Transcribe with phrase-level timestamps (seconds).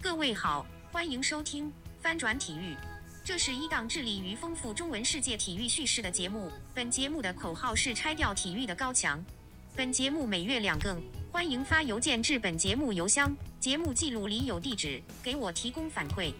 [0.00, 2.76] 各位好，欢迎收听翻转体育，
[3.24, 6.50] 这是一档致力于丰富中文世界体育叙事的节目。
[6.74, 9.24] 本节目的口号是拆掉体育的高墙。
[9.74, 11.02] 本节目每月两更，
[11.32, 16.32] 欢迎发邮件至本节目邮箱，节目记录里有地址，给我提供反馈。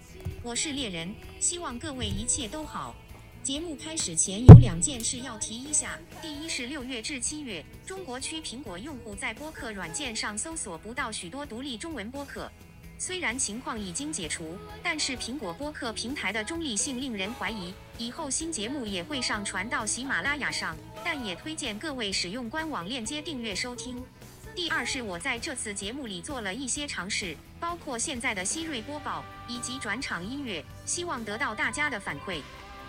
[0.42, 2.96] 我是猎人，希望各位一切都好。
[3.44, 12.50] 节目开始前有两件事要提一下，第一是六月至七月，中国区苹果用户在播客软件上搜索不到许多独立中文播客。
[12.98, 17.72] 虽然情况已经解除，但是苹果播客平台的中立性令人怀疑。
[17.98, 24.02] 以后新节目也会上传到喜马拉雅上，但也推荐各位使用官网链接订阅收听。
[24.54, 32.42] 第二是我在这次节目里做了一些尝试，包括现在的希瑞播报以及转场音乐，希望得到大家的反馈。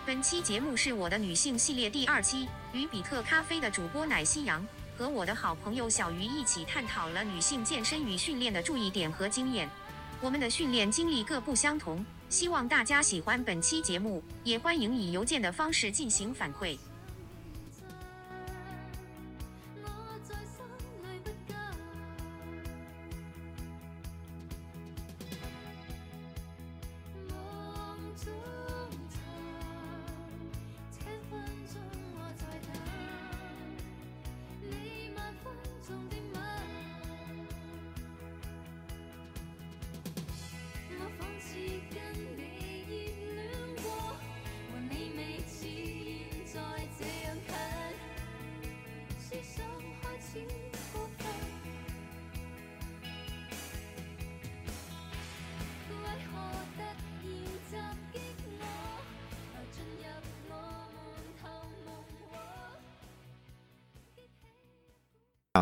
[0.04, 4.66] 本期节目是我的女性系列第二期，与比特咖啡的主播奶昔阳
[4.98, 9.66] 和我的好朋友小鱼一起探讨了女性健身与训练的注意点和经验。
[10.20, 16.76] 我们的训练经历各不相同，希望大家喜欢本期节目，也欢迎以邮件的方式进行反馈。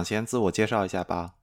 [0.02, 1.34] 想先自我介绍一下吧。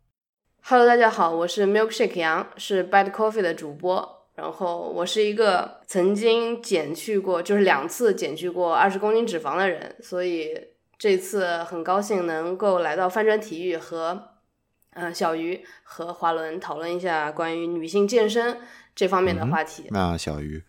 [0.63, 4.27] Hello，大家好，我是 Milkshake 杨，是 Bad Coffee 的主播。
[4.35, 10.53] 然后我是一个曾经减去过，就是两次减去过二十公斤脂肪的人，所以
[10.97, 14.31] 这次很高兴能够来到翻转体育和
[14.91, 18.57] 呃小鱼和华伦讨论一下关于女性健身
[18.93, 19.87] 这方面的话题。
[19.91, 20.61] 那小鱼，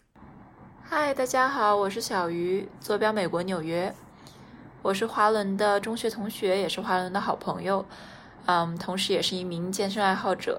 [0.84, 3.92] 嗨，大家好，我是小鱼，坐标美国纽约。
[4.82, 7.84] 我是华伦的中学同学，也是华伦的好朋友，
[8.46, 10.58] 嗯，同时也是一名健身爱好者。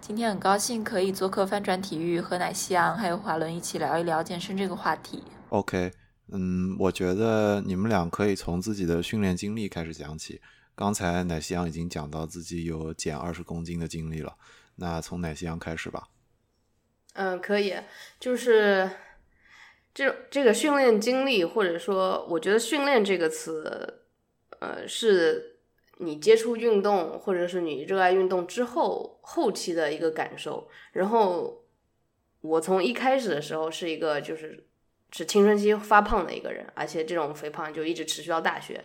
[0.00, 5.24] 今天很高兴可以做客翻转体育，和奶昔昂还有华伦一起聊一聊健身这个话题。
[5.48, 5.90] OK，
[6.28, 10.40] 嗯，我觉得你们俩可以从自己的训练经历开始讲起。
[10.76, 14.36] 刚才奶昔昂已经讲到自己有减二十公斤的经历了，
[14.76, 16.08] 那从奶昔昂开始吧。
[17.14, 17.74] 嗯，可以，
[18.20, 18.88] 就是
[19.94, 24.02] 这这个训练经历，或者说，我觉得“训练”这个词，
[24.58, 25.60] 呃，是
[25.98, 30.68] 你接触运动，或者是你热爱运动之后后期的一个感受。
[30.92, 31.64] 然后，
[32.40, 34.66] 我从一开始的时候是一个就是
[35.12, 38.84] 是青春期发胖的一个人，而且这种肥胖就一直持续到大学，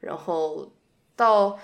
[0.00, 0.74] 然后
[1.14, 1.58] 到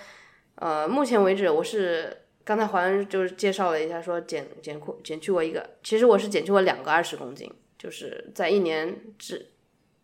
[0.54, 2.18] 呃目前为止，我是。
[2.46, 7.50] 刚才华恩就是介绍了一下，说减减减去过一个，其实我是减去过两个二十公斤，
[7.84, 9.50] 就是在一年之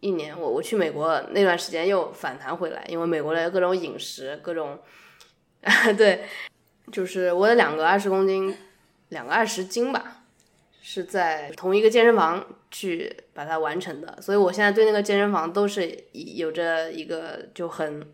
[0.01, 4.79] 一年，我我去美国那段时间又反弹回来，因为美国的各种饮食，各种
[5.97, 6.27] 对，
[6.93, 8.55] 就是我的两个二十公斤，
[9.09, 10.25] 两个二十斤吧，
[10.83, 18.07] 是在同一个健身房去把它完成的，所以我现在对那个健身房都是有着一个就很。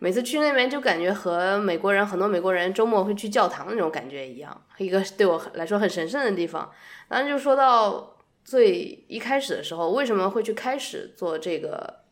[0.00, 6.70] 每次去那边就感觉和美国人很多美国人周末会去教堂那种感觉一样，一个对我来说很神圣的地方。
[7.08, 8.16] 然后就说到
[8.48, 12.04] 最一开始的时候，为什么会去开始做这个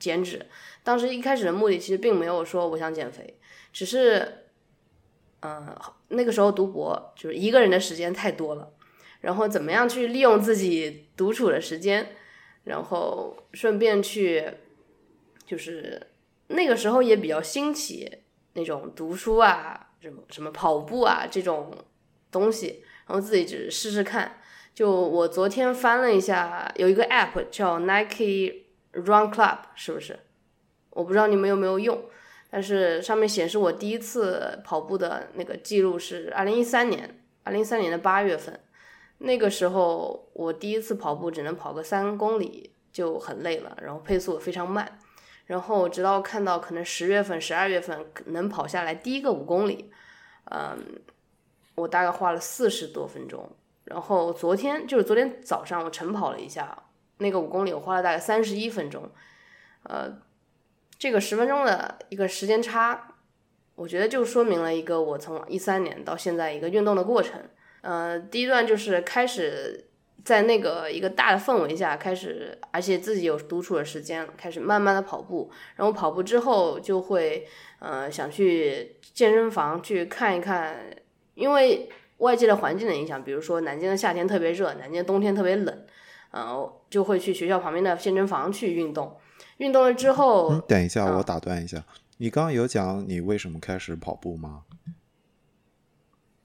[0.00, 0.46] 减脂？
[0.82, 3.38] 当时一开始的目的其实并没有说我想减肥，
[3.70, 4.46] 只是，
[5.40, 5.76] 嗯、
[6.08, 8.72] 那个时候读博就是一个人的时间太多了，
[9.20, 12.16] 然后怎么样去利用自己独处的时间，
[12.64, 14.50] 然后顺便去
[15.44, 16.08] 就是。
[16.48, 18.18] 那个时候也比较兴起
[18.52, 21.74] 那种读书啊，什么什么跑步啊这种
[22.30, 24.41] 东西，然后自己只试试看。
[24.74, 30.18] 就我昨天翻了一下，有一个 app 叫 Nike Run Club，是不是？
[30.90, 32.02] 我不知道你们有没有用，
[32.50, 38.58] 但是上面显示我第一次跑步的那个记录是二零一三年，二零一三年的八月份。
[39.18, 44.98] 那个时候我第一次跑步只能跑个三公里就很累了，然后配速也非常慢。
[45.46, 49.90] 然后直到看到可能十月份、十二月份能跑下来第一个五公里，
[50.50, 50.78] 嗯，
[51.74, 53.48] 我大概花了四十多分钟，
[53.92, 56.84] 然后昨天就是昨天早上我晨跑了一下，
[57.18, 59.10] 那个五公里我花了大概三十一分钟，
[59.82, 60.18] 呃，
[60.98, 63.14] 这个十分钟的一个时间差，
[63.74, 67.40] 我觉得就说明了一个我从一三年到现在一个运动的过程。
[67.82, 69.88] 呃，第一段就是开始
[70.24, 75.50] 在那个一个大的氛围下开始，而且自己有独处的时间，开始慢慢的跑步。
[75.76, 77.46] 然后跑步之后就会
[77.80, 80.78] 呃想去健身房去看一看，
[81.34, 81.90] 因为
[82.22, 85.84] 外界的环境的影响，比如说南京的夏天特别热，南京的冬天特别冷，
[86.30, 89.16] 呃，就会去学校旁边的健身房去运动。
[89.58, 91.84] 运动了之后，嗯，等一下，嗯我打断一下，
[92.18, 94.62] 你刚刚有讲你为什么开始跑步吗？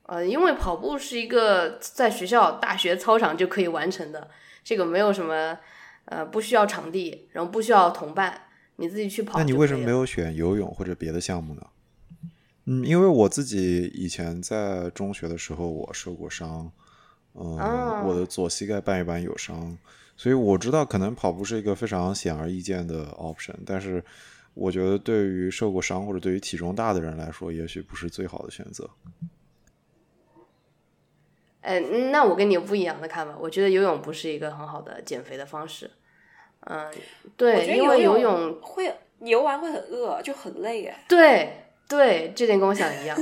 [0.03, 4.29] 呃，因为跑步是一个在学校、大学操场就可以完成的，
[4.63, 5.57] 这个没有什么
[6.05, 8.41] 呃不需要场地，然后不需要同伴，
[8.77, 9.37] 你自己去跑。
[9.37, 9.91] 那你为什么没？
[9.91, 11.61] 有选游泳或者别的项目呢？
[12.69, 16.69] 嗯，因为我自己以前在中学的时候我受过伤，
[17.33, 19.77] 嗯，哦我的左膝盖半月板有伤，
[20.17, 24.03] 所以我知道可能跑步是一个非常显而易见的 option，但是
[24.53, 28.89] 我觉得对于受过伤或者对于体重大的人来说，也许不是最好的选择。
[31.61, 31.79] 哎，
[32.11, 35.89] 那我跟你有不一样的看法，我觉得游泳不是一个很好的减肥的方式。
[36.61, 36.91] 嗯，
[37.37, 41.05] 对，因为游游泳，会游完会很饿，就很累哎。
[41.07, 43.17] 对对，这点跟我想的一样。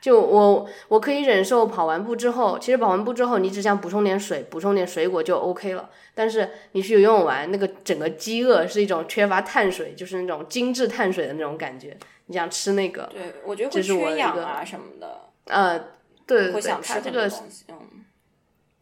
[0.00, 5.88] 就我我可以忍受跑完步之后，其实跑完步之后，你只想补充点水，补充点水果就 OK 了。
[6.12, 11.96] 但是你去游泳完，那个整个饥饿是一种缺乏碳水，就是那种精致碳水的那种感觉。
[12.26, 15.78] 你想吃那个，对，我觉得这会缺氧啊什么的，呃，
[16.26, 17.28] 对对对，会想吃这个。
[17.68, 18.04] 嗯，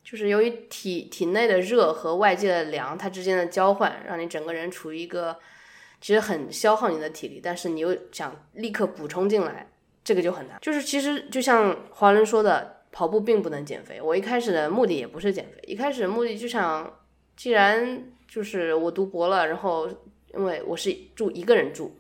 [0.03, 5.39] 就是由于体体内的热和外界的凉，它之间的交换，让你整个人处于一个
[6.01, 9.71] 其实很消耗你的体力，但是你又想立刻补充进来，
[10.03, 10.59] 这个就很难。
[10.61, 14.01] 就是其实就像华伦说的，跑步并不能减肥。
[14.01, 16.99] 我一开始的目的也不是减肥，一开始目的就想，
[17.37, 19.89] 既然就是我读博了，然后
[20.35, 21.99] 因为我是住一个人住，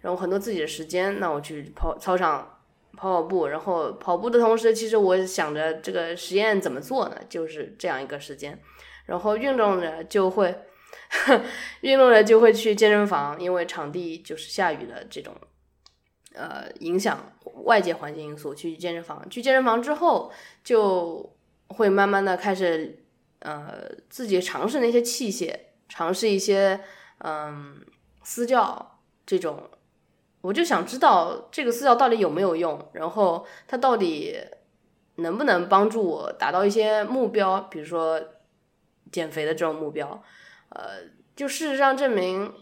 [0.00, 2.60] 然后很多自己的时间，那我去跑操场
[2.96, 7.16] 跑跑步，然后跑步的同时，其实我想着这个实验怎么做呢？
[7.28, 8.58] 就是这样一个时间，
[9.06, 10.54] 然后运动着就会，
[11.82, 15.34] 运动了就会去健身房，因为场地就是下雨的这种，
[16.34, 17.32] 呃，影响
[17.64, 19.28] 外界环境因素去健身房。
[19.28, 20.32] 去健身房之后，
[20.62, 21.34] 就
[21.68, 23.02] 会慢慢的开始，
[23.40, 25.54] 呃，自己尝试那些器械，
[25.88, 26.80] 尝试一些，
[27.18, 27.80] 嗯，
[28.22, 29.70] 私教这种。
[30.42, 34.38] 我就想知道这个私教到底有没有用，然后它到底
[35.16, 38.18] 能不能帮助我达到一些目标，比如说
[39.12, 40.22] 减肥的这种目标。
[40.70, 41.02] 呃，
[41.36, 42.52] 就事实上证明，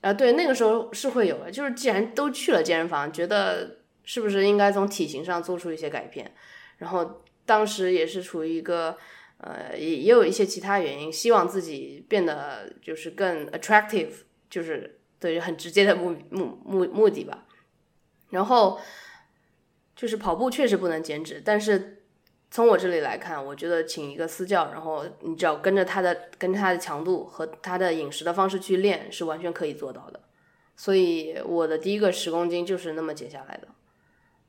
[0.00, 1.50] 啊，对，那个时候是会有的。
[1.50, 6.34] 就是既然都去了健身房，觉得是不是应该从体型上做出一些改变？
[6.78, 8.96] 然后当时也是处于一个
[9.38, 14.10] 呃，也也有一些其他原因，希望自己变得就是更 attractive，
[14.48, 17.46] 就是对于很直接的目目目目的吧。
[18.30, 18.80] 然后
[19.96, 21.99] 就是跑步确实不能减脂，但是
[22.50, 30.20] 从我这里来看，我觉得请一个私教，然后你只要跟着他的跟着他的强度和他的饮食的方式去练，是完全可以做到的。
[30.76, 33.68] 所以我的第一个十公斤就是那么减下来的，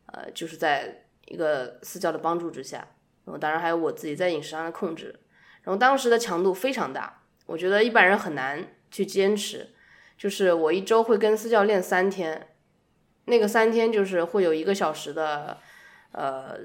[0.08, 2.78] 呃，就是在一个私教的帮助之下，
[3.26, 5.20] 然后当然还有我自己在饮食上的控制，
[5.62, 9.70] 然后当时的强度非常大，我觉得一般人很难去坚持。
[10.18, 12.50] 就是我一周会跟私教练三天，
[13.26, 15.58] 那个三天就是会有一个小时的，
[16.12, 16.56] 呃，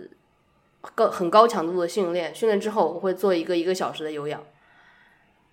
[0.94, 4.42] 高很高强度的训练，训练之后我会做一个一个小时的有氧，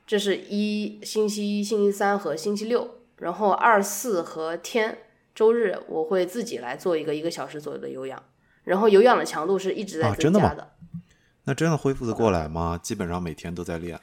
[0.06, 5.00] 这是一星期一、星期三和星期六，然后二四和天
[5.34, 8.22] 周日我会自己来做一个一个小时左右的有氧，
[8.63, 10.74] 然后有氧的强度是一直在增加的。
[11.46, 12.80] 那真的恢复的过来吗？
[12.82, 14.00] 基本上每天都在练。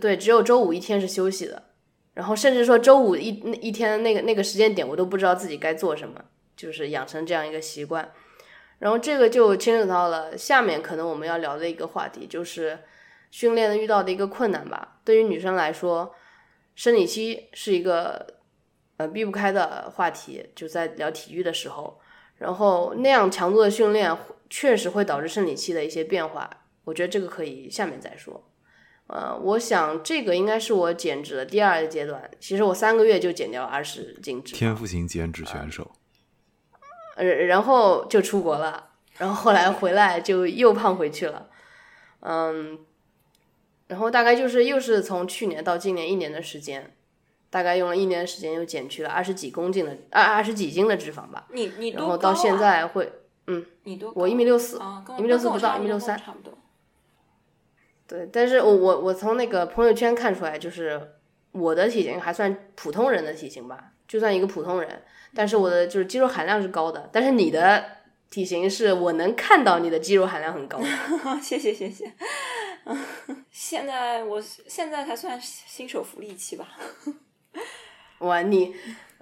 [0.00, 1.70] 对，只有周五一天是休息的，
[2.14, 6.22] 然后甚至说周五一那一天那个那个时间点，我都不知道自己该做什么，
[6.56, 8.10] 就是养成这样一个习惯。
[8.82, 12.80] 然后这个就牵扯到了下面可能我们要聊的一个话题，就是
[13.30, 14.98] 训练遇到的一个困难吧。
[15.04, 16.12] 对于女生来说，
[16.74, 18.26] 生理期是一个
[18.96, 22.00] 呃避不开的话题，就在聊体育的时候。
[22.38, 24.18] 然后那样强度的训练
[24.50, 26.50] 确实会导致生理期的一些变化，
[26.82, 28.50] 我觉得这个可以下面再说。
[29.06, 32.28] 呃，我想这个应该是我减脂的第二阶段。
[32.40, 35.92] 其实我三个月就减掉二十斤脂，天赋型减脂选手，
[37.16, 41.48] 然后就出国了，然后后来回来就又胖回去了，
[42.20, 42.78] 嗯，
[43.88, 46.94] 然后大概就是又是从去年到今年一年的时间，
[47.50, 53.12] 大概用了一年的时间又减去了二十几公斤的二二十几斤的脂肪吧，你你然后到现在会
[53.46, 54.20] 嗯，你多高？
[54.20, 54.80] 我一米六四
[55.18, 56.16] 一米六四不到，一米六三。
[56.18, 56.56] 差不多。
[58.06, 61.14] 对，但是我我我从那个朋友圈看出来，就是
[61.52, 65.02] 我的体型还算普通人的体型吧，就算一个普通人，
[65.34, 67.82] 但是我的就是肌肉含量是高的，但是你的
[68.28, 70.84] 体型是我能看到你的肌肉含量很高的。
[71.40, 72.12] 谢 谢谢谢。
[73.50, 76.68] 现在我现在才算新手福利期吧。
[78.18, 78.74] 哇，你，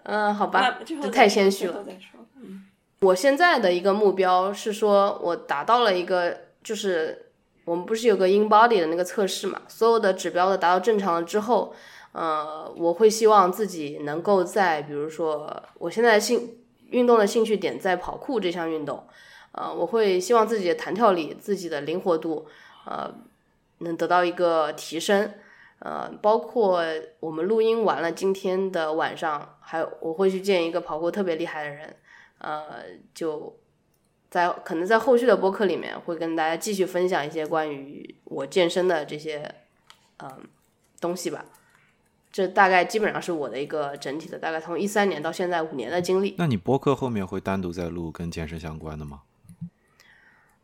[0.02, 1.86] 嗯、好吧这太谦虚了。
[3.02, 7.30] 我现在的一个目标是说，我达到了一个，就是
[7.64, 11.72] 我们不是有个 in body 的那个测试嘛，所有的指标的达到正常了之后，
[12.12, 16.58] 呃，我会希望自己能够在，比如说我现在兴
[16.90, 19.06] 运动的兴趣点在跑酷这项运动，
[19.52, 22.46] 呃，我会希望自己的弹跳力、自己的灵活度，
[22.84, 23.14] 呃，
[23.78, 25.32] 能得到一个提升。
[25.78, 26.84] 呃，包括
[27.20, 31.96] 我们录音完了，今天的晚上，还有我会去见一个跑酷特别厉害的人，
[32.38, 33.56] 呃，就
[34.28, 39.54] 在可能在后续的播客里面会跟大家继续分享一些关于我健身的这些
[40.18, 40.28] 嗯、
[41.00, 41.46] 东西吧。
[42.32, 46.34] 这大概基本上是我的一个整体的，大概从一三年到现在五年的经历。
[46.38, 49.22] 那你播客后面会单独再录跟健身相关的吗？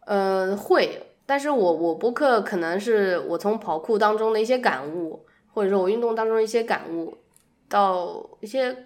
[0.01, 7.19] 呃，会，但是我我播客可能是我从跑酷当中的一些感悟，或者说我运动当中的一些感悟，
[7.69, 8.86] 到一些，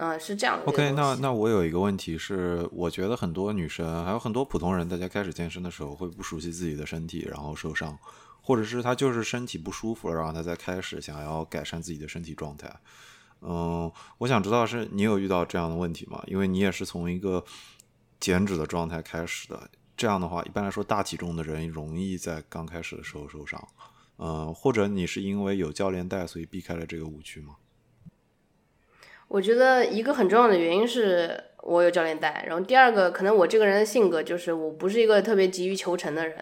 [0.00, 7.98] 呃，是这样的 OK，那那我有一个问题是，我觉得很多女生还有很多普通人，大家开始健身的时候会不熟悉自己的身体，然后受伤，
[8.40, 12.74] 或者是他就是身体不舒服了，然后他再开始想要改善自己的身体状态。
[13.42, 16.22] 嗯，我想知道是你有遇到这样的问题吗？
[16.26, 17.44] 因为你也是从一个
[18.18, 23.62] 减脂的状态开始的，这样的话，一般来说大体重的人容易在刚开始的时候受伤。
[24.16, 27.56] 嗯，或者你是因为有教练带，所以避开了这个误区吗？
[29.30, 36.36] 我觉得一个很重要的原因是我有教练带，然后第二个可能我这个人的性格就是我不是一个特别急于求成的人。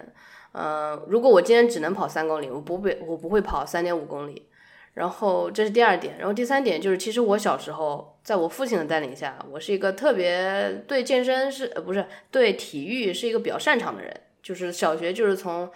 [0.53, 4.49] 呃，如果我今天只能跑三公里，我不会我不会跑三点五公里。
[4.95, 15.71] 然后这是第二点，然后第三点就是，其实我小时候在我父亲的带领下，我是一个特别对健身是呃不是对体育是一个比较擅长的人，就是小学就是从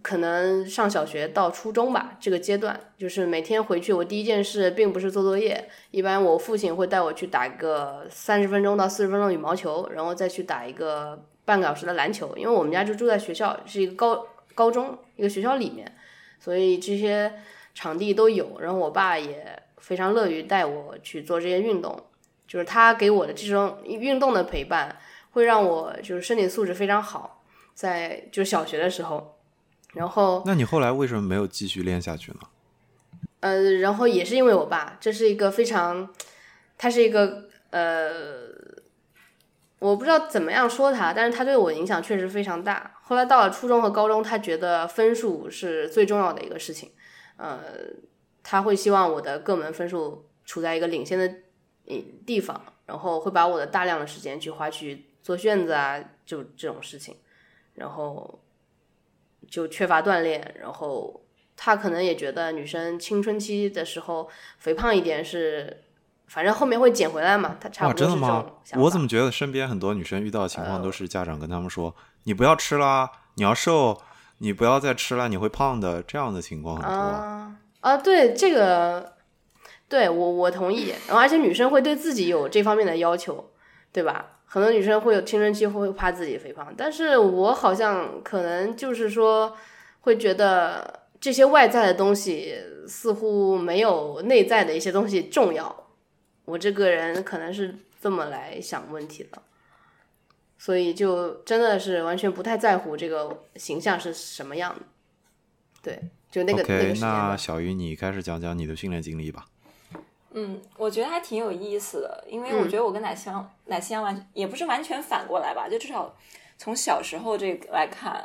[0.00, 15.94] 可能上小学到初中吧这个阶段，就是每天回去我第一件事并不是做作业，一般我父亲会带我去打一个三十分钟到四十分钟羽毛球，然后再去打一个半个小时的篮球，因为我们家就住在学校，是一个高高中一个学校里面，
[16.40, 17.32] 所以这些
[17.74, 18.60] 场地都有。
[18.60, 21.94] 然后我爸也非常乐于带我去做这些运动，
[22.48, 24.96] 就是他给我的这种运动的陪伴，
[25.32, 27.42] 会让我就是身体素质非常好，
[27.74, 29.31] 在就是小学的时候，
[29.92, 32.38] 然后那你后来为什么没有继续练下去呢？
[33.40, 36.08] 呃，然后也是因为我爸，这是一个非常，
[36.78, 38.48] 他是一个呃，
[39.80, 42.94] 我不知道怎么样说他，但是他对我影响确实非常大。
[43.02, 46.92] 后来到了初中和高中，他觉得分数是最重要的一个事情，
[47.36, 47.60] 呃，
[48.42, 51.26] 他会希望我的各门分数处在一个领先的
[51.88, 57.16] 嗯地方，然后会把我的大量的时间去花去做卷子啊，就这种事情，
[57.74, 58.41] 然后
[59.48, 61.22] 就缺乏锻炼，然后
[61.56, 65.82] 他可能也觉得女生青春期的时候肥胖一点是，
[66.26, 68.58] 反正后面会减回来嘛，他差，不多是这真的吗种？
[68.64, 68.84] 想法。
[68.84, 71.94] 我怎么觉得身边很多女生遇到的情况都是家长跟他们说
[72.24, 74.00] ：“你不要吃啦，你要瘦，
[74.38, 76.90] 你不要再吃了，你会胖的。”这样的情况很多。
[76.90, 79.14] 啊啊，对这个，
[79.88, 80.94] 对我我同意。
[81.06, 83.50] 然后而且女生会对自己有这方面的要求，
[83.92, 84.31] 对吧？
[84.52, 89.56] 很多女生会有青春期会怕自己肥胖，但是我好像可能就是说
[90.00, 92.54] 会觉得这些外在的东西
[92.86, 95.86] 似乎没有内在的一些东西重要。
[96.44, 99.40] 我这个人可能是这么来想问题的，
[100.58, 104.82] 所以就真的是完全不太在乎这个形象是什么样的。
[105.80, 105.98] 对，
[106.30, 107.38] 就那个那个 OK，时间那段。
[107.38, 109.46] 小鱼你开始讲讲你的训练经历吧。
[110.34, 116.14] 嗯，我觉得还挺有意思的，因为我嗯觉得我跟奶香、奶香完也不是完全反过来吧，就至少
[116.58, 118.24] 从小时候这个来看，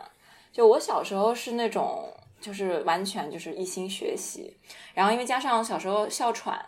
[0.52, 4.56] 就我小时候是那种就是完全就是一心学习，
[4.94, 6.64] 然后因为加上小时候哮喘，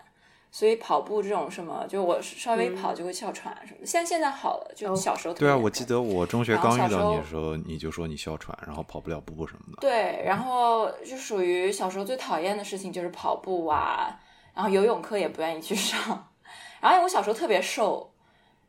[0.52, 3.86] 所以跑步这种什么，就我稍微跑就会哮喘什么的。
[3.86, 9.78] 现在现在好了，就哦小时候特对啊，我记得我中学刚遇到你的时候，你就说你哮喘，然后跑不了步什么的。
[9.82, 14.20] 对，然后就属于小时候最讨厌的事情就是跑步啊，
[14.60, 16.30] 然后游泳课也不愿意去上。
[16.82, 18.12] 然后我小时候特别瘦，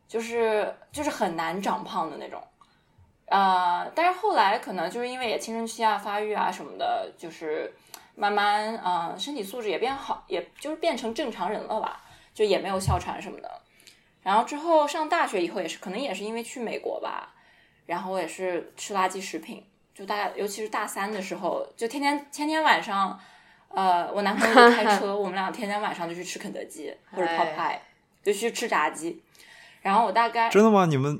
[0.07, 2.41] 就是就是很难长胖的那种。
[3.25, 7.73] 呃，但是后来可能就是因为也青春期啊、发育啊什么的，就是
[8.15, 12.01] 慢慢呃身体素质也变好，也就是变成正常人了吧，
[12.33, 13.51] 就也没有哮喘什么的。
[14.21, 17.33] 然后之后上大学以后也是，可能也是因为去美国吧，
[17.85, 23.19] 然后我也是吃垃圾食品，就大尤其是大三的时候，就天天天天晚上，
[23.73, 29.21] 呃，我男朋友开车， 我们俩天天晚上就去吃肯德基或者哎 Popeye，就去吃炸鸡。
[29.81, 30.85] 然后我大概真的吗？
[30.85, 31.19] 你们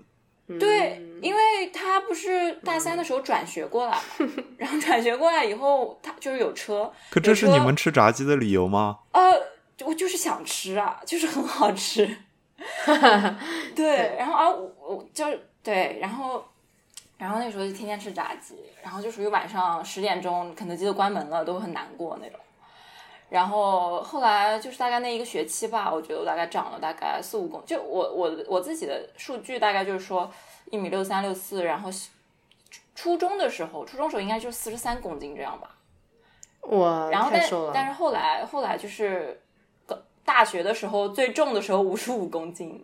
[0.60, 4.28] 对，嗯因为他不是大三的时候转学过来嘛，
[4.58, 9.00] 然后转学过来以后，他就是有车，可这是你们吃炸鸡的理由吗？
[9.14, 9.22] 呃，
[9.86, 12.18] 我就是想吃啊，就是很好吃。
[13.76, 15.26] 对，然后啊，我我就
[15.64, 16.44] 对，然后
[17.22, 22.40] 然后那时候就天天吃炸鸡，然后就属于晚上十点钟肯德基都关门了，都很难过那种。
[23.30, 30.32] 然后后来就是大概那一个学期吧，我觉得我大概长了大概四五公，就我我我自己的数据大概就是说
[30.72, 31.92] 一米六三六四，然后
[32.96, 35.70] 初中的时候，初中时候应该就是四十三公斤这样吧。
[36.72, 37.48] 哇，然后但。
[37.72, 39.40] 但是后来后来就是
[40.26, 42.84] 大学的时候最重的时候五十五公斤，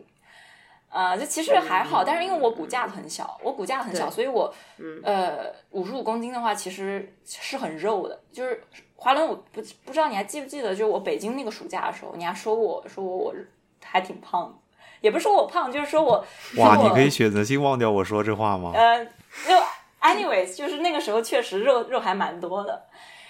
[0.89, 5.01] 呃，这其实还好，但是因为我骨架很小，我骨架很小，所以我嗯。
[5.03, 8.63] 呃五十五公斤的话其实是很肉的，就是
[8.95, 13.35] 华伦，我不不知道你还记不记得，就是我北京那个暑假的时候，你还说我说我我
[13.83, 14.55] 还挺胖的，
[15.01, 16.25] 也不是说我胖，就是说我
[16.57, 18.71] 哇，我你可以选择性忘掉我说这话吗？
[18.73, 19.53] 呃，就
[20.01, 22.87] anyways，就是那个时候确实肉肉还蛮多的，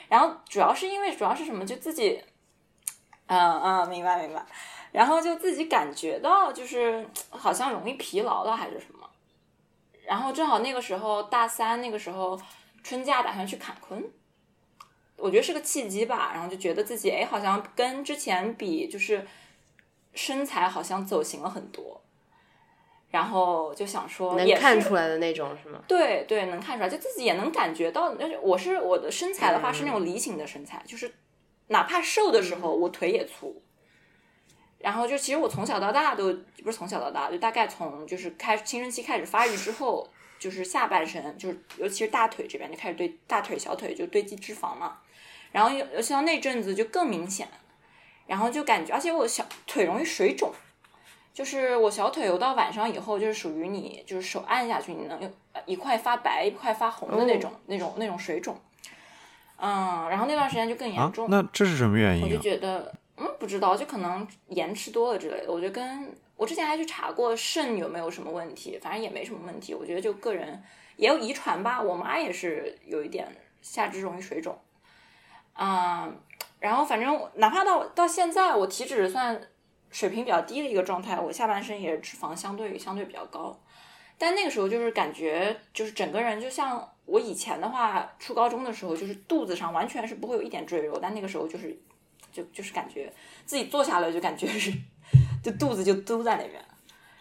[0.07, 2.23] 然后主要是因为主要是什么，就自己，
[3.25, 4.45] 嗯嗯，明白明白，
[4.97, 9.07] 然后就自己感觉到就是好像容易疲劳了还是什么，
[10.07, 12.35] 然后正好那个时候大三那个时候
[12.81, 14.03] 春假打算去坎昆。
[15.17, 19.23] 我觉得是个契机吧，然后就觉得自己哎，好像跟之前比，就是
[20.15, 22.01] 身材好像走形了很多，
[23.11, 25.79] 然后就想说，能看出来的那种是吗？
[25.87, 28.15] 对对，能看出来，就自己也能感觉到。
[28.15, 31.13] 而且我是我的身材的话是那种嗯梨形的身材，就是
[31.67, 33.61] 哪怕瘦的时候，我腿也粗。
[34.79, 40.07] 然后就其实我从小到大都不是从小到大，就大概从就是开青春期开始发育之后，
[40.39, 44.97] 就是下半身就是尤其是大腿这边就开始堆大腿小腿就堆积脂肪嘛。
[45.51, 47.47] 然后尤尤其到那阵子就更明显，
[48.27, 50.51] 然后就感觉，而且我小腿容易水肿，
[51.33, 55.31] 就是我小腿游到晚上以后，就是属于你就是手按下去，你能有
[55.65, 58.59] 一块发白一块发红的那种、那种那种水肿。
[59.59, 62.37] 嗯，然后那段时间就更严啊重，，那这是什么原因我就？
[62.37, 65.51] 觉得，嗯，不知道，就可能盐吃多了之类的。
[65.51, 69.73] 我觉得跟我之前还去查过肾有没有什么问题，反正也没什么问题。
[69.73, 70.61] 我觉得就个人
[70.95, 73.27] 也有遗传吧，我妈也是有一点
[73.61, 74.57] 下肢容易水肿，
[75.55, 76.15] 嗯，
[76.59, 79.41] 然后反正哪怕到到现在，我体脂算
[79.89, 83.59] 水平比较低的一个状态，我下半身也是脂肪相对相对比较高。
[84.19, 91.79] 但那个时候就是感觉，就是整个人就像我以前的话，初高中的时候，就是肚子上完全是不会有一点赘肉，但那个时候就是，
[92.31, 93.11] 就就是感觉
[93.45, 94.71] 自己坐下来就感觉是，
[95.43, 96.63] 就肚子就嘟在那边，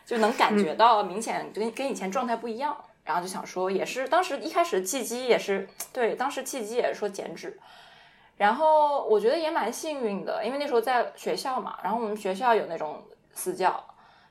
[0.04, 2.76] 就能感觉到明显跟跟以前状态不一样。
[3.04, 7.56] 然后就想说，也是当时一开始契机也是对，当时契机也是说减脂，
[8.36, 13.00] 然后我觉得也蛮幸运的，因为那时候在学校嘛，然后我们学校有那种
[13.32, 13.80] 私教，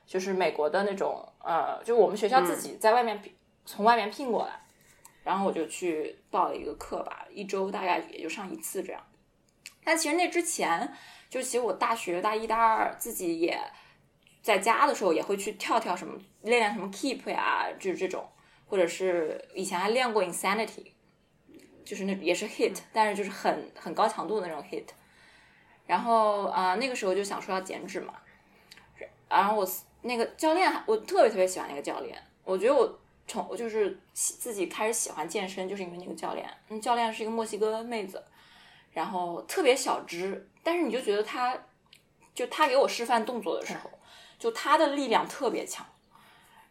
[0.06, 3.34] 就是美国的那种，呃，就我们学校自己在外面聘、
[3.64, 4.60] 从外面聘过来，
[5.24, 9.02] 然后我就去报了一个课吧，一周大概也就上一次这样。
[9.86, 10.92] 但其实那之前，
[11.30, 13.56] 就其实我大学大一大二自己也
[14.42, 18.28] 在家的时候也会去跳跳什么练练什么 keep 呀，就是这种，
[18.66, 20.90] 或者是以前还练过 insanity，
[21.84, 24.86] 就是那也是 hit，但是就是很很高强度的那种 hit。
[25.86, 28.14] 然后啊、呃那个时候就想说要减脂嘛，
[29.28, 29.68] 然后我
[30.02, 36.44] 那个教练，我特别特别喜欢那个教练，我觉得我从我就是喜自己开始喜欢健身，就是因为那个教练。
[36.70, 38.20] 嗯，教练是一个墨西哥妹子，
[38.96, 41.54] 然后特别小只，但是你就觉得他，
[42.34, 43.90] 就他给我示范动作的时候，
[44.38, 45.84] 就他的力量特别强。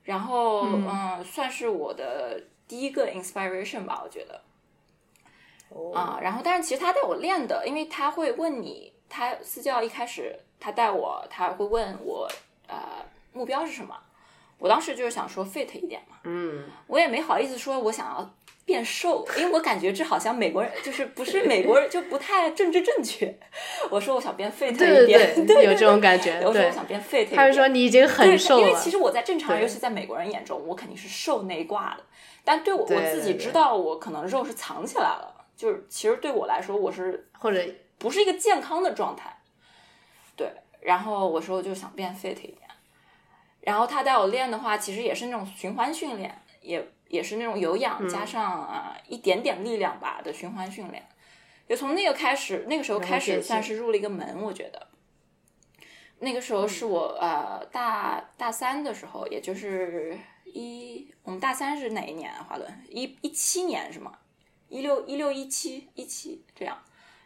[0.02, 4.42] 然后嗯嗯算是我的第一个 inspiration 吧，我觉得。
[5.70, 12.28] 哦啊，然后但是其实他带我练的，因为他会问你，他私教一开始他带我，他会问我，
[12.68, 13.96] 呃，目标是什么？
[14.58, 18.34] 我当时就是想说 fit 一点嘛，嗯，我也没好意思说我想要
[18.66, 23.38] 变瘦，因为我感觉这好像美国人就是不是美国人就不太政治正确。
[23.92, 27.36] 我说我想变 fit 一点，对 对有这种感觉对我说我想变 fit 一点。
[27.36, 32.04] 他就说你已经很，瘦了，因为其实我在正常人，尤其在美国人眼中，我肯定是瘦那一挂的。
[32.44, 37.64] 但对我对我自己知道，我可能肉是藏起来了，就是其实对我来说，我是或者
[37.98, 39.38] 不是一个健康的状态。
[40.36, 42.65] 对，然后我说我就想变 fit 一点，
[43.66, 51.06] 然后他带我练的话，其实也是那种循环训练，也也是那种有氧嗯加上啊、呃一点点力量吧的循环训练。
[51.68, 54.88] 就从那个开始，那个时候开始算是入了一个门，我觉得。
[56.20, 62.46] 那个时候是我呃大大三的时候，也就是一我们大三是哪一年啊？
[62.48, 64.18] 华伦一一七年是吗？
[64.70, 66.78] 一六一六一七一七这样，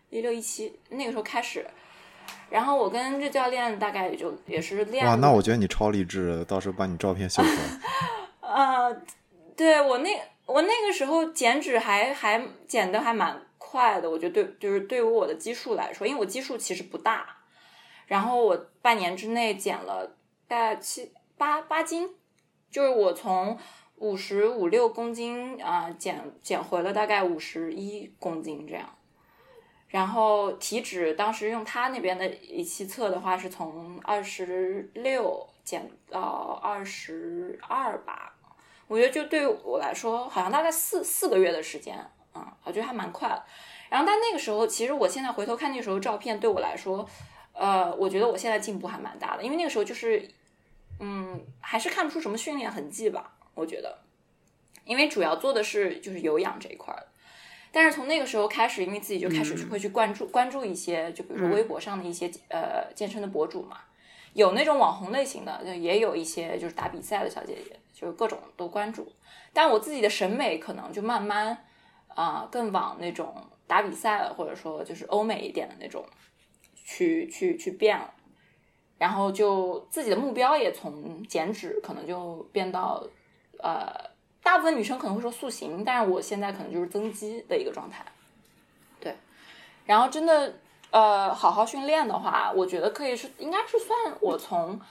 [0.10, 1.70] 一六一七那个时候开始，
[2.50, 7.58] 然后我跟这教练大概也就也是练哇，那我觉得你超励志的，到时候把你照片秀出来。
[8.42, 9.02] 呃，
[9.56, 10.10] 对我那
[10.46, 17.38] 我那个时候减脂还还减的还蛮快的，我觉得对，就是对于我的基数来说，因为我基数其实不大，
[18.08, 20.16] 然后我半年之内减了
[20.48, 22.10] 大概七八八斤，
[22.72, 23.58] 就是我从
[23.98, 28.90] 五十五六公斤啊、减减回了大概五十一公斤这样。
[29.90, 38.34] 然后体脂当时用他那边的仪器测的话，是从二十六减到二十二吧。
[38.88, 41.98] 我觉得就对我来说，好像大概四四个月的时间，
[42.34, 43.44] 啊、我觉得还蛮快的。
[43.90, 47.08] 然后但那个时候，其实我现在回头看那时候照片，对我来说，
[47.54, 50.30] 呃，我觉得我现在进步还蛮大的，因为那个时候就是，
[51.00, 54.00] 嗯，还是看不出什么训练痕迹吧，我觉得，
[54.86, 57.08] 因为主要做的是就是有氧这一块儿的。
[57.72, 63.78] 但是从那个时候开始，因为自己就开始会去关注、关注一些，就比如说微博上的一些、呃健身的博主嘛，
[64.34, 69.12] 有那种网红类型的，也有一些就是打比赛的小姐姐，就是各种都关注。
[69.54, 71.66] 但我自己的审美可能就慢慢
[72.16, 73.34] 啊、更往那种
[73.68, 76.04] 打比赛了，或者说就是欧美一点的那种
[76.76, 78.14] 去去去变了。
[78.98, 83.02] 然后就自己的目标也从减脂可能就变到
[83.60, 83.90] 呃，
[84.50, 88.04] 大部分女生可能会说塑形，但是我现在可能就是增肌的一个状态。
[89.00, 89.16] 对，
[89.86, 90.56] 然后真的
[90.90, 94.82] 呃好好训练的话，我觉得可以是应该是算我从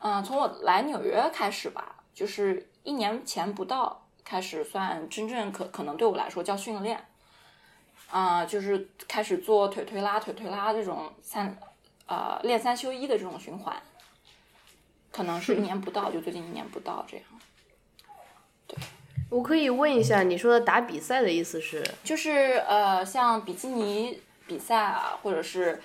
[0.00, 7.06] 嗯、从我来纽约开始吧，就是一年前不到开始算真正可可能对我来说叫训练。
[8.10, 11.56] 啊、就是开始做腿推拉、腿推拉这种三
[12.06, 13.80] 呃练三休一的这种循环，
[15.12, 17.26] 可能是一年不到，就最近一年不到这样。
[19.34, 21.84] 我可以问一下，你说的打比赛的意思是？
[22.04, 25.82] 就是呃，像比基尼比赛啊，或者是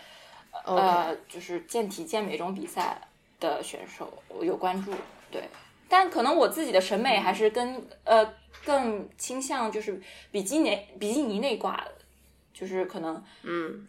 [0.64, 3.02] 呃，就是健体健美这种比赛
[3.40, 4.94] 的选手，我有关注。
[5.32, 5.50] 对，
[5.88, 10.00] 但可能我自己的审美还是跟呃更倾向就是
[10.32, 11.92] 比基尼比基尼那一挂的，
[12.54, 13.88] 就是可能嗯，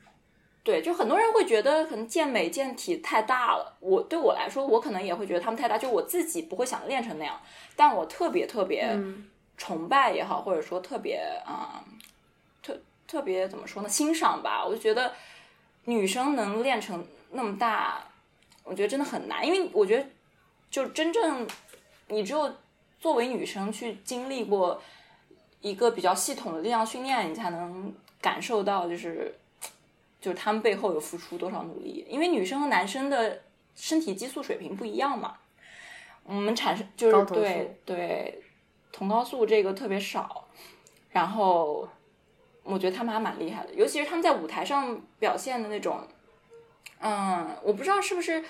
[0.65, 3.77] 对，就很多人会觉得可能健美健体太大了。
[3.81, 7.39] 我对我来说，我可能也会觉得他们太大，就我自己不会想练成那样，
[7.77, 8.99] 但我特别特别
[9.61, 11.85] 崇拜也好，或者说特别啊、
[12.63, 14.65] 特特别怎么说呢，欣赏吧。
[14.65, 15.13] 我就觉得
[15.85, 18.03] 女生能练成那么大，
[18.65, 20.07] 我觉得真的很难，因为我觉得
[20.71, 21.47] 就真正
[22.09, 22.51] 你只有
[22.99, 24.83] 作为女生去经历过
[25.61, 29.39] 一个比较系统的力量训练，你才能感受到就是
[30.23, 32.07] 就是他们背后有付出多少努力。
[32.09, 33.43] 因为女生和男生的
[33.77, 35.37] 身体激素水平不一样嘛，
[36.25, 38.43] 我们产生就是对对
[38.93, 40.47] 酮高素这个特别少，
[41.11, 41.89] 然后
[42.63, 46.07] 我觉得他们还蛮厉害的，尤其是他们在舞台上表现的那种，
[47.01, 48.45] 嗯，我不知道是不是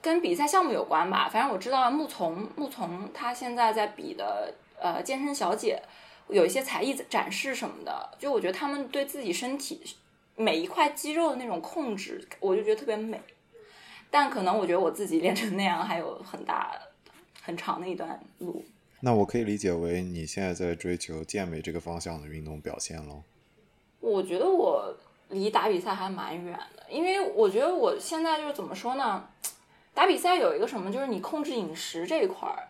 [0.00, 5.80] 跟比赛项目有关吧，反正我知道木从木从他现在在比的呃健身小姐
[6.28, 9.80] 有一些才艺展示什么的，就我觉得他们对自己身体
[10.36, 13.20] 每一块肌肉的那种控制，我就觉得特别美。
[14.10, 16.72] 但可能我觉得我自己练成那样还有很大
[17.40, 18.62] 很长的一段路。
[19.04, 23.24] 那我可以理解为你现在在追求健美这个方向的运动表现喽？
[23.98, 24.94] 我觉得我
[25.30, 29.28] 离打比赛还蛮远的，因为我觉得我现在就是怎么说呢？
[29.92, 32.68] 打比赛有一个什么，就是你控制饮食这一块儿，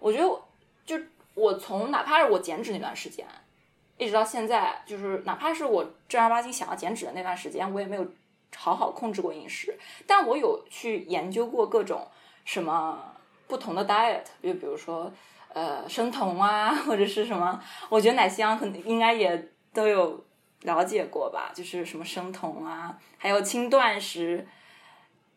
[0.00, 0.42] 我觉得
[0.84, 1.00] 就
[1.34, 3.24] 我从哪怕是我减脂那段时间，
[3.98, 8.04] 一直到现在，就是哪怕是我正儿八经想要减脂的那段时间，我也没有
[8.56, 12.08] 好好控制过饮食，但我有去研究过各种
[12.44, 13.14] 什么
[13.46, 15.12] 不同的 diet，就比如说
[15.58, 20.24] 呃生酮啊，或者是什么，我觉得奶香可能应该也都有
[20.62, 24.46] 了解过吧，就是什么生酮啊，还有轻断食。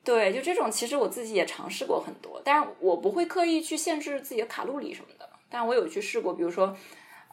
[0.03, 5.27] 对，就这种，其实我自己也尝试过很多，但是我不会刻意去限制自己的卡路里什么的。
[5.49, 6.75] 但我有去试过，比如说，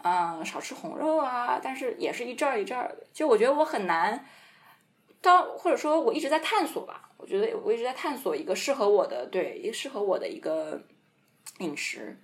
[0.03, 3.07] 嗯、少吃红肉啊，但是也是一阵儿一阵儿的。
[3.13, 4.25] 就我觉得我很难，
[5.23, 7.11] 到或者说我一直在探索吧。
[7.17, 10.83] 我觉得我一直在探索一个适合我的，对，一个适合我的一个
[11.59, 12.21] 饮食。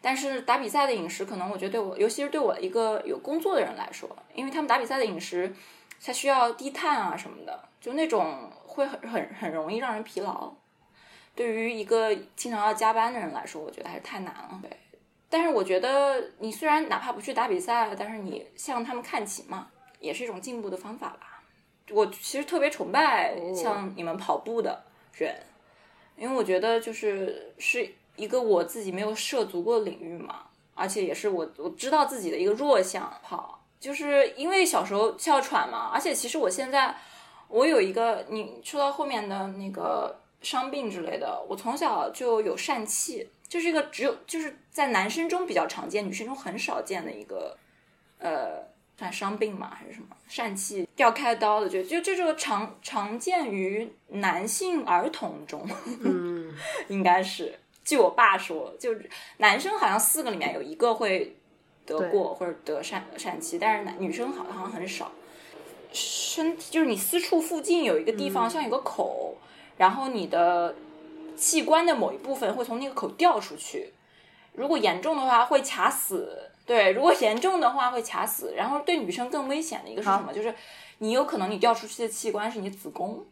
[0.00, 5.52] 但是打比赛的饮食，可能我觉得对我，尤其是对我一个有工作的人来说，因为他们打比赛的饮食，
[6.04, 10.52] 它需要低碳啊什么的，就那种会很很很容易让人疲劳。
[11.34, 14.58] 对于一个经常要加班的人来说，我觉得还是太难了。
[14.62, 14.70] 对，
[15.28, 19.68] 但是我觉得你虽然哪怕不去打比赛，但是你向他们看齐嘛，
[20.00, 21.42] 也是一种进步的方法吧。
[21.90, 24.84] 我其实特别崇拜像你们跑步的，
[25.14, 25.34] 人，
[26.16, 30.42] 因为我觉得就是是一个我自己没有涉足过的领域嘛，
[30.74, 33.10] 而且也是我我知道自己的一个弱项。
[33.22, 36.94] 好，就是因为小时候哮喘嘛，而且其实我现在
[37.48, 47.56] 我有一个你说到后面的那个伤病之类的，我从小就有疝气，就是一个只有就是在男生中比较常见，女生中很少见的一个
[48.18, 48.68] 呃。
[48.98, 51.68] 算伤病嘛，还是什么疝气要开刀的？
[51.68, 55.64] 就就这个常常见于男性儿童中，
[56.00, 56.52] 嗯，
[56.90, 57.56] 应该是。
[57.88, 61.34] 据我爸说，就是男生好像四个里面有一个会
[61.86, 65.10] 得过或者得疝疝气，但是男女生好像很少。
[65.90, 69.38] 身体就是你私处附近有一个地方像有个口，
[69.78, 70.74] 然后你的
[71.34, 73.94] 器官的某一部分会从那个口掉出去，
[74.52, 76.50] 如果严重的话会卡死。
[76.66, 78.52] 对，如果严重的话会卡死。
[78.54, 80.30] 然后对女生更危险的一个是什么？
[80.30, 80.54] 就是
[80.98, 83.24] 你有可能你掉出去的器官是你子宫，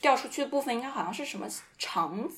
[0.00, 2.30] 掉出去的部分应该好像是什么肠，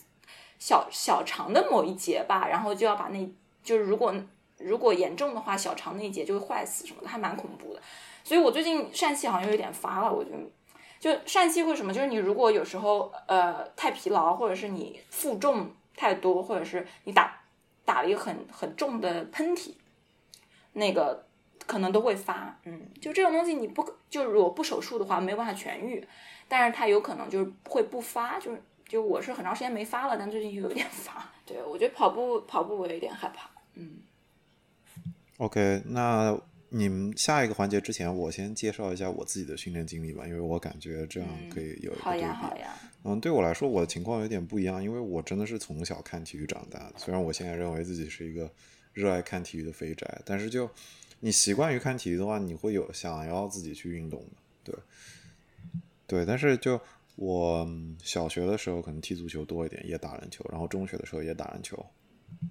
[0.58, 2.46] 小小肠的某一节吧。
[2.48, 4.14] 然后就要把那，就是如果
[4.58, 7.80] 如果严重的话，小肠那一节就会坏死什么的，还蛮恐怖的。
[8.22, 10.38] 所以我最近疝气好像有点发了，我觉得
[10.98, 11.92] 就疝气会什么？
[11.92, 17.42] 就是你如果有时候呃太疲劳，或者是你负重太多，或者是你打
[17.84, 19.74] 打了一个很很重的喷嚏。
[20.76, 21.24] 那个
[21.66, 26.04] 可能都会发，嗯，就这种东西你不就如果不手术的话没有办法痊愈，
[26.48, 33.98] 但是它有可能就是会不发，就是就我是很长时间没发了，但最近又有点发，对我觉得跑步跑步我有点害怕，嗯。
[35.38, 42.74] OK，那你们下一个环节之前，我先介绍一下我自己的训练经历吧，因为我感觉这样可以有一个好呀好呀。
[43.04, 48.50] 嗯，对我来说我的情况有点不一样，因为我真的是从小看体育长大的，虽然我现在认为自己是一个。
[48.94, 50.70] 热爱看体育的肥宅，但是就
[51.18, 54.20] 你习惯于看体育的话，你会有想要自己去运动
[54.64, 54.72] 的，
[56.06, 56.24] 对，对。
[56.24, 56.80] 但是就
[57.16, 57.68] 我
[58.02, 61.84] 小学的时候可能踢足球多一点，也打篮球，然后中学的时候也打篮球，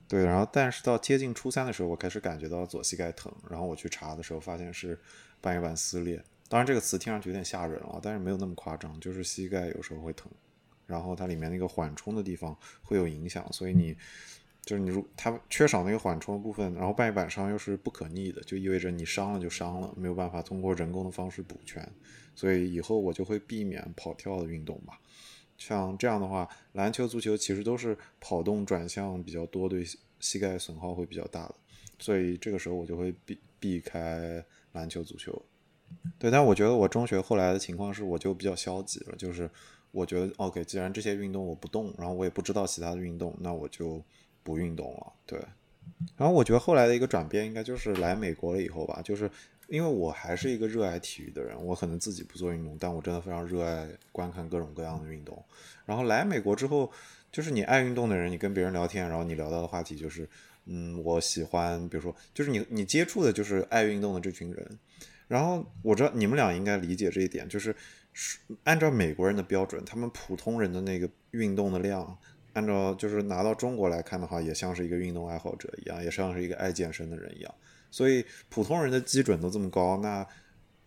[0.08, 0.24] 对。
[0.24, 5.00] 然后但是到接近初三的时候，我开始感觉到左膝盖疼，然后我去查的时候发现是
[5.42, 6.24] 半月板撕裂。
[6.48, 10.32] 当然这个词听上去有点吓人啊，但是没有那么夸张，就是膝盖有时候会疼，
[10.86, 13.96] 然后它里面那个缓冲的地方会有影响，所以你。
[14.66, 21.86] 就是你如它缺少那个缓冲的部分，然后半月板伤又是不可逆的，就意味着你伤了就伤了，没有办法通过人工的方式补全，
[22.34, 24.98] 所以以后我就会避免跑跳的运动吧。
[25.58, 29.86] 像这样的话，篮球、足球其实都是跑动转向比较多，对
[30.22, 31.56] 膝盖损耗会比较大的，
[32.00, 35.42] 所以这个时候我就会避避开篮球、足球。
[36.18, 39.50] 对，但我觉得我中学后来的情况是，我就比较消极了，就是
[39.92, 44.02] 我觉得 OK，既然这些运动我不动，然后我也不知道其他的运动，那我就。
[44.44, 45.40] 不运动了，对。
[46.18, 49.02] 然后我觉得后来的一个转变，应该就是来美国了以后吧。
[49.04, 49.30] 就是
[49.68, 55.44] 因为我还是一个热爱体育的人，我可能自己不做运动，但我真的非常热爱观看各种各样的运动。
[55.86, 56.92] 然后来美国之后，
[57.32, 60.28] 就是你爱运动的人，你跟别人聊天，然后你聊到的话题就是，
[60.66, 64.80] 嗯，我喜欢，比如说，就是你你接触的就是爱运动的这群人。
[65.28, 67.76] 然后我知道你们俩应该理解这一点，就是
[68.64, 72.18] 按照美国人的标准，他们普通人的那个运动的量。
[72.54, 77.54] 按照就是拿到中国来看的话，也像是一个运动爱好者一样，也像是一个爱健身的人一样。
[77.92, 80.26] 所以普通人的基准都这么高，那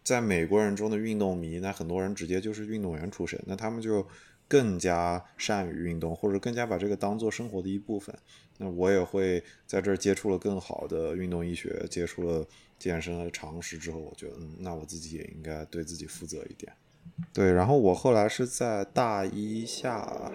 [0.03, 4.07] 在美国人中的运动迷，那很多人直接就是运动员出身，那他们就
[4.49, 8.17] 更加善于运动，或者更加把这个当做生活的一部分。
[8.59, 12.47] 那我也会在这儿接触了更好的运动医学，接触了
[12.79, 16.73] 健身的常识之后，我觉得，嗯，那我自己也应该对自己负责一点。
[17.33, 20.33] 对，然后我后来是在大一下。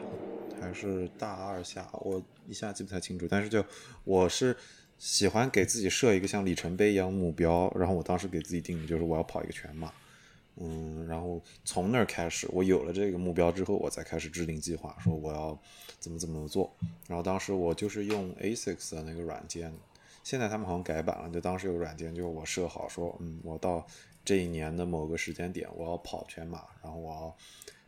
[0.62, 3.28] 还是大二下，我一下记不太清楚。
[3.28, 3.66] 但是就
[4.04, 4.56] 我是
[5.00, 9.92] 喜欢给自己设一个像里程碑一样目标，然后我当时给自己定的就是我要跑一个全马，
[10.58, 15.60] 嗯，然后从那儿开始，我有了这个目标之后，我才开始制定计划，说我要
[16.00, 16.72] 怎么怎么做。
[17.08, 19.74] 然后当时我就是用 ASICS 的那个软件，
[20.24, 23.84] 现在他们好像改版了，就当时有软件，就我设好说，嗯，我到
[24.26, 27.38] 这一年的某个时间点，我要跑全马，然后我要。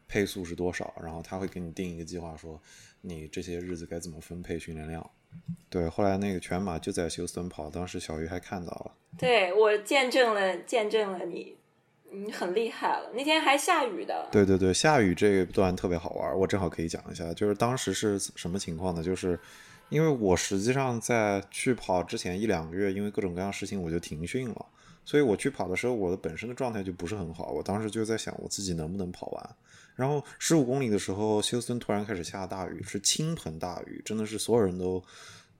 [0.05, 0.93] 配速是多少？
[1.01, 2.61] 然后他会给你定一个计划，说
[3.01, 5.09] 你这些日子该怎么分配训练量。
[5.67, 8.91] 对，后来那个全马就在休斯顿跑，当时小鱼还看到了。
[9.17, 11.55] 对我见证了，见证了你，
[12.11, 13.09] 你很厉害了。
[13.15, 14.27] 那天还下雨的。
[14.31, 17.33] 对对对，下雨这一段特别好玩，我正好可以讲一下。
[17.33, 19.01] 就是当时是什么情况呢？
[19.01, 19.39] 就是
[19.93, 24.65] 因为我实际上在去跑之前一两个月，因为各种各样事情，我就停训了。
[25.05, 27.51] 所以我去跑的时候，我的本身的状态就不是很好。
[27.51, 29.55] 我当时就在想，我自己能不能跑完。
[29.95, 35.03] 然后十五公里的时候，休斯顿突然开始下大雨，是倾盆大雨，真的是所有人都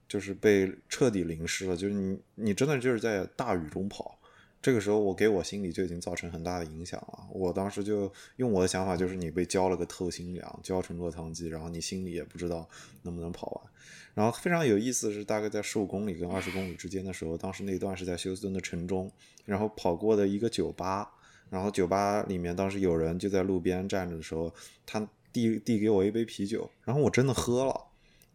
[0.08, 1.76] 就是被彻底淋湿了。
[1.76, 4.18] 就是你，你真的就是在大雨中跑，
[4.64, 7.26] 这个时候我给我心里就已经造成很大的影响了。
[7.30, 12.66] 我当时就用我的想法，就是你被浇了个透心凉，浇成落汤鸡，然后你心里也不知道
[13.02, 13.72] 能不能跑完。
[14.14, 19.12] 然后非常有意思的是，大概在十五公里跟二十公里之间的时候，当时那段是在休斯顿的城中，
[19.44, 21.12] 然后跑过的一个酒吧，
[21.50, 24.50] 然后酒吧里面当时有人就在路边站着的时候，
[24.86, 27.78] 他递递给我一杯啤酒，然后我真的喝了。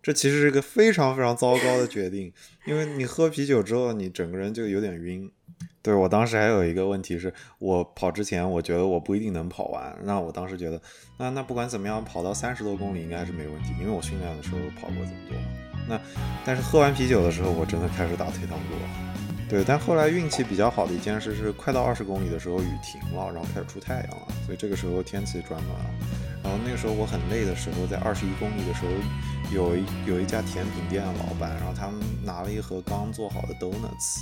[0.01, 2.31] 这其实是一个非常非常糟糕的决定，
[2.65, 5.29] 因为你喝啤酒之后，你整个人就有点晕。
[5.81, 10.81] 对我当时还有一个问题是，我跑之前我觉得我不一定能跑完，那我当时觉得，
[11.17, 15.37] 那那不管怎么样，跑到三十多公里应该是没问题，因为我训练的时候跑过这么多。
[15.87, 15.99] 那
[16.45, 18.89] 但是喝完啤酒的时候，我真的开始打退堂鼓了。
[19.49, 25.89] 对，但后来运气比较好的一件事是，快到二十公里的时候雨停了，然后开始出太阳了，所以这个时候天气转暖了。
[26.43, 28.91] 然后那个时候我很累的时候，在二十一公里的时候，
[29.51, 34.19] 有一有一家甜品店的老板，然后他们拿了一盒刚做好的 donuts，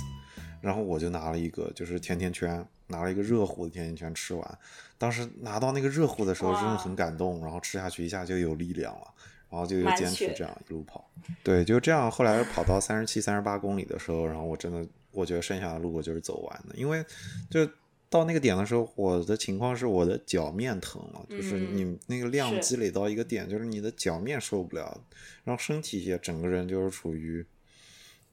[0.60, 4.58] 然后我就拿了一个就是甜甜圈，拿了一个热乎的甜甜圈吃完。
[4.96, 9.06] 当时拿到那个热乎的时候，真的很感动，然后吃下去一下就有力量了。
[9.50, 11.08] 然后就又坚持这样一路跑，
[11.42, 12.10] 对，就这样。
[12.10, 17.02] 后来跑到三十七、三十八公里的时候，然后我真的，我觉得剩下的路我就是走完的，因为
[17.48, 17.66] 就
[18.10, 25.04] 到那个点的时候，我的情况是我的脚面疼了，就是你那个量积累到一个点，就是你的脚面受不了，
[25.44, 27.44] 然后身体也整个人就是处于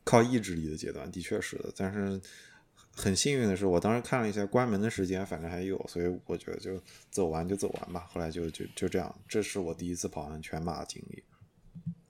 [0.03, 2.21] 靠意志力的阶段，的确是的，但是。
[2.97, 8.07] 很幸运的是，我当时看了一下关门的时间，反正还有，所以我觉得就走完就走完吧。
[8.09, 11.21] 后来就就就这样，这是我第一次跑完全马的经历。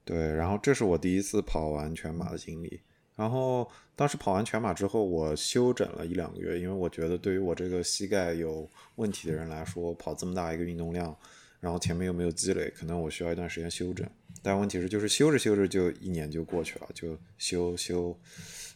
[0.04, 2.80] 对，然后这是我第一次跑完全马的经历。
[3.16, 11.16] 然后当时跑完全马之后，我休整了一两个月，因为我觉得对于我这个膝盖有问题的人来说，跑这么大一个运动量，
[11.58, 14.06] 然后前面又没有积累，可能我需要一段时间休整。
[14.42, 18.16] 但问题是，就是休着休着就一年就过去了，就休休。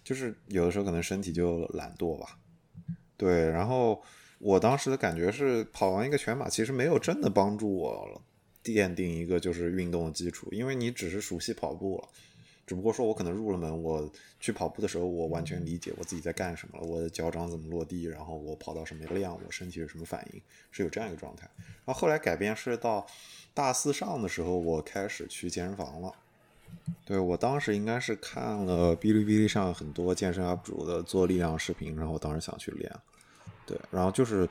[0.02, 2.38] 就是有的时候可能身体就懒惰吧，
[3.18, 3.50] 对。
[3.50, 4.02] 然后
[4.38, 8.22] 我当时的感觉是，跑完一个全马其实没有真的帮助我
[8.64, 12.08] 奠定一个就是运动的基础，因为你只是熟悉跑步了，
[12.70, 21.50] 只不过说我可能入了门，我去跑步的时候，我完全理解我自己在干什么了，我的脚掌怎么落地，然后我跑到什么量，我身体是什么反应，是有这样一个状态。
[21.84, 23.04] 然后后来改变是到
[23.52, 26.14] 大四上的时候，我开始去健身房了。
[27.04, 32.88] 对我当时应该是看了哔哩哔哩上很多健身 UP 主的做力量视频，然后我当时想去练，
[33.66, 34.48] 对，然后就是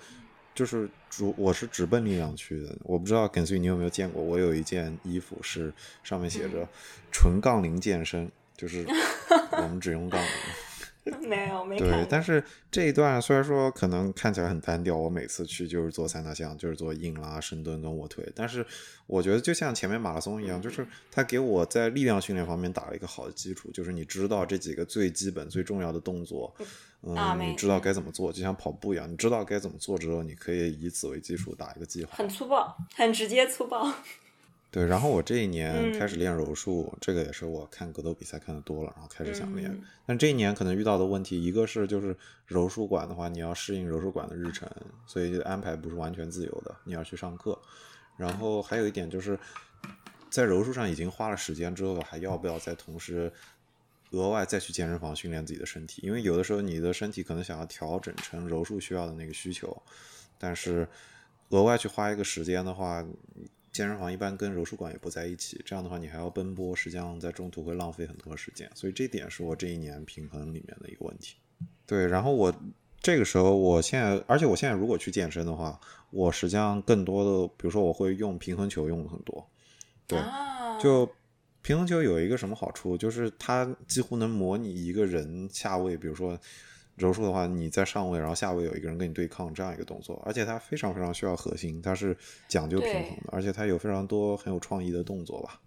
[0.59, 6.67] 就是主我是直奔力量去的，我不知道耿穗你有没有见过，我有一件衣服是上面写着
[7.13, 8.85] 纯杠铃健身，就是
[9.53, 10.29] 我们只用杠铃。
[11.27, 18.63] 没有，没对，但是这一段虽然说可能看起来很单调，我每次去就是做三大项，就是做硬拉、深蹲跟卧推，但是
[19.07, 26.53] 我觉得就像前面马拉松一样，就是他给我在力量训练方面打了一个好的基础，就是你知道这几个最基本、最重要的动作，
[27.01, 33.91] 嗯，你知道该怎么做，就像跑步一样，你知道该怎么做之后，你可以以此为基础打一个计划，很粗暴，很直接粗暴。
[34.71, 39.75] 对，然后我这一年开始练柔术，这个也是我看格斗比赛看的多了，然后开始想练。
[40.05, 44.69] 但这一年可能遇到的问题，一个是就是柔术馆的话，你要适应柔术馆的日程，
[45.07, 47.59] 所以安排不是完全自由的，你要去上课。
[48.15, 49.39] 然后还有一点就是，
[50.29, 53.33] 在柔术上已经花了时间之后，还要不要再同时
[54.11, 56.03] 额外再去健身房训练自己的身体？
[56.05, 59.81] 因为有的时候你的身体可能想要调整成柔术需要的那个需求，
[60.37, 60.87] 但是
[61.49, 63.03] 额外去花一个时间的话。
[63.71, 71.35] 健身房一般跟柔术馆也不在一起，这样的话你还要奔波，实际上在中途会浪费很多时间，所以这点是我这一年平衡里面的一个问题。
[71.85, 72.53] 对，然后我
[73.01, 75.79] 这个时候，我现在，而且我现在如果去健身的话，
[76.11, 79.49] 我实际上更多的，比如说我会用平衡球用的很多。
[80.07, 80.19] 对，
[80.81, 81.09] 就
[81.61, 86.39] 平衡球有一个什么好处，就是它几乎能模拟一个人下位，比如说。
[86.99, 92.15] 柔术的话，你在上位，然后下位有一个人跟你对抗，这样一个动作，而且它非常非常需要核心，它是
[92.49, 95.59] 讲究平衡的，而且它有非常多很有创意的动作吧。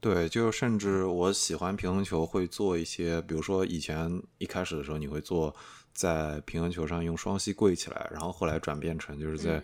[0.00, 5.54] 对，就甚至我喜欢平衡球，会做一些，比如说以前一开始的时候，你会做
[5.92, 9.62] 在平衡球上用双膝跪起来，然后后来转变成就是在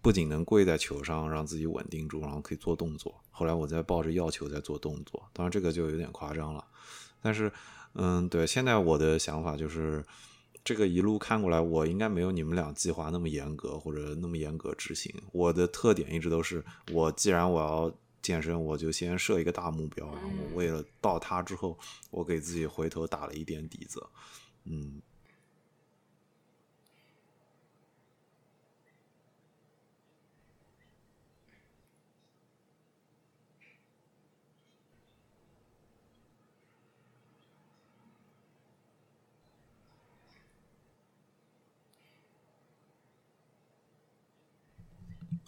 [0.00, 3.14] 不仅能跪在球上让自己稳定住，然后可以做动作。
[3.30, 6.64] 后来我在抱着药球在做动作，当然这个就有点夸张了，
[7.20, 7.52] 但是
[7.92, 10.02] 嗯，对，现在我的想法就是。
[10.68, 15.10] 这个一路看过来，我应该没有你们俩计划那么严格或者那么严格执行。
[15.32, 16.62] 我的特点一直都是，
[16.92, 17.90] 我既然我要
[18.20, 21.78] 健身，我就先设一个大目标，然后我为了到它之后，
[22.10, 24.06] 我给自己回头打了一点底子，
[24.64, 25.00] 嗯。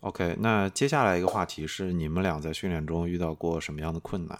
[0.00, 4.38] OK，那接下来一个话题是你们俩在训练中遇到过什么样的困难？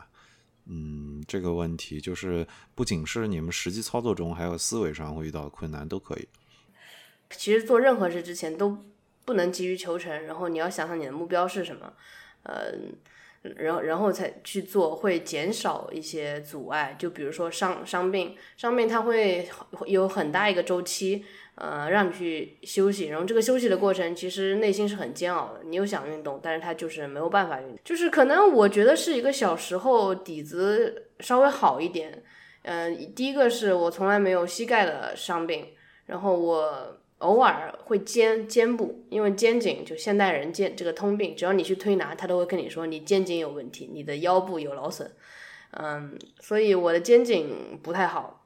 [0.66, 6.28] 嗯，这个问题就是不仅是你们实际操作中，还有思维上会遇到困难都可以。
[7.30, 8.78] 其实做任何事之前都
[9.24, 11.92] 不能急于求成，然后你要想想你的目标是什么，
[12.44, 12.72] 呃，
[13.56, 16.96] 然后然后才去做，会减少一些阻碍。
[16.98, 19.48] 就比如说伤伤病，伤病它会
[19.86, 21.24] 有很大一个周期，
[21.56, 25.60] 呃，让你去休息，然后这个休息的过程其实内心是很煎熬的。
[25.64, 32.22] 你又想运动，但是他就是没有办法运动，就是可能我觉得是一个小时候底子稍微好一点。
[32.62, 35.68] 嗯、第一个是我从来没有膝盖的伤病，
[36.06, 45.10] 然后我偶尔会肩肩部，因为肩颈就现代人肩这个通病，只要你去推拿，他都会跟你说你肩颈有问题，你的腰部有劳损。
[45.72, 48.39] 嗯，所以我的肩颈不太好，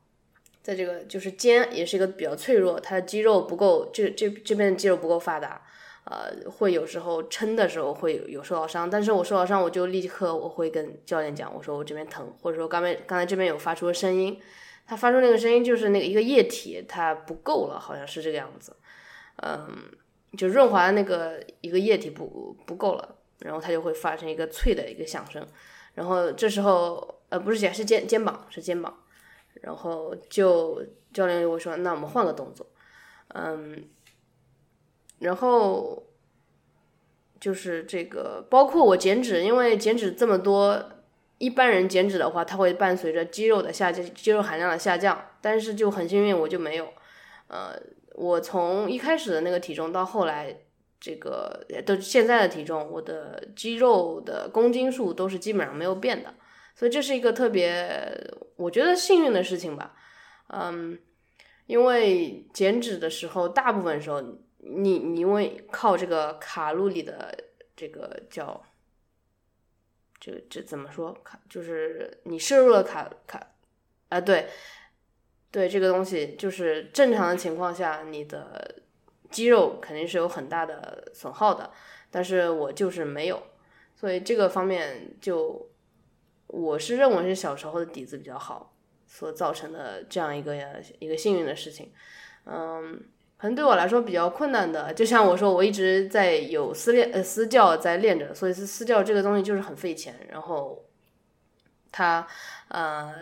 [0.65, 5.61] 在这个就是肩也是一个比较脆弱，它的肌肉不够，这这这边的肌肉不够发达，
[6.05, 14.41] 呃，会有时候撑的时候会有有受到伤，但是我受到伤我就立刻我会跟教练讲，我说我这边疼，或者说刚才刚才这边有发出声音，
[14.87, 18.75] 它发出那个声音就是那个一个液体它不够了，好像是这个样子，
[19.43, 19.69] 嗯，
[20.39, 25.47] 就润滑的那个一个液体不不够了，然后它就会发生一个脆的一个响声，
[25.93, 29.04] 然后这时候呃不是肩是肩肩膀是肩膀，
[29.63, 30.83] 然后就
[31.13, 32.67] 教练就会说那我们换个动作，
[33.29, 33.85] 嗯，
[35.19, 36.05] 然后
[37.41, 40.91] 就是这个包括我减脂，因为减脂这么多。
[41.39, 45.21] 一般人减脂的话，它会伴随着肌肉的下降，肌肉含量的下降。
[45.43, 46.89] 但是就很幸运，我就没有。
[47.49, 47.75] 呃，
[48.15, 50.57] 我从一开始的那个体重到后来
[51.01, 56.33] 这个到现在的体重，我的肌肉的公斤数都是基本上没有变的。
[56.75, 59.97] 所以这是一个特别我觉得幸运的事情吧。
[60.49, 60.99] 嗯，
[61.67, 64.21] 因为减脂的时候，大部分时候
[64.59, 67.37] 你你因为靠这个卡路里的
[67.77, 68.63] 这个叫。
[70.21, 71.13] 这这怎么说？
[71.23, 73.47] 卡就是你摄入了卡卡
[74.09, 74.49] 啊，对
[75.51, 78.77] 对，这个东西就是正常的情况下，你的
[79.31, 81.71] 肌肉肯定是有很大的损耗的，
[82.11, 83.43] 但是我就是没有，
[83.95, 85.69] 所以这个方面就
[86.55, 88.73] 我是认为是小时候的底子比较好
[89.07, 90.57] 所造成的这样一个
[90.99, 91.93] 一个幸运的事情，
[92.47, 93.01] 嗯。
[93.37, 100.15] 可能对我来说比较困难的，就像我说，我一直在有私练呃私教在练着，所以是私教这个东西就是很费钱。
[100.31, 100.83] 然后，
[101.93, 102.27] 它
[102.69, 103.13] 呃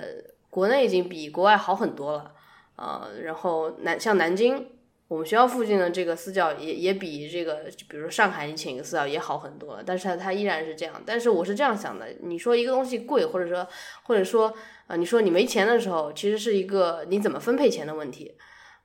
[0.49, 2.35] 国内已经比国外好很多了，
[2.77, 4.69] 呃，然后南像南京，
[5.13, 11.03] 我们学校附近的这个私教也也比这个，比如说上海你请一个私教也好很多，但是它它依然是这样。
[11.05, 13.69] 但是我是这样想的，你说一个东西贵，或者说
[14.05, 14.55] 或者说
[14.87, 18.35] 啊，你说你没钱的时候，其实是一个你怎么分配钱的问题，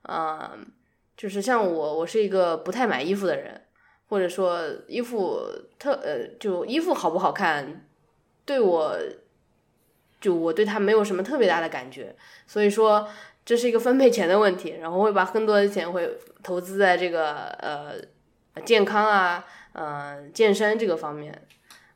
[0.02, 0.66] 嗯。
[1.16, 3.62] 就是像我，我是一个不太买衣服的人，
[4.08, 5.40] 或者说衣服
[5.76, 7.84] 特呃，就衣服好不好看，
[8.44, 8.96] 对我，
[10.20, 12.14] 就我对它没有什么特别大的感觉，
[12.46, 13.08] 所以说
[13.48, 16.06] 这是一个分配钱的问题，然后会把更多的钱会
[16.42, 17.94] 投资在这个呃
[18.66, 19.42] 健康啊，
[19.72, 21.32] 呃健身这个方面，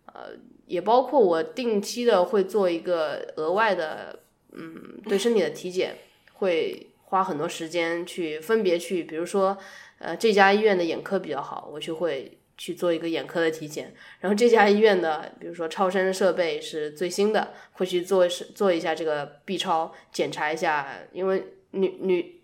[0.07, 0.31] 呃
[0.65, 4.21] 也包括我定期的会做一个额外的
[4.53, 5.95] 嗯对身体的体检，
[6.33, 6.89] 会。
[7.13, 9.59] 花很多时间去分别去，比如说，
[9.99, 13.95] 呃，这家医院的眼科比较好，我就会去做一个眼科的体检。
[14.21, 22.43] 然后这家医院的，比如说超声设备是最新的，会去做是做一下这个 B 超检查一下，因为女女，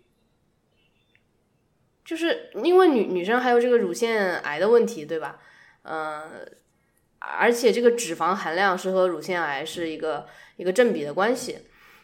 [2.03, 5.39] 就是因为女女生还有这个乳腺癌的问题，对吧？
[5.83, 6.45] 嗯，
[7.19, 11.59] 而且这个脂肪含量是和乳腺癌是一个一个正比的关系。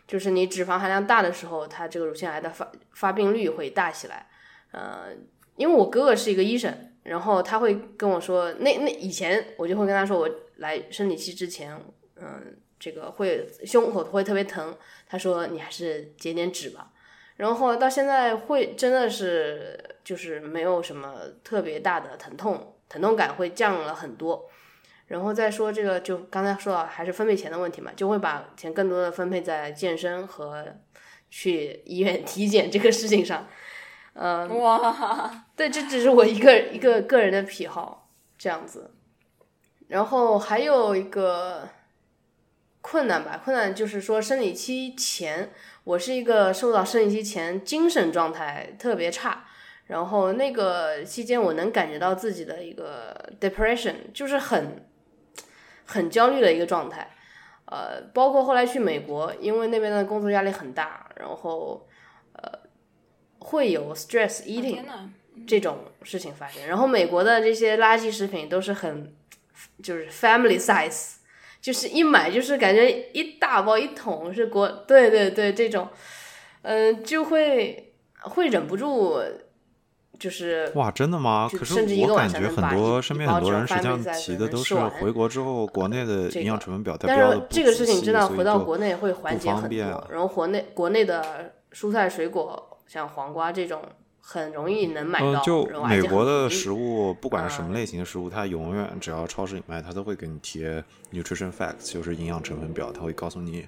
[0.08, 4.28] 就是你脂肪含量大的时候，它这个乳腺癌的发发病率会大起来。
[4.72, 5.08] 呃，
[5.56, 11.80] 因为我哥哥是一个医生，然后他会跟我说，那那以前我就会跟他说，我来生理期之前，
[12.16, 14.76] 嗯，这个会胸口会特别疼，
[15.08, 16.92] 他说你还是减点脂吧。
[17.36, 24.50] 然后后来到现在会真的是就是没有什么特别大的疼痛，疼痛感会降了很多。
[25.06, 30.66] 然后再说这个，就刚才说到还是分配钱的问题嘛，就会把钱更多的分配在健身和
[31.30, 33.48] 去医院 体检这个事情上。
[34.16, 38.92] 嗯，哇，对，这只是我一个一个个人的癖好这样子。
[39.88, 41.70] 然后还有一个
[42.82, 45.52] 困难吧，困难就是说生理期前，
[45.84, 49.46] 我是一个受到生理期前精神状态特别差。
[49.88, 54.86] 然后那个期间，我能感觉到自己的一个 depression，就是很。
[55.88, 57.08] 很焦虑的一个状态，
[57.66, 61.95] 呃，包括后来去美国，因为那边的工作压力很大，然后呃
[63.46, 64.80] 会有 stress eating，
[65.46, 66.66] 这种事情发生。
[66.66, 69.14] 然后美国的这些垃圾食品都是很
[69.84, 71.18] 就是 family size，
[71.62, 75.88] 就是一买就是感觉一大包一桶是国对对对这种，
[76.64, 79.22] 嗯、就会会忍不住
[80.18, 81.48] 就是哇，真的吗？
[81.52, 93.82] 就可是甚至一个我感觉很多身边很多人实际上提的都是回国之后国内的营养成分表，它但标的是这个事情真的回到国内内会缓不解很多，方便啊然后国内国内的蔬菜水果像黄瓜这种
[94.20, 103.68] 很容易能买到，嗯，就美国的食物，不管是什么嗯类型的食物，它永远只要超市里卖，它都会给你贴 nutrition facts，就是营养成分表，它会告诉你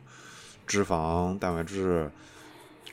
[0.65, 2.09] 脂肪、蛋白质、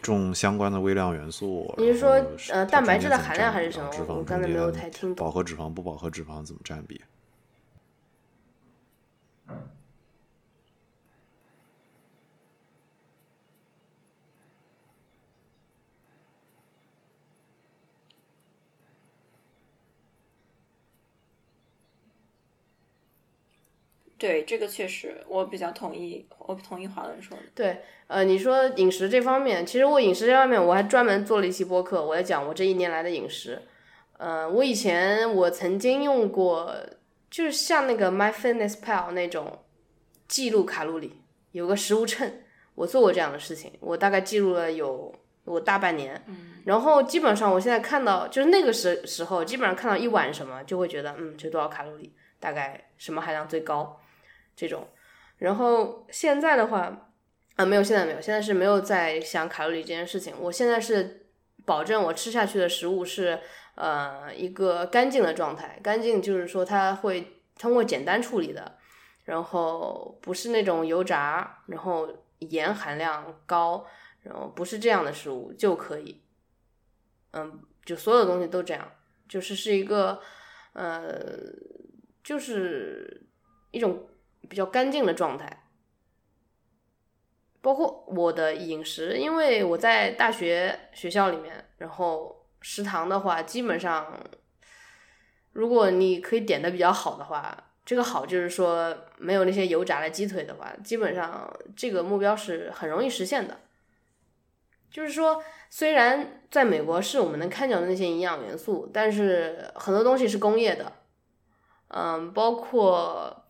[0.03, 1.75] 重相关的微量元素。
[1.79, 2.20] 你是说
[2.51, 7.01] 呃蛋白质的含量还是什么我刚才没有太听懂饱和脂肪、不饱和脂肪怎么占比？
[24.17, 27.43] 对，这个确实我比较同意，我同意华伦说的。
[27.55, 33.62] 对，呃，你说饮食这方面，其实我饮食这方面我还专门做了一期播客，我在讲我这一年来的饮食。
[34.17, 36.75] 呃，我以前我曾经用过，
[37.29, 39.65] 就是像那个 MyFitnessPal 那种
[40.29, 42.33] 记录卡路里，有个食物秤，
[42.77, 45.12] 我做过这样的事情，我大概记录了有
[45.45, 46.23] 我大半年。
[46.29, 54.01] 嗯，然后基本上我现在看到，就是那个时时候，基本上看到一碗什么，就会觉得，嗯，这多少卡路里，大概什么含量最高，
[54.57, 54.89] 这种。
[55.39, 57.11] 然后现在的话，
[57.57, 60.35] 啊，没有，现在没有，现在是没有在想卡路里这件事情。
[60.41, 61.27] 我现在是
[61.65, 63.41] 保证我吃下去的食物是
[63.75, 68.77] 呃一个干净的状态，干净就是说它会通过简单处理的，
[69.25, 73.87] 然后不是那种油炸，然后盐含量高，
[74.23, 76.23] 然后不是这样的食物就可以。
[77.33, 78.93] 嗯，就所有东西都这样，
[79.29, 80.21] 就是是一个
[80.75, 81.37] 呃，
[82.23, 83.27] 就是
[83.73, 84.07] 一种
[84.49, 85.61] 比较干净的状态。
[87.61, 94.21] 包括我的饮食，因为我在大学学校里面，然后食堂的话，基本上
[95.53, 103.59] 如果你可以点的比较好的话，这个好就是说没有那些油炸的鸡腿的话，基本上这个目标是很容易实现的。
[104.91, 110.93] 就是说，虽然在美国是我们能看见的那些营养元素，但是很多东西是工业的，
[111.89, 113.44] 嗯，包括，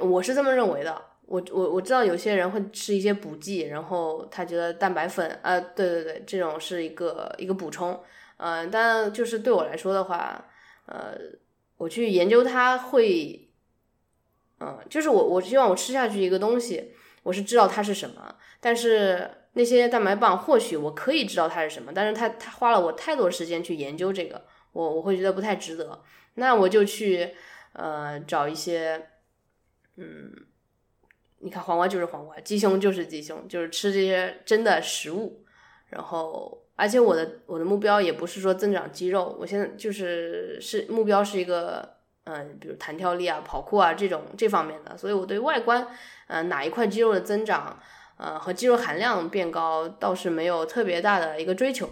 [0.00, 1.02] 我是这么认为的。
[1.26, 8.02] 我我我知道有些人会吃一些补剂，然后他觉得蛋白粉，呃，对对对，这种是一个一个补充，
[8.38, 10.44] 嗯、但就是对我来说的话，
[10.86, 11.16] 呃，
[11.76, 13.48] 我去研究它会，
[14.58, 26.02] 嗯、就是我我希望我吃下去一个东西，我是知道它是什么，但是那些蛋白棒或许我可以知道它是什么，但是它它花了我太多时间去研究这个，我我会觉得不太值得，
[26.34, 27.30] 那我就去
[27.74, 29.09] 呃找一些，
[29.96, 30.32] 嗯。
[31.42, 35.42] 你看黄瓜就是黄瓜，鸡胸就是鸡胸，就是吃这些真的食物。
[35.88, 44.94] 然后，而且我的我的目标也不是说增长肌肉，我现在就是是目标是一个嗯，比如弹跳力啊、跑酷啊这种这方面的。
[44.98, 45.88] 所以我对外观，
[46.26, 47.80] 呃，哪一块肌肉的增长，
[48.18, 51.88] 呃和肌肉含量变高倒是没有特别大的一个追求。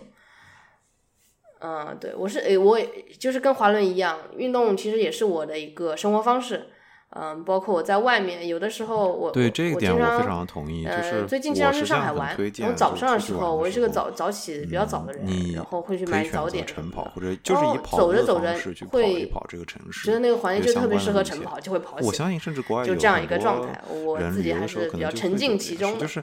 [1.61, 2.79] 嗯，对我是诶，我
[3.19, 6.69] 就是跟华伦一样，运动其实也是我的一个生活方式。
[7.11, 22.07] 嗯，包括我在外面，有的时候我对我这一点我非常同意，就呃，是最近经常去上上海玩，然后早上的时候，我是个早早起比较早的人，然后会去买早点晨跑，或者就是以跑走着走着方式去跑会一跑这个城市，觉得那个环境就特别适合晨跑，就会跑起来。
[22.07, 26.23] 我相信，甚至国外有就这样一个状态我自己还是比较沉浸其中的就是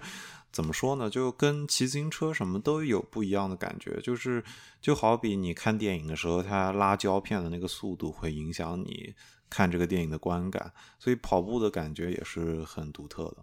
[0.52, 1.10] 怎么说呢？
[1.10, 4.44] 就跟骑自行车什么都有不一样的感觉，就是
[4.80, 9.14] 就好比你看电影的时候，它拉胶片的那个速度会影响你
[9.50, 13.38] 看这个电影的观感，所以跑步的感觉也是很独特的。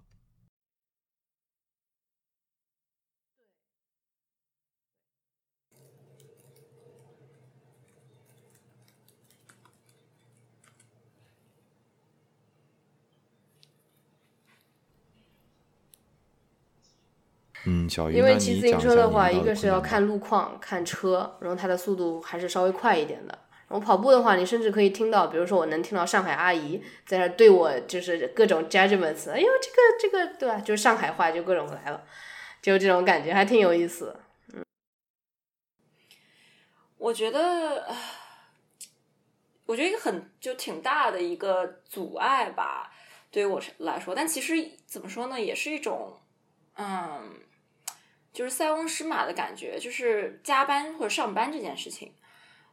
[17.64, 23.38] 嗯，因为骑自行车的话，一个是要看路况、看车，然后它的速度还是稍微快一点的。
[23.72, 30.60] 我跑步的话，你甚至可以听到，比如说我能听到上海阿姨在那对我就是各种 judgments，哎呦这个这个对吧？
[30.60, 32.04] 就是上海话就各种来了，
[32.60, 34.14] 就这种感觉还挺有意思
[34.52, 34.62] 嗯。
[36.98, 37.86] 我觉得，
[39.64, 42.92] 我觉得一个很就挺大的一个阻碍吧，
[43.30, 44.14] 对于我来说。
[44.14, 44.54] 但其实
[44.86, 46.20] 怎么说呢，也是一种，
[46.76, 47.40] 嗯，
[48.32, 52.12] 就是塞翁失马的感觉，就是加班或者上班这件事情。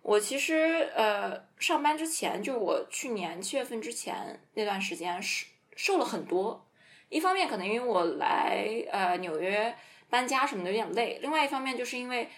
[0.01, 5.45] 我其实呃上班之前，就我去年七月份之前那段时间是
[5.75, 6.65] 瘦了很多。
[7.09, 9.75] 一方面可能因为我来呃纽约
[10.09, 12.29] 搬家什么的有点累，另外一方面就是因为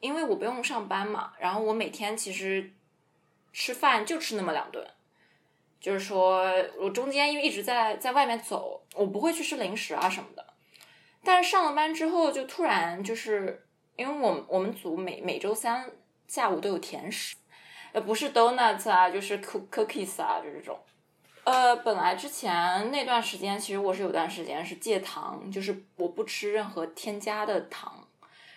[0.00, 2.70] 因为我不用上班嘛，然后我每天其实
[3.52, 4.86] 吃饭就吃那么两顿，
[5.80, 6.44] 就是说
[6.78, 10.46] 我中间因为一直在在外面走，我不会去吃零食啊什么的。
[11.24, 15.90] 但是上了班之后，就突然就是因为我我们组每每周三
[16.30, 17.34] 下午都有甜食，
[17.90, 20.78] 呃不是 donuts 啊，就是 cookies 啊，就这种。
[21.42, 28.06] 呃，本来之前那段时间，其实我是有段时间是戒糖，就是我不吃任何添加的糖，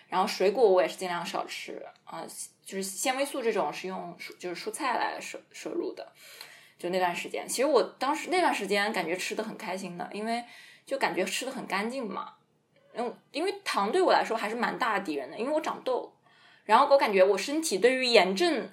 [0.06, 2.24] 然后水果我也是尽量少吃啊、
[2.64, 6.12] 就是纤维素这种是用就是蔬菜来摄摄入的。
[6.78, 10.44] 就那段时间，其实我当时那段时间感觉吃的很开心的，因为
[10.86, 12.34] 就感觉吃的很干净嘛。
[12.92, 16.13] 嗯，因为糖对我来说还是蛮大的敌人的，因为我长痘，
[16.64, 18.70] 然后我感觉我身体对于炎症，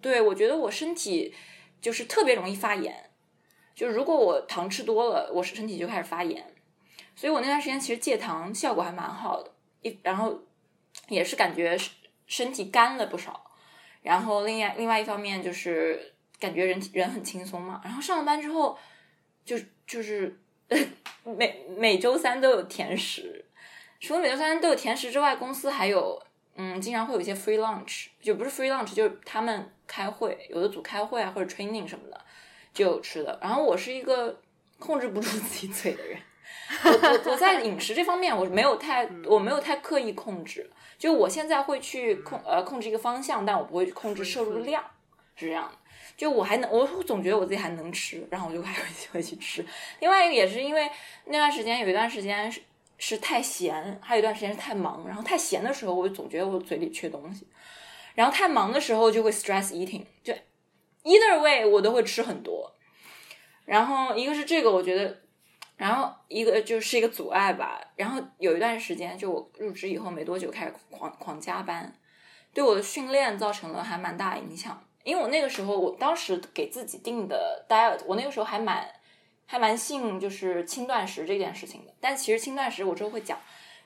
[0.00, 1.34] 对我觉得我身体
[1.80, 3.10] 就是特别容易发炎。
[3.74, 6.54] 就如果我糖吃多了，我身体就开始发炎，
[7.14, 10.42] 所以我那段时间其实戒糖效果还蛮好的，一然后
[11.08, 11.78] 也是感觉
[12.26, 13.50] 身体干了不少，
[14.00, 18.78] 然后另外另外一方面就是感觉人人很轻松嘛，然后上了班之后
[19.44, 20.40] 就就是
[21.22, 23.44] 每每周三都有甜食，
[24.00, 26.22] 除了每周三都有甜食之外，公司还有
[26.56, 32.20] 嗯经常会有一些 free lunch，就不是 free lunch，就是他们开会，有的组开会啊或者 training 什么的。
[32.74, 34.38] 就有吃的，然后我是一个
[34.78, 36.18] 控制不住自己嘴的人，
[36.84, 44.84] 我我我在饮食这方面我没有太我没有太刻意控制，就我现在会去控呃控制一个方向，但我不会去控制摄入量，
[45.36, 45.78] 是这样的。
[46.18, 49.64] 就我还能，我总觉得我自己还能吃，然后我就还会会去吃。
[50.00, 50.86] 另外一个也是因为
[51.24, 52.52] 那段时间有一段时间
[52.98, 57.46] 是太闲，还有一段时间是太忙，然后太闲的时候我就总觉得我嘴里缺东西，
[58.14, 60.32] 然后太忙的时候就会 stress eating，就
[61.04, 62.72] either way 我都会吃很多。
[63.64, 65.22] 然后一个是这个，我觉得，
[65.76, 67.80] 然后一个就是一个阻碍吧。
[67.96, 71.92] 然后有一段时间，就我入职以后没多久开始狂狂加班，
[72.54, 74.82] 对我的训练造成了还蛮大影响。
[75.02, 78.88] 因为我那个时候，我当时给自己定的 diet，我那个时候还蛮
[79.46, 81.92] 还蛮信就是轻断食这件事情的。
[82.00, 83.38] 但其实轻断食我之后会讲，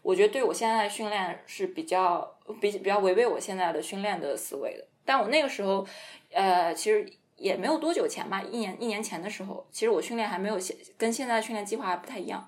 [0.03, 4.85] 我觉得对我现在的训练是比较比比较违背我现在的训练的思维的。
[5.05, 5.87] 但我那个时候，
[6.33, 7.09] 呃，其实。
[7.41, 12.47] 也没有多久前吧，一年一年前的时候，其实我训练还没有现跟现在训练计划还不太一样，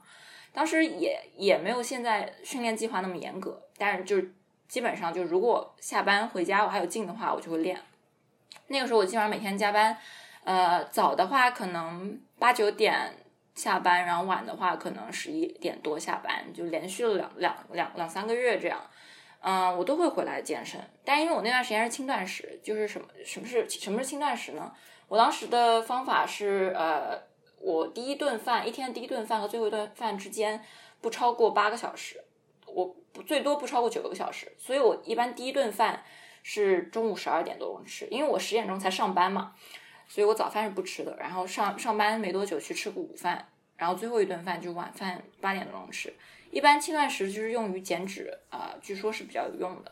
[0.53, 4.35] 当时也也没有现在训练计划那么严格，但是就是
[4.69, 7.81] 基本上就如果下班回家我还有劲的话，我就会练。
[8.67, 9.97] 那个时候我基本上每天加班，
[10.45, 13.16] 呃，早的话可能八九点
[13.55, 18.80] 下班，然后晚的话可能十一点多下班，就连续了两两两两三个月这样。
[19.45, 24.72] 嗯，我都会回来健身，但因为我那段时间是轻断食，就是什么什么是什么是轻断食呢？
[25.09, 27.20] 我当时的方法是，呃，
[27.61, 30.64] 我第一顿饭一天第一顿饭和最后一顿饭之间
[31.01, 32.22] 不超过八个小时，
[32.66, 32.95] 我
[33.26, 36.05] 最多不超过九个小时，所以我一般第一顿饭
[36.45, 39.55] 是中午十二点多钟吃，因为我十点钟才上班嘛，
[40.13, 43.49] 所以我早饭是不吃的，然后上上班没多久去吃个午饭，
[43.79, 46.13] 然后最后一顿饭就晚饭八点多钟吃。
[46.51, 49.91] 一般轻断食就是用于减脂啊，据说是比较有用的。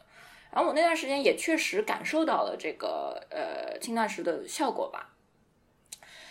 [0.51, 5.09] 然后我那段时间也确实感受到了这个呃轻断食的效果吧。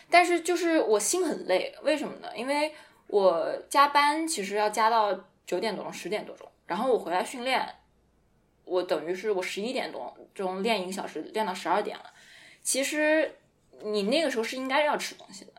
[0.08, 2.30] 但是就是我心很累，为什么呢？
[2.36, 2.72] 因为
[3.08, 7.68] 我加班其实要加到九点多钟、十点多钟，然后我回来训练，
[8.66, 12.14] 我等于是我十一点多钟练一个小时，练到十二点了。
[12.62, 13.34] 其实
[13.84, 15.54] 你那个时候是应该要吃东西的，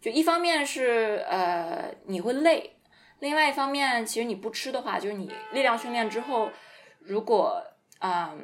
[0.00, 2.72] 就一方面是呃你会累。
[3.20, 6.50] 另外一方面，其实你不吃的话，就是你力量训练之后，
[7.00, 7.64] 如果
[7.98, 8.34] 啊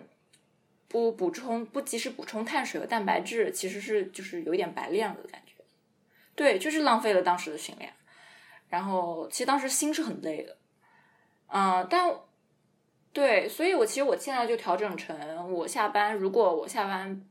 [0.89, 5.53] 不补充、不及时补充碳水和蛋白质，其实是就是有点白练了的感觉。
[6.35, 7.93] 对，就是浪费了当时的训练。
[8.69, 10.57] 然后，其实当时心是很累的。
[11.49, 12.11] 嗯，但
[13.13, 17.23] 对，所以我其实我现在就调整成，我下班如果我下班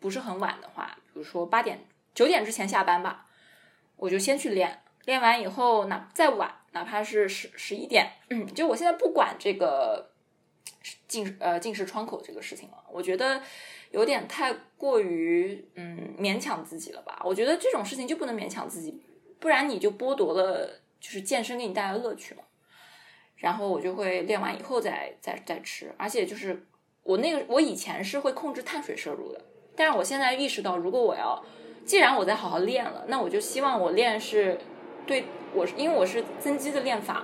[0.00, 3.26] 不是很晚的话，比如说八点、九点之前下班吧，
[3.96, 4.82] 我就先去练。
[5.04, 8.10] 练完以后，哪再晚，哪怕是十十一点，
[8.54, 10.10] 就我现在不管这个
[11.06, 13.40] 进呃进食窗口这个事情了，我觉得
[13.90, 17.20] 有点太过于嗯勉强自己了吧？
[17.24, 19.02] 我觉得这种事情就不能勉强自己，
[19.38, 22.42] 不然你就剥夺了就是健身给你带来的乐趣嘛。
[23.36, 26.66] 然后我就会练完以后再再再吃，而且就是
[27.02, 29.44] 我那个我以前是会控制碳水摄入的，
[29.76, 31.44] 但是我现在意识到，如果我要
[31.84, 34.58] 既然我在好好练了，那我就希望我练是。
[35.06, 35.22] 对
[35.52, 37.22] 我因为我是增肌的练法，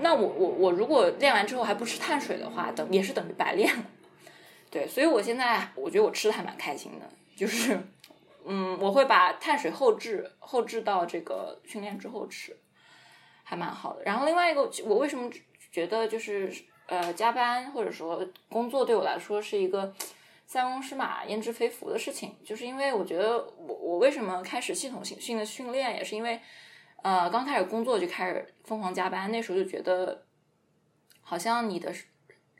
[0.00, 3.84] 那我我我如果练完之后还不吃碳水的话，等也是等于白练了。
[4.72, 7.06] 对，所以我现在我觉得我吃的还蛮开心的，
[7.36, 7.78] 就是
[8.46, 12.56] 嗯，我会把碳水后置后置到这个训练之后吃，
[13.44, 14.02] 还蛮好的。
[14.02, 15.30] 然后另外一个，我为什么
[15.70, 16.50] 觉得就是
[16.86, 19.92] 呃加班或者说工作对我来说是一个
[20.46, 26.40] 塞翁失马焉知非福的事情，就是因为我觉得我我为什么开始系统性性的训练，也是因为
[27.02, 30.24] 呃刚开始工作就开始疯狂加班，那时候就觉得
[31.20, 31.92] 好像你的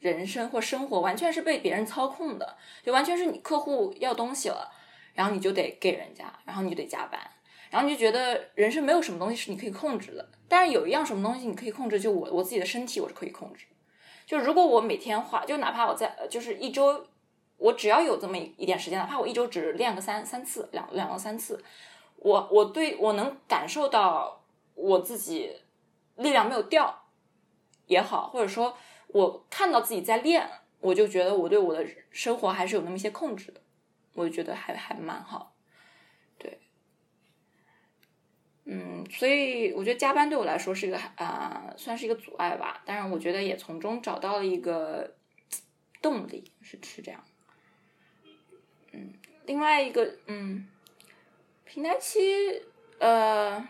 [0.00, 4.70] 人生或生活完全是被别人操控的，就完全是你客户要东西了，
[5.14, 7.20] 然后你就得给人家，然后你就得加班，
[7.70, 13.66] 然后你就觉得人生没有什么东西是你可以控制的，但是有一样什么东西你可以控制，就我我自己的身体我是可以控制。
[14.26, 17.06] 就如果我每天花，就哪怕我在就是一周，
[17.58, 21.62] 我只要有这么一点时间，哪怕我一周只练个三三次，两两到三次，
[22.16, 24.44] 我我对我能感受到
[24.74, 25.56] 我自己
[26.16, 27.04] 力量没有掉
[27.86, 28.76] 也好，或者说
[29.08, 30.48] 我看到自己在练，
[30.80, 33.60] 我就觉得我对我的生活还是有那么一些控制的，
[34.12, 35.54] 我就觉得还还蛮好。
[36.38, 36.58] 对，
[38.64, 45.14] 嗯，所以我觉得加班对我来说是一个啊、算是一个阻碍吧，但是我觉得也从中找到了一个
[46.02, 47.24] 动力，是是这样。
[49.46, 50.66] 另外一个，嗯，
[51.64, 52.62] 平台期，
[52.98, 53.66] 呃，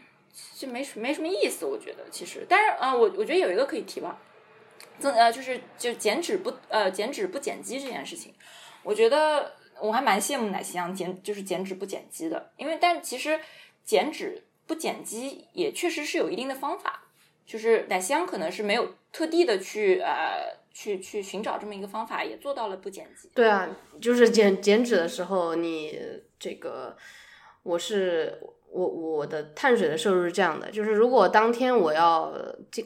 [0.55, 4.19] 就没什没什么意思，我觉得其实，但是啊、我我觉得有一个可以提吧，
[4.99, 8.35] 增呃就是就减脂不呃减脂不减肌这件事情，
[8.83, 13.39] 我觉得我还蛮羡慕奶昔羊减就是减脂不减肌的，因为但其实
[13.85, 17.05] 减脂不减肌也确实是有一定的方法，
[17.47, 23.31] 就是奶昔羊可能是没有特地的去呃去去寻找这么一个方法，也做到了不减肌。
[23.35, 23.67] 对啊，
[23.99, 25.99] 就是减减脂的时候，你
[26.39, 26.95] 这个
[27.63, 28.39] 我是
[28.71, 32.31] 我我的碳水的摄入是这样的，就是如果当天我要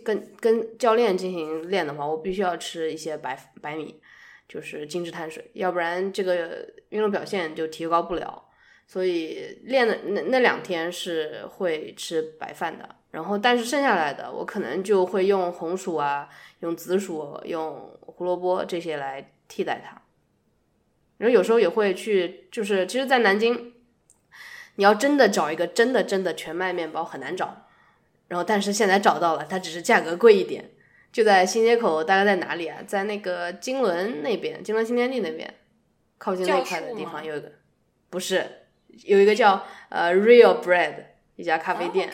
[0.05, 4.01] 跟跟教练进行练的话，我必须要吃一些白白米，
[4.49, 8.45] 就是精致碳水，要不然这个运动表现就提高不了。
[8.87, 16.29] 所以练的那那两天是会吃白饭的，然后但是剩下来的我可能就会用红薯啊、
[16.61, 20.01] 用紫薯、用胡萝卜这些来替代它。
[21.19, 23.75] 然后有时候也会去，就是其实，在南京，
[24.77, 27.67] 你要真的找一个真的真的全麦面包很难找。
[28.29, 30.71] 然后，但是现在找到了，它只是价格贵一点，
[31.13, 32.79] 就在新街口，大概在哪里啊？
[32.87, 35.53] 在那个金轮那边，金轮新天地那边，
[36.17, 37.53] 靠近那块的地方有一个，
[38.09, 38.67] 不是
[39.05, 40.95] 有一个叫呃 Real Bread
[41.37, 42.09] 一家咖啡店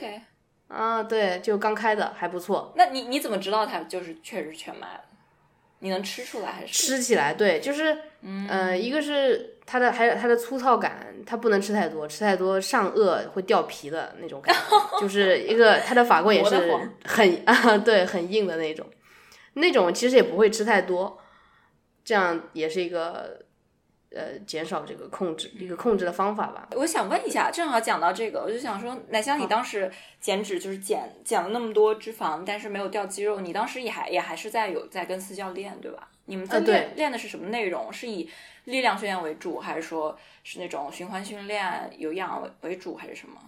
[0.69, 2.73] 啊，对，就刚开的，还不错。
[2.77, 5.05] 那你你怎么知道它就是确实全麦的？
[5.81, 6.73] 你能吃出来还是？
[6.73, 14.61] 吃起来对，就是，嗯、呃，一个是它的，还有它的粗糙感，它不能吃太多，吃太多上颚会掉皮的那种感觉，
[15.01, 16.57] 就是一个它的法棍也是
[17.05, 18.87] 很啊，对，很硬的那种，
[19.53, 21.19] 那种其实也不会吃太多，
[22.03, 23.43] 这样也是一个
[24.17, 26.69] 呃减少这个控制一个控制的方法吧。
[26.73, 29.91] 我想问一下，正好讲到这个，我就想说，奶香，你当时
[30.21, 36.09] 减脂就是减减了那么多脂肪，但是没有掉肌肉，你当时也还也还是在有在跟私教练对吧？
[36.25, 37.93] 你们分对练、练的是什么内容？
[37.93, 38.29] 是以
[38.65, 43.41] 力量训练为主，还是说是那种循环训练、有氧为为主，还是什么？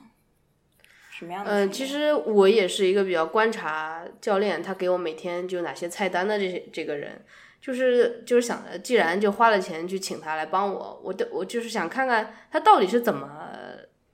[1.11, 1.73] 什么样的嗯、练？
[1.73, 7.21] 其实我也是一个比较观察教练，他给我每天就哪些菜单的这些这个人，
[7.61, 13.29] 就是就是想着，既然就花了钱去请他来帮我，我的我就是想看看他到底是怎么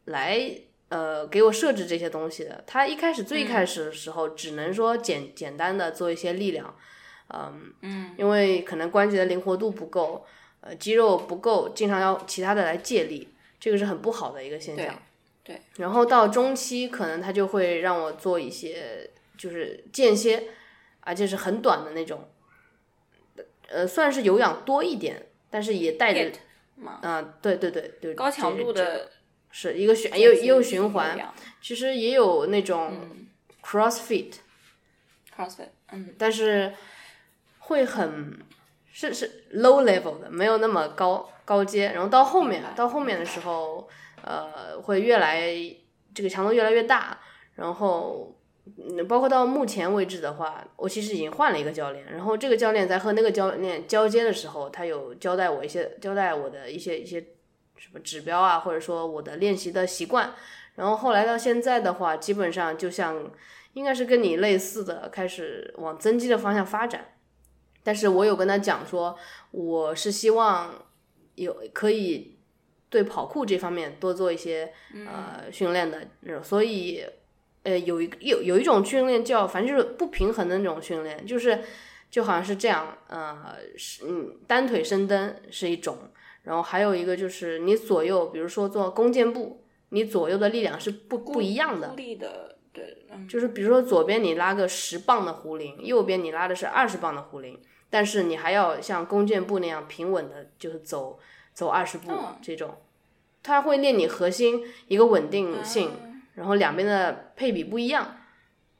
[0.06, 0.50] 来
[0.88, 2.64] 呃给我设置这些东西的。
[2.66, 6.74] 他一开始最开始的时候，只能说简简单的做一些力量，
[7.28, 10.26] 嗯嗯，因为可能关节的灵活度不够，
[10.60, 13.28] 呃肌肉不够，经常要其他的来借力，
[13.60, 14.94] 这个是很不好的一个现象。
[15.42, 20.44] 对然后到中期，可能他就会让我做一些就是间歇，
[21.00, 22.26] 而且是很短的那种，
[23.74, 26.30] 呃，算是有氧多一点，但是也带着
[27.02, 29.10] 嗯、对对对对，高强度的
[29.50, 33.26] 是一个循也有也有循环，其实也有那种嗯
[33.62, 36.74] CrossFit，CrossFit，嗯，但是
[37.58, 38.38] 会很
[38.92, 41.92] 是是 low level 的，没有那么高高阶。
[41.92, 43.88] 然后到后面到后面的时候，
[44.22, 45.54] 呃，会越来
[46.12, 47.18] 这个强度越来越大。
[47.54, 52.04] 然后，嗯包括到目前为止的话，我其实已经换了一个教练。
[52.10, 57.20] 然后这个教练在和那个教练交接的时候，他有交代我一些交代我的一些一些
[57.76, 60.34] 什么指标啊，或者说我的练习的习惯。
[60.76, 63.30] 然后后来到现在的话，基本上就像
[63.74, 67.12] 应该是跟你类似的，开始往增肌的方向发展。
[67.82, 69.16] 但是我有跟他讲说，
[69.50, 70.74] 我是希望
[71.34, 72.38] 有可以
[72.88, 74.72] 对跑酷这方面多做一些、
[75.06, 77.04] 呃训练的那种，所以
[77.64, 81.64] 呃，有一个有有一种训练叫，反正就是不平衡的那种训练，就是
[82.10, 85.98] 就好像是这样，呃，是嗯，单腿深蹲是一种，
[86.44, 97.58] 然后还有一个就是你左右，比如说做弓箭步，你左右的力量是不不一样的力，的，对，嗯，就是比如说左边你拉个十磅的壶铃，右边你拉的是二十磅的壶铃，
[97.90, 101.18] 但是你还要像弓箭步那样平稳的，就是走
[101.54, 102.76] 走二十步、嗯这种，
[103.42, 108.16] 它会练你核心一个稳定性，啊然后两边的配比不一样，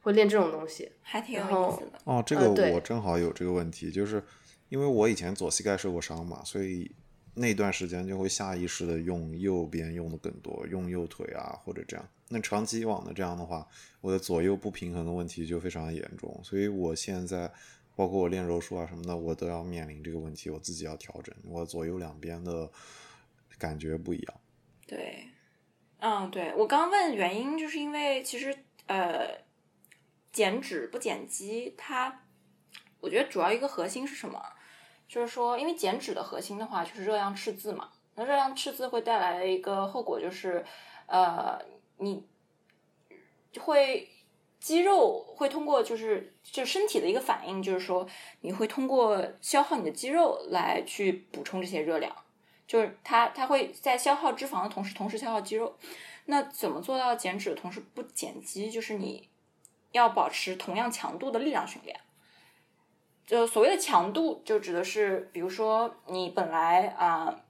[0.03, 0.91] 会练这种东西。
[1.03, 1.99] 还挺有意思的。
[2.05, 4.23] 哦，这个我正好有这个问题，就是
[4.69, 6.91] 因为我以前左膝盖受过伤嘛，所以
[7.35, 12.09] 那段时间就会下意识的用右边用的更多，用右腿啊或者这样。
[12.29, 13.69] 那长期以往的这样的话，
[14.01, 17.53] 我的左右不平衡的问题就非常严重，所以我现在
[17.95, 22.69] 包括我练柔术啊什么的，我都要面临这个问题，我自己要调整，我左右两边的
[23.59, 24.35] 感觉不一样。
[24.87, 25.29] 对，
[26.07, 29.39] 嗯，对我刚问原因，就是因为其实呃，
[30.31, 32.21] 减脂不减肌，它
[33.01, 34.39] 我觉得主要一个核心是什么？
[35.09, 37.89] 就是说，因为减脂的核心的话，就是热量赤字嘛。
[38.17, 40.63] 那热量赤字会带来的一个后果就是，
[41.07, 41.59] 呃，
[41.97, 42.27] 你
[43.59, 44.11] 会
[44.61, 48.07] 肌肉会通过就是就身体的一个反应，就是说
[48.43, 52.15] 你会通过消耗你的肌肉来去补充这些热量。
[52.67, 55.77] 就是它它会在消耗脂肪的同时，同时消耗肌肉。
[56.27, 58.71] 那怎么做到减脂的同时不减肌？
[58.71, 59.29] 就是你
[59.93, 62.01] 要保持同样强度的力量训练。
[63.27, 67.43] 就所谓的强度，就指的是，比如说你本来啊、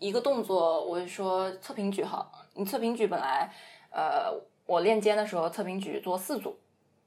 [0.00, 3.52] 一个动作，我就说侧平举好，你侧平举本来
[3.90, 4.32] 呃，
[4.66, 6.58] 我练肩的时候侧平举做四组，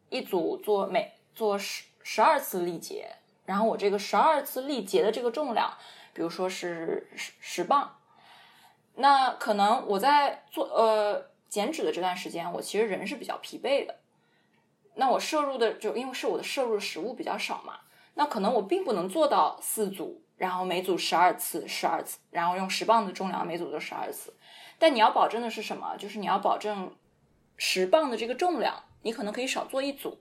[0.09, 5.73] 一组做每做十十二次力竭，然后我这个十二次力竭的这个重量。
[6.15, 7.97] 比如说是十十磅，
[8.95, 13.97] 那可能我在做呃减脂的这段时间，我其实人是比较疲惫的。
[14.95, 17.81] 那我摄入的就因为是我的摄入食物比较少嘛，
[18.13, 24.33] 那可能我并不能做到四组，然后每组十二次，十二次，然后用十磅的重量每组都十二次。
[24.79, 25.97] 但你要保证的是什么？
[25.97, 26.95] 就是你要保证
[27.57, 30.17] 十磅的这个重量，你可能可以少做一组，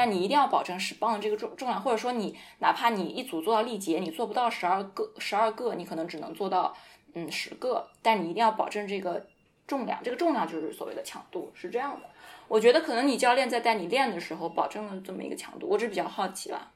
[0.00, 6.72] 但你一定要保证十磅的这个重重量，或者说你哪怕你一组做到力竭，你做不到十二个十二个，你可能只能做到
[7.14, 9.26] 嗯十个，但你一定要保证这个
[9.66, 12.06] 重量，这个重量就是所谓的强度，是这样的。
[12.46, 16.70] 我觉得可能你教练在带你练的时候，保证了这么一个强度，我只比较好奇了。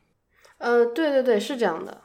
[0.58, 2.02] 呃，对对对，是这样的。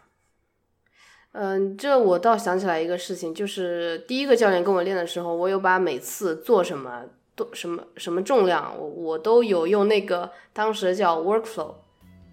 [1.32, 7.06] 嗯、这我倒想起来一个事情，就是第一个教练跟我练的时候，我有把每次做什么
[7.38, 11.72] 都什么什么重量，我我都有用那个当时叫 workflow，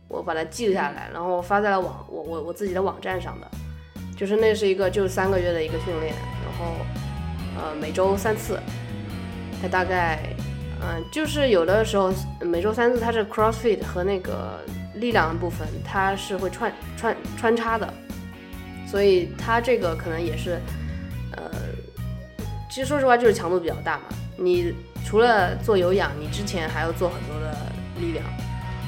[0.09, 3.49] 我把它记下来，然后发在了网我我我自己的网站上的。
[4.17, 6.75] 就是那是一个就是三个月的一个训练，然后
[7.59, 8.59] 呃每周三次，
[9.61, 10.21] 它大概
[10.81, 14.61] 嗯、就是有的时候每周三次它是 CrossFit 和那个
[14.95, 17.93] 力量的部分，它是会穿穿穿插的，
[18.87, 20.61] 所以它这个可能也是
[21.37, 21.51] 呃，
[22.71, 24.05] 其实说实话就是强度比较大嘛。
[24.37, 24.75] 你
[25.05, 27.55] 除了做有氧，你之前还要做很多的
[28.01, 28.25] 力量，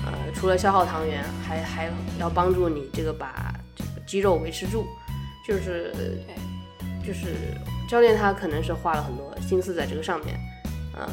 [0.06, 4.86] 呃，除了消耗糖原，还还要帮助你这个把这个肌肉维持住，
[5.46, 5.92] 就是
[7.06, 7.34] 就是
[7.88, 10.34] 教练他可能是花了很多心思在这个上面，
[10.96, 11.06] 呃，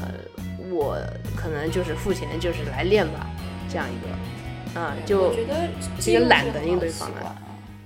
[0.72, 0.98] 我
[1.36, 3.28] 可能就是付钱就是来练吧，
[3.70, 5.68] 这样一个，啊、就我觉得
[6.02, 7.36] 是一个懒的记录是很好应对方案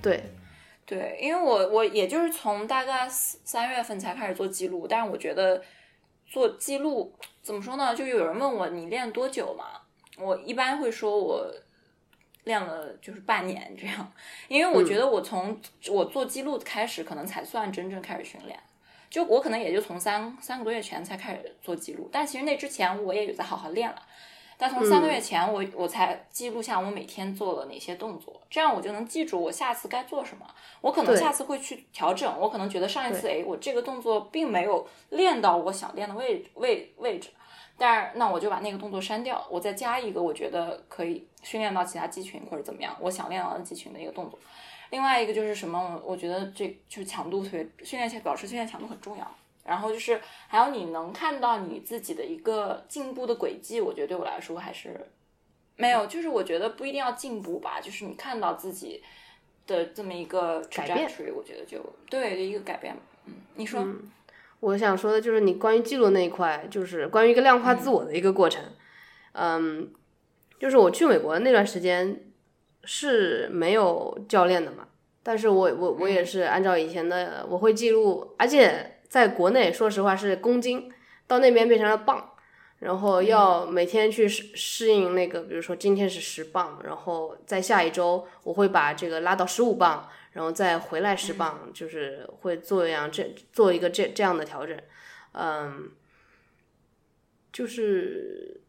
[0.01, 0.23] 对，
[0.85, 5.61] 对，因为我我也就是从大概四三月份才开始做记录，但是我觉得
[6.27, 7.95] 做记录怎么说呢？
[7.95, 9.81] 就有人问我你练多久嘛？
[10.17, 11.49] 我一般会说我
[12.43, 14.11] 练了就是半年这样，
[14.47, 15.59] 因为我觉得我从
[15.89, 18.59] 我做记录开始，可能才算真正开始训练。
[19.09, 24.01] 就我可能也就从三三个多月前才开始做记录，但其实那之前我也有在好好练了。
[24.57, 30.45] 但从三个月前我，我才记录下我每天做了哪些动作，这样我就能记住我下次该做什么。
[30.81, 37.29] 我可能下次会去调整，我可能觉得上一次哎，我这个动作并没有练到我想练的位位位置，
[37.77, 44.39] 但是那我就把那个动作删掉，我再加一个我觉得可以训练到其他肌群或者怎么样，我想练到的肌群的一个动作。
[44.89, 49.35] 另外一个就是什么，我觉得这就是强度特别训练保持训练强度很重要。
[49.67, 55.05] 然后就是还有你能看到你自己的一个进步的轨迹，我觉得对我来说还是
[55.75, 59.03] 没有，就是我觉得不一定要进步吧，就是你看到自己
[59.67, 61.77] 的这么一个改变我觉得就
[62.09, 62.95] 对一个改变。
[63.25, 63.85] 嗯，你说，
[64.61, 68.63] 我想说的就是你关于记录那一块，就是关于一个量化自我的一个过程。
[69.33, 69.93] 嗯，
[70.59, 72.23] 就是我去美国那段时间
[72.83, 74.87] 是没有教练的嘛，
[75.21, 80.91] 但是我我我也是按照以前的，我会记录，而且在国内说实话是公斤，
[81.27, 82.33] 到那边变成了磅，
[82.79, 94.77] 然后要每天去适适应那个，比如说今天是十磅，然后在下一周我会把这个拉到十五磅，然后再回来十磅，就是会做一样这做一个这这样的调整，
[95.33, 95.91] 嗯，
[97.51, 98.61] 就是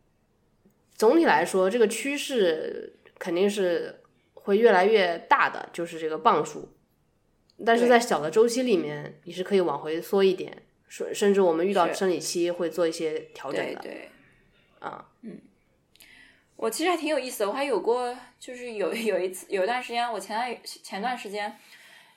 [0.94, 4.00] 总体来说，这个趋势肯定是
[4.34, 6.72] 会越来越大的，就是这个磅数，
[7.66, 14.10] 但是在小的周期里面，你是可以往回缩一点，甚甚至我们遇到生理期会做一些调整的，对对。
[14.78, 15.04] 啊，
[16.54, 21.52] 我其实还挺有意思的，我还有过，就是有 有一次有一段时间，我前段前段时间，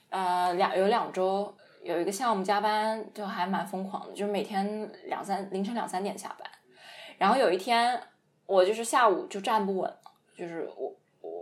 [0.10, 1.52] 呃，两有两周
[1.84, 6.48] 有一个项目加班，就还蛮疯狂的，就是每天两三凌晨两三点下班，
[7.18, 8.00] 然后有一天
[8.46, 10.02] 我就是下午就站不稳了，
[10.38, 10.96] 就是我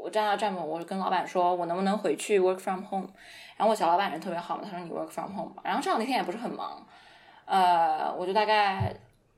[0.04, 3.10] 我站到站不稳，我就跟老板说我能不能回去 work from home，
[3.58, 6.86] 然后我小老板人特别好嘛，他说你 work from home 吧，然后正好那天也不是很忙，
[7.46, 8.94] 呃，我就大概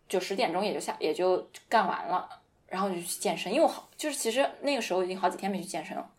[0.07, 2.27] 九十点钟也就下也就干完了。
[2.67, 6.09] 然后就去健身，因为我好就是其实那个时候已经好几天没去健身了。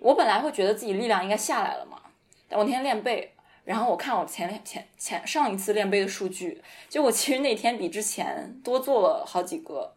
[0.00, 2.02] 我本来会觉得自己力量应该下来了嘛，
[2.48, 9.94] 但我那天练背，然后我看我前前前上一次练背的数据，就我其实那天比之前多做了好几个，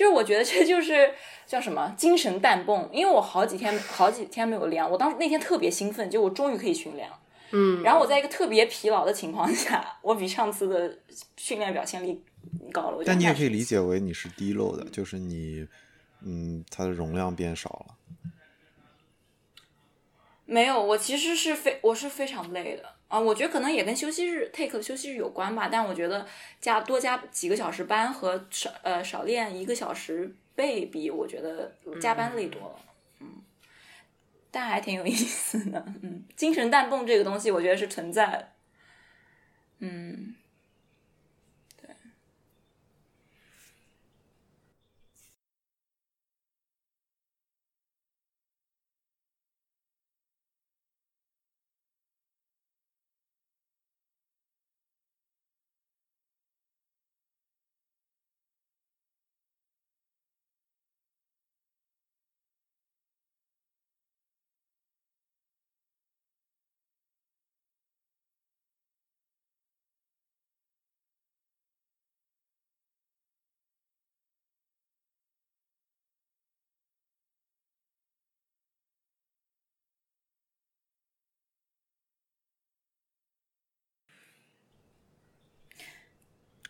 [0.00, 1.12] 就是我觉得这就是
[1.46, 7.20] 叫什么精神弹泵，因为我好几天好几天没有练，我当时那天特别兴奋，就我终于可以训练了。
[7.50, 10.98] 嗯，然后我在一个特别疲劳的情况下，我比上次的
[11.36, 12.24] 训练表现力
[12.72, 13.02] 高了。
[13.04, 15.68] 但你也可以理解为你是低漏的，就是你，
[16.24, 17.94] 嗯，它的容量变少了。
[20.46, 26.24] 没有，我其实是非我是非常累的啊，我觉得可能也跟休息日 take 的休息日有关吧，但我觉得
[26.60, 32.80] 加多加几个小时班和少呃少练一个小时背比，我觉得加班累多了，
[33.18, 33.42] 嗯，
[34.52, 38.52] 但还挺有意思的，嗯，精神弹泵这个东西，我觉得是存在，
[39.80, 40.36] 嗯，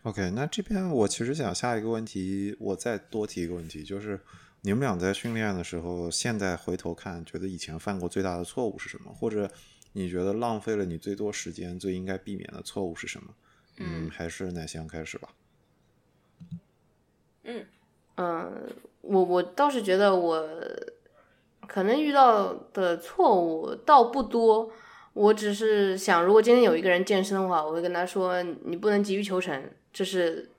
[0.03, 4.19] OK，那这边我其实想下一个问题，我再多提一个问题，就是
[4.63, 9.13] 你们俩在训练的时候，现在回头看，觉得以前犯过最大的错误是什么？
[9.13, 9.51] 或者
[9.93, 13.35] 你觉得浪费了你最多时间、最应该避免的错误是什么？
[13.77, 15.29] 嗯，还是奶香开始吧。
[17.45, 17.67] 嗯，
[19.03, 20.49] 我我倒是觉得我
[21.67, 24.73] 可能遇到的错误倒不多，
[25.13, 30.51] 我只是想，如果今天有一个人健身的话，我会跟他说，你不能急于求成，这是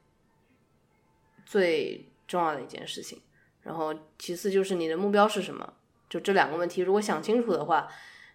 [1.45, 3.21] 最重要的一件事情。
[3.63, 5.73] 然后其次就是你的目标是什么，
[6.09, 7.87] 就这两个问题，如果想清楚的话，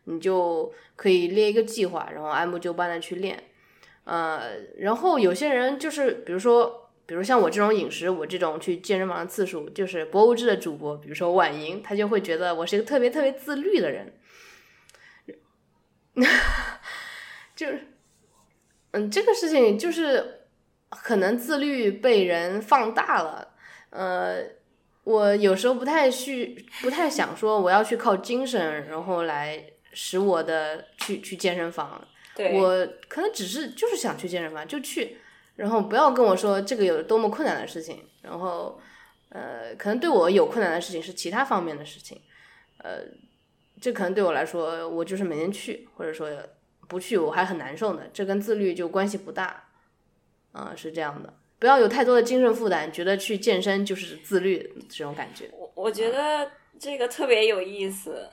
[0.05, 3.43] 你就可以列一个计划，然后按部就班的去练。
[4.05, 14.13] 呃，然后有些人就是，比如说，比如像我这种饮食，我这种去健身房的次数，就是博物志的主播，比如说婉莹，他就会觉得我是一个特别特别自律的人，
[17.57, 17.89] 就是，
[18.93, 20.36] 嗯，这个事情就是
[21.03, 23.55] 可能自律被人放大了，
[23.91, 24.43] 呃，
[25.05, 35.19] 我有时候不太去，不太想说我要去靠精神，然后来使我的去去健身房，对，我可能只是就是想去健身房就去，
[35.57, 38.81] 然后不要跟我说这个有多么困难的事情，然后
[39.29, 42.21] 呃，可能对我有困难的事情是其他方面的事情，
[42.79, 43.01] 呃，
[43.81, 46.29] 这可能对我来说，我就是每天去，或者说
[46.89, 49.66] 不去我还很难受呢，这跟自律就关系不大，
[50.57, 55.51] 啊、是这样的，不要有太多的精神负担，觉得去健身就是自律这种感觉。
[55.53, 58.29] 我我觉得这个特别有意思，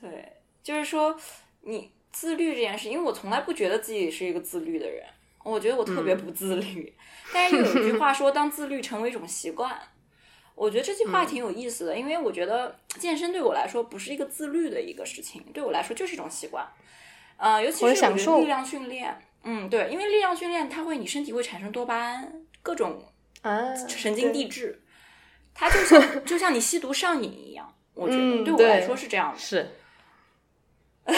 [0.00, 1.16] 对，就是说
[1.62, 5.04] 你自律这件事，因为我从来不觉得自己是一个自律的人，
[5.44, 6.94] 我觉得我特别不自律。
[7.34, 9.76] 但是有一句话说，当自律成为一种习惯，
[10.54, 16.64] 我觉得这句话挺有意思的，因为我觉得健身对我来说不是一个自律的一个事情，对我来说就是一种习惯。
[17.36, 19.18] 呃，尤其是我觉得力量训练，
[19.48, 23.00] 嗯，对，因为力量训练它会你身体会产生多巴胺，各种
[23.42, 24.82] 啊，神经递对质，
[25.54, 29.38] 它就像 就像你吸毒上瘾一样，我觉得、嗯对我来说是这样的。
[29.38, 29.70] 是，
[31.06, 31.14] 对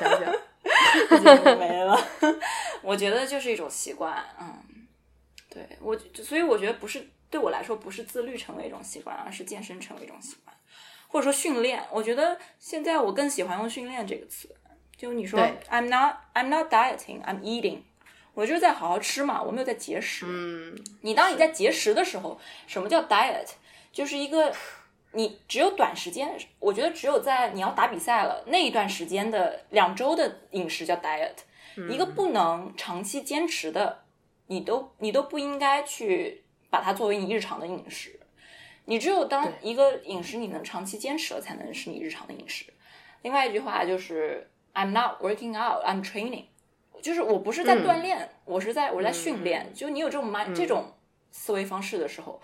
[0.00, 0.34] 想想。
[1.08, 1.98] 就没了。
[2.82, 4.86] 我觉得就是一种习惯，嗯，
[5.48, 10.56] 对我，所以我觉得不是对我来说不是自律成为一种习惯，而是健身成为一种习惯，
[11.06, 11.82] 或者说训练。
[11.90, 14.54] 我觉得现在我更喜欢用训练这个词。
[14.98, 15.40] 就你说
[15.70, 17.78] ，I'm not I'm not dieting, I'm eating，
[18.34, 20.26] 我就是在好好吃嘛，我没有在节食。
[20.28, 23.46] 嗯，你当你在节食的时候，什么叫 diet？
[23.92, 24.52] 就是一个
[25.12, 31.34] 你只有短时间，我觉得只有在你要打比赛了那一段时间的两周的饮食叫 diet，、
[31.88, 34.02] 一个不能长期坚持的，
[34.48, 38.18] 你都你都不应该去把它作为你日常的饮食。
[38.86, 42.66] 你只有当一个饮食你能长期坚持了，才能是你日常的饮食。
[43.22, 46.44] 另外一句话就是，I'm not working out, I'm training，
[47.02, 49.72] 就是我不是在锻炼，我是在我是在训练。
[49.74, 50.94] 就你有这种 mind、这种
[51.32, 52.40] 思维方式的时候，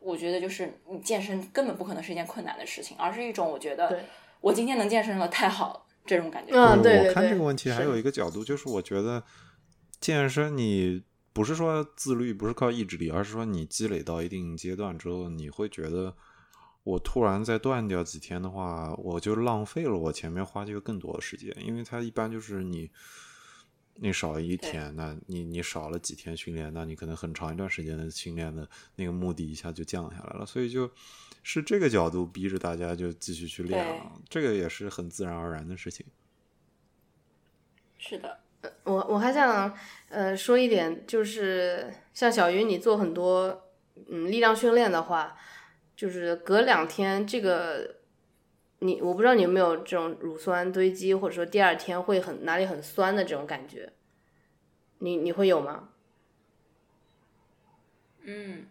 [0.00, 4.00] 我觉得就是你健身根本不可能是一件困难的事情，而是一种我觉得
[4.40, 6.52] 我今天能健身了，太好了这种感觉。
[6.52, 9.22] 嗯，对对我看这个问题还有一个角度，就是我觉得
[10.00, 16.14] 健身你不是说自律，不是靠意志力，而是说你积累到一定阶段之后，你会觉得
[16.86, 22.90] 我突然再断掉几天的话，我就浪费了我前面花这个更多的时间，因为它一般就是你。
[23.98, 30.90] 你少了一天，那你你少了几天训练，那你可能很长一段时间的训练的那个目的一下就降下来了，所以就
[31.42, 36.04] 是这个角度逼着大家就继续去练对了，这个也是很自然而然的事情。
[37.96, 38.38] 是的，
[38.84, 39.74] 我我还想
[40.10, 43.72] 呃说一点，就是像小鱼你做很多
[44.10, 45.34] 嗯力量训练的话，
[45.96, 47.96] 就是隔两天这个
[48.80, 53.90] 你我不知道你有没有这种乳酸堆积，或者说第二天会很哪里很酸的这种感觉，
[54.98, 55.88] 你你会有吗？
[58.22, 58.66] 嗯。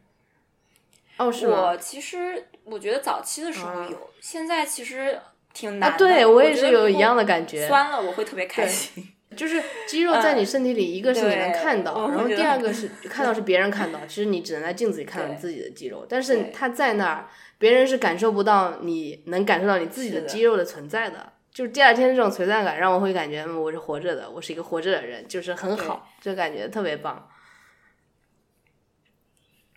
[1.17, 1.32] 哦？
[1.47, 5.19] 我其实我觉得早期的时候嗯有，现在其实
[5.53, 5.95] 挺难的。
[5.95, 9.14] 啊，对我也是有一样的感觉，酸了我会特别开心。
[9.36, 21.34] 就是肌肉在你身体里，一个是你能看到，我然后第二个是看到是别人看到，其实你只能在镜子里看到你自己的肌肉，但是对它在那儿，别人是感受不到你能感受到你自己的肌肉的存在的。
[21.52, 27.30] 就是第二天这种存在感，让我会感觉嗯我是活着的，我是一个活着的人，就是很好，就感觉特别棒。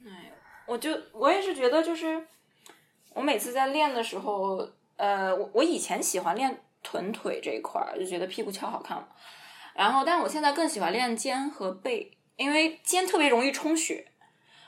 [0.04, 0.32] 哎，
[0.66, 2.24] 我就我也是觉得，就是
[3.14, 9.06] 我每次在练的时候，呃，我我以前喜欢练臀腿这一块儿，就觉得屁股翘好看嘛。
[9.78, 14.08] 然后，但我现在更喜欢练肩和背，因为肩特别容易充血。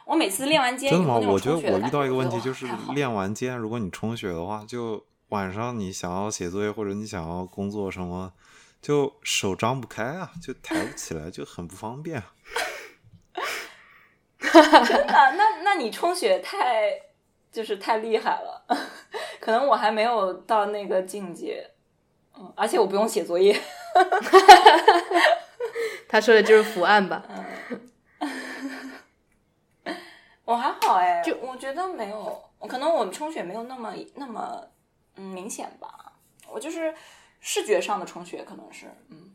[0.06, 1.16] 我每次练完肩真的吗？
[1.16, 8.32] 我觉得我遇到一个问题，就是练完肩，如果你充血的话，就晚上你想要写作业或者你想要工作什么，
[8.80, 12.22] 就手张不开啊，就抬不起来，就很不方便。
[14.38, 14.52] 真
[15.08, 15.34] 的？
[15.36, 16.88] 那那你充血太
[17.50, 18.64] 就是太厉害了，
[19.40, 21.68] 可能我还没有到那个境界。
[22.38, 23.58] 嗯，而且我不用写作业。
[26.08, 27.24] 他说的就是伏案吧？
[27.28, 27.44] 嗯
[30.44, 34.60] 我还好哎，就我觉得没有，可能我们充血没有那么那么
[35.16, 35.88] 嗯明显吧。
[36.52, 36.92] 我就是
[37.40, 39.30] 视觉上的充血，可能是嗯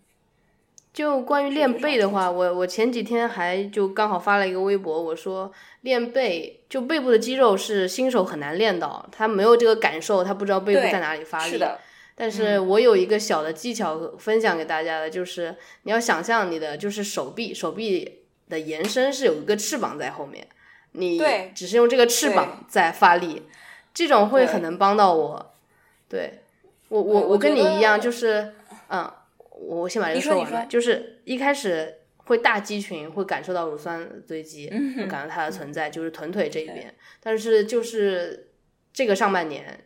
[0.91, 5.51] 就关于练背的话，我我前几天还就刚好发了一个微博，我说
[5.81, 11.51] 练背就背部的肌肉是新手很难练到，他没有这个感受，他不知道背部在哪里发力。
[11.51, 11.79] 是的，
[12.17, 20.47] 但是我有一个小的技巧分享给大家的，就是你要想象你的就是手臂，手臂的延伸是有一个翅膀在后面，
[20.93, 21.21] 你
[21.53, 23.41] 只是用这个翅膀在发力，
[23.93, 25.53] 这种会很能帮到我。
[26.07, 26.39] 对
[26.87, 28.53] 我我我我跟你一样，就是
[28.87, 29.11] 嗯，
[29.49, 38.51] 我先把这个说完了，就是一开始会大肌群会感受到乳酸堆积，嗯会感到它的存在，就是臀腿这一边，但是就是
[38.93, 39.81] 这个上半年。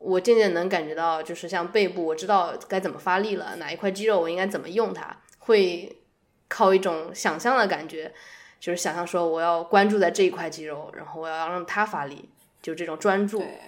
[0.00, 6.00] 我渐渐能感觉到，就是像背部，我知道该怎么发力了，哪一块肌肉我应该怎么用它，会
[6.48, 8.12] 靠一种想象的感觉，
[8.58, 12.28] 就是想象说我要关注在这一块肌肉，然后我要让它发力，
[12.60, 13.60] 就这种专注对。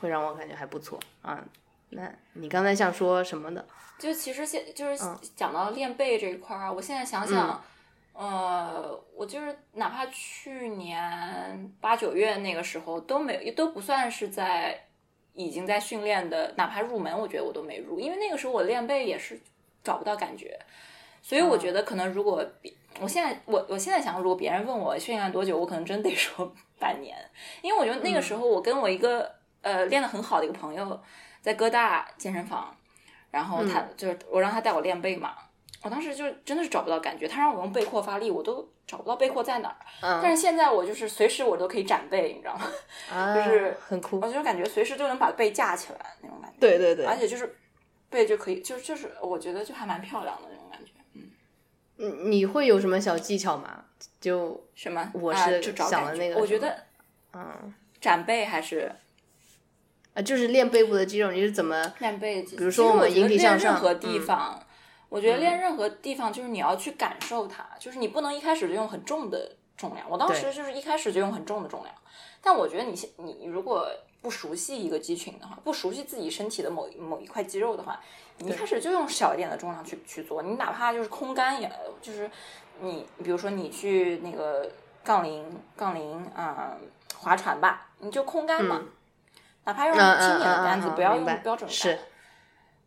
[0.00, 1.42] 会让我感觉还不错啊。
[1.90, 3.64] 那你刚才想说什么的？
[3.98, 7.64] 就其实现就是嗯讲到练背这一块儿啊，我现在想想，
[8.12, 14.88] 呃，我就是哪怕去年八九月那个时候都没都不算是在
[15.34, 19.38] 已经在训练的，哪怕入门，我觉得我都没入，因为那个时候我练背也是
[19.82, 20.58] 找不到感觉，
[21.20, 27.16] 所以我觉得可能如果比我现在我我现在想，如果别人问我训练多久，我可能真得说半年，
[27.62, 29.30] 因为我觉得那个时候我跟我一个、
[29.62, 31.00] 呃练得很好的一个朋友
[31.42, 32.74] 在哥大健身房，
[33.30, 35.34] 然后他、就是我让他带我练背嘛，
[35.84, 39.76] 我当时就真的是找不到感觉，他让我用背阔发力，我都找不到背阔在哪儿。
[40.00, 42.66] 嗯，但是现在我就是随时我都可以展背，你知道吗？
[43.12, 44.32] 啊，就是很酷我。
[44.32, 47.54] 就感觉随时都能把背架起来那种感觉，对对对，而且就是
[48.08, 50.92] 背就可以，就就是我觉得就还蛮漂亮的那种感觉。
[51.12, 51.30] 嗯，
[51.96, 53.84] 你你会有什么小技巧吗？
[54.20, 55.10] 就什么？
[55.12, 56.74] 我啊是想的那个我觉得
[57.34, 58.90] 嗯，展背还是
[60.14, 61.92] 啊，就是练背部的肌肉，你是怎么？
[61.98, 62.42] 练背？
[62.42, 64.63] 比如说我们引体向上任何地嗯方，
[65.08, 70.08] 我觉得练任何地方就是你要去感受它，就是你不能一开始就用很重的重量。
[70.08, 71.94] 我当时就是一开始就用很重的重量，
[72.40, 73.88] 但我觉得你现你如果
[74.20, 78.00] 不熟悉一个肌群的话，不熟悉自己身体的某某一块肌肉的话，
[78.38, 81.70] 你一开始就用小一点的重量去去做，你哪怕就是空杆也，
[82.02, 82.30] 就是
[82.80, 84.68] 你比如说你去那个
[85.04, 86.76] 杠铃杠铃啊、
[87.16, 88.80] 划船吧，你就空杆嘛。
[88.82, 88.88] 嗯
[89.66, 91.98] 哪怕用轻点的嗯杆子，嗯不要用标准杆。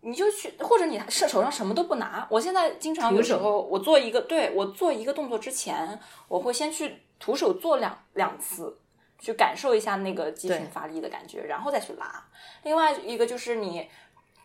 [0.08, 2.26] 是你就去，或者你是手上什么都不拿。
[2.30, 8.78] 我现在经常有时候，我做一个，对我做一个动作之前，我会先去徒手做两两次，
[9.20, 12.26] 去感受一下那个肌群发力的感觉，然后再去拉。
[12.64, 13.90] 另外一个就是你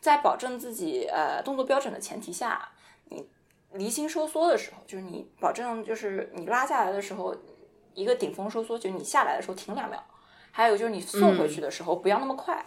[0.00, 2.68] 在保证自己呃动作标准的前提下，
[3.10, 3.24] 你
[3.72, 7.36] 离心收缩的时候，就是你保证就是你拉下来的时候，
[7.94, 10.02] 一个顶峰收缩，就是你下来的时候停两秒，
[10.50, 12.66] 还有就是你送回去的时候不要那么快。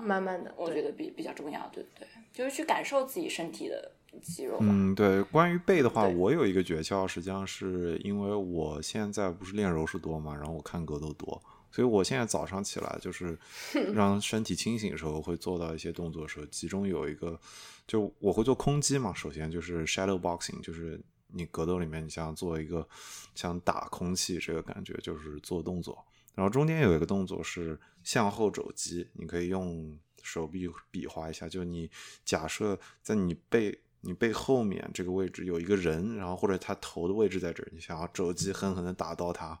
[0.00, 3.92] 慢慢的，我觉得比比较重要，对不对，就是去感受自己身体的
[4.22, 4.58] 肌肉。
[4.60, 13.38] 嗯，对，关于背的话，我有一个诀窍，实际上是因为我现在不是练柔术多嘛，然后我看格斗多，所以我现在早上起来就是
[13.94, 17.38] 让身体清醒的时候会做到一些动作的时候，其中有一个
[17.86, 22.86] 就我会做空击嘛，首先就是 shadow boxing，就是你格斗里面你像做一个
[23.34, 26.04] 像打空气这个感觉，就是做动作，
[26.34, 31.90] 然后中间有一个动作是向后肘击，你可以用手臂比划一下，就你
[32.24, 39.58] 假设在你背你背后面这个位置有一个人，然后或者他头的位置在这儿，你想要肘击狠狠的打到他，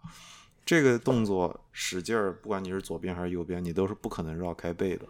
[0.64, 5.06] 这个动作使劲儿，不管你是左边还是右边，你都是不可能绕开背的，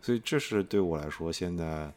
[0.00, 1.92] 所以这是对我来说现在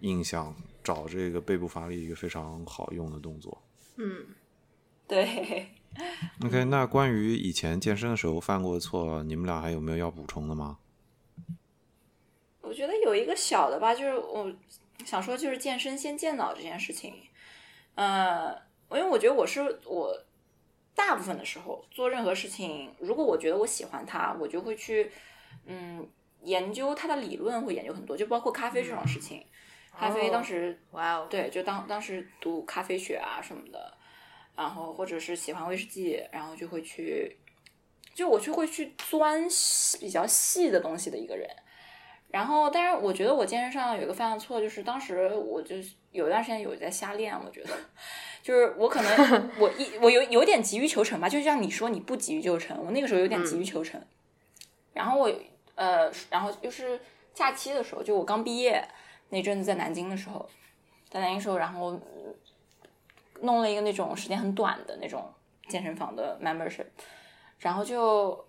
[0.00, 3.62] 印象找这个背部发力一个非常好用的动作。
[3.96, 4.26] 嗯，
[5.06, 5.68] 对，
[6.44, 10.78] OK，那关于以前健身的时候犯过的错，你们俩还有没有要补充的吗？
[12.60, 14.52] 我觉得有一个小的吧，就是我
[15.04, 17.14] 想说，就是健身先健脑这件事情。
[17.94, 18.52] 呃，
[18.90, 20.12] 因为我觉得我是我
[20.94, 25.12] 大部分的时候做任何事情，如果我觉得我喜欢它，我就会去
[25.66, 26.08] 嗯
[26.42, 29.46] 研究它的理论，会研究很多，就包括咖啡这种事情。
[29.96, 33.96] 咖啡哦当时哇哦，对，就当当时读咖啡学啊什么的，
[34.56, 37.36] 然后或者是喜欢威士忌，然后就会去，
[38.14, 39.48] 就我就会去钻
[40.00, 41.48] 比较细的东西的一个人。
[42.28, 45.76] 然后，但是我觉得我健身上有一个犯的错，就是当时我就
[46.10, 47.70] 有一段时间有在瞎练，我觉得
[48.42, 54.00] 就是我可能 我一我有有点急于求成吧，就像你说你不急于求成，我那个时候有点急于求成。
[54.92, 55.32] 然后我
[55.76, 57.00] 呃，然后就是
[57.32, 58.84] 假期的时候，就我刚毕业
[59.28, 60.48] 那阵子在南京的时候，
[61.08, 62.34] 在南京时候，然后呃
[63.42, 65.32] 弄了一个那种时间很短的那种
[65.68, 66.86] 健身房的 membership，
[67.58, 68.46] 然后就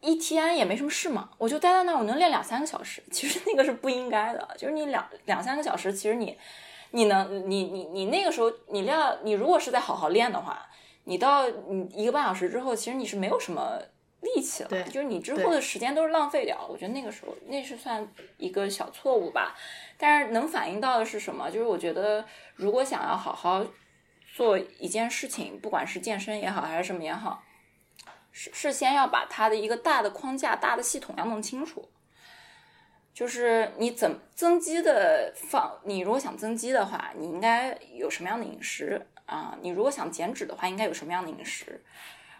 [0.00, 3.02] 一天也没什么事嘛，我就待在那儿，我能练两三个小时。
[3.10, 6.38] 其实那个是不应该的，就是你两两三个小时，其实你
[6.90, 10.68] 你能你你你那个时候你练，你如果是在好好练的话，
[11.04, 13.80] 你到你一个半小时之后，其实你是没有什么
[14.34, 16.66] 力气了，就是你之后的时间都是浪费掉了。
[16.68, 19.56] 我觉得那个时候那是算一个小错误吧，
[19.96, 21.50] 但是能反映到的是什么？
[21.50, 22.24] 就是我觉得
[22.54, 23.64] 如果想要好好
[24.34, 27.42] 做一件事情，不管是健身也好，还是什么也好，
[28.32, 31.88] 是是先要把它的一个大的框架、大的系统要弄清楚。
[33.14, 39.56] 就是你怎增肌的方，你如果想增肌的话，你应该有什么样的饮食啊？
[39.62, 41.82] 你如果想减脂的话，应该有什么样的饮食？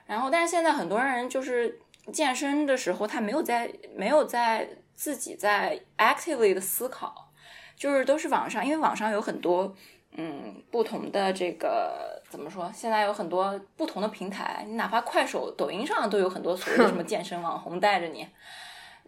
[0.07, 1.81] 然后，但是现在很多人就是
[2.13, 7.33] 健身的时候，他没有在没有在自己在 actively 的思考，
[7.77, 9.75] 就是都是网上，因为网上有很多
[10.13, 12.71] 嗯不同的这个怎么说？
[12.73, 18.27] 现在有很多不同的平台，你哪怕快手、抖音上都有很多所谓的什么 健身网红带着你，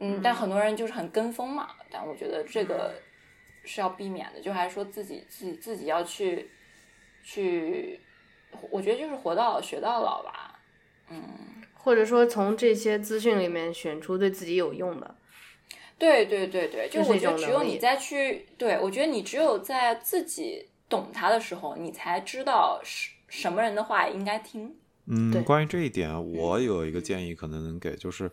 [0.00, 1.68] 嗯，但很多人就是很跟风嘛。
[1.90, 2.92] 但我觉得这个
[3.64, 6.50] 是要避免的，就还是说自己自己自己要去
[7.22, 8.00] 去，
[8.70, 10.47] 我觉得就是活到老学到老吧。
[11.10, 11.22] 嗯，
[11.74, 15.14] 或者说从这些资讯里面选出对自己有用的。
[15.98, 24.76] 对对对对，就我觉得只有你再去，对我觉得你只有在自己懂他的时候，你才知道是什么人的话应该听。
[25.06, 28.30] 嗯，关于这一点，我有一个建议，可能能给，就是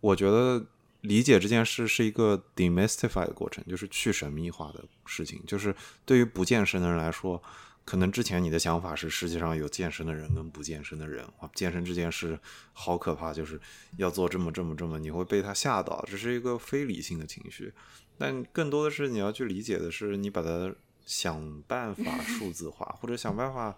[0.00, 0.64] 我觉得
[1.00, 5.42] 理解这件事是一个 demystify 的过程，就是去神秘化的事情。
[5.44, 5.74] 就是
[6.04, 7.42] 对于不健身的人来说，
[7.86, 12.38] 可能之前你的想法是世界上有健身的人跟不健身的人啊，健身这件事
[12.72, 13.58] 好可怕，就是
[13.96, 17.72] 要做这么这么这么，你会被他吓到，这是一个非理性的情绪。
[18.18, 23.76] 但更多的是你要去理解的是，你把它想办法 数字化，或者想办法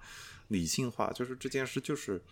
[0.48, 2.22] 理性化，就是这件事就是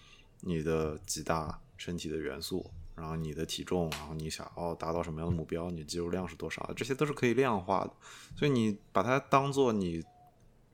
[0.40, 7.92] 你的几大身体的元素，然后你的体重，然后你想要达到什么样的目标，你肌肉量是多少，这些都是可以量化的。
[8.34, 10.02] 所以你把它当做你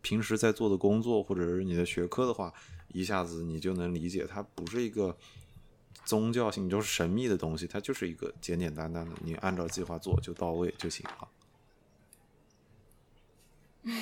[0.03, 2.53] 平时在做的工作或者是你的学科的话，
[2.93, 5.17] 一下子你就能理解，它不是一个
[6.05, 11.29] 宗教性就是神秘的东西，它就是一个简简单单的，你按照计划做就到位就行了。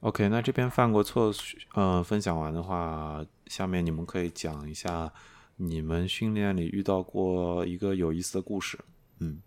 [0.00, 1.32] OK，那这边犯过错，
[1.74, 5.12] 呃，分享完的话，下面你们可以讲一下
[5.56, 8.78] 你们训练里遇到过一个有意思的故事。
[9.18, 9.40] 嗯，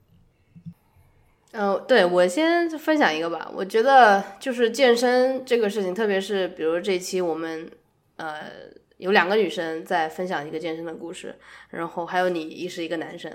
[1.52, 3.52] 呃，对我先分享一个吧。
[3.54, 7.70] 我觉得就是健身这个事情，特别是比如这期我们
[8.18, 8.42] 呃
[8.98, 11.36] 有两个女生在分享一个健身的故事，
[11.70, 13.32] 然后还有你一是一个男生，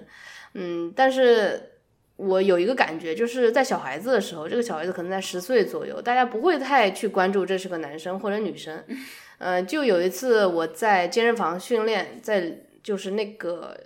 [0.54, 1.70] 嗯，但是。
[2.16, 8.84] 我有一个感觉，就是在小孩子的时候，这个小孩子可能在十岁左右，大家不会太去关注这是个男生或者女生。
[9.38, 13.76] 呃，就有一次我在健身房训练，在就是那个，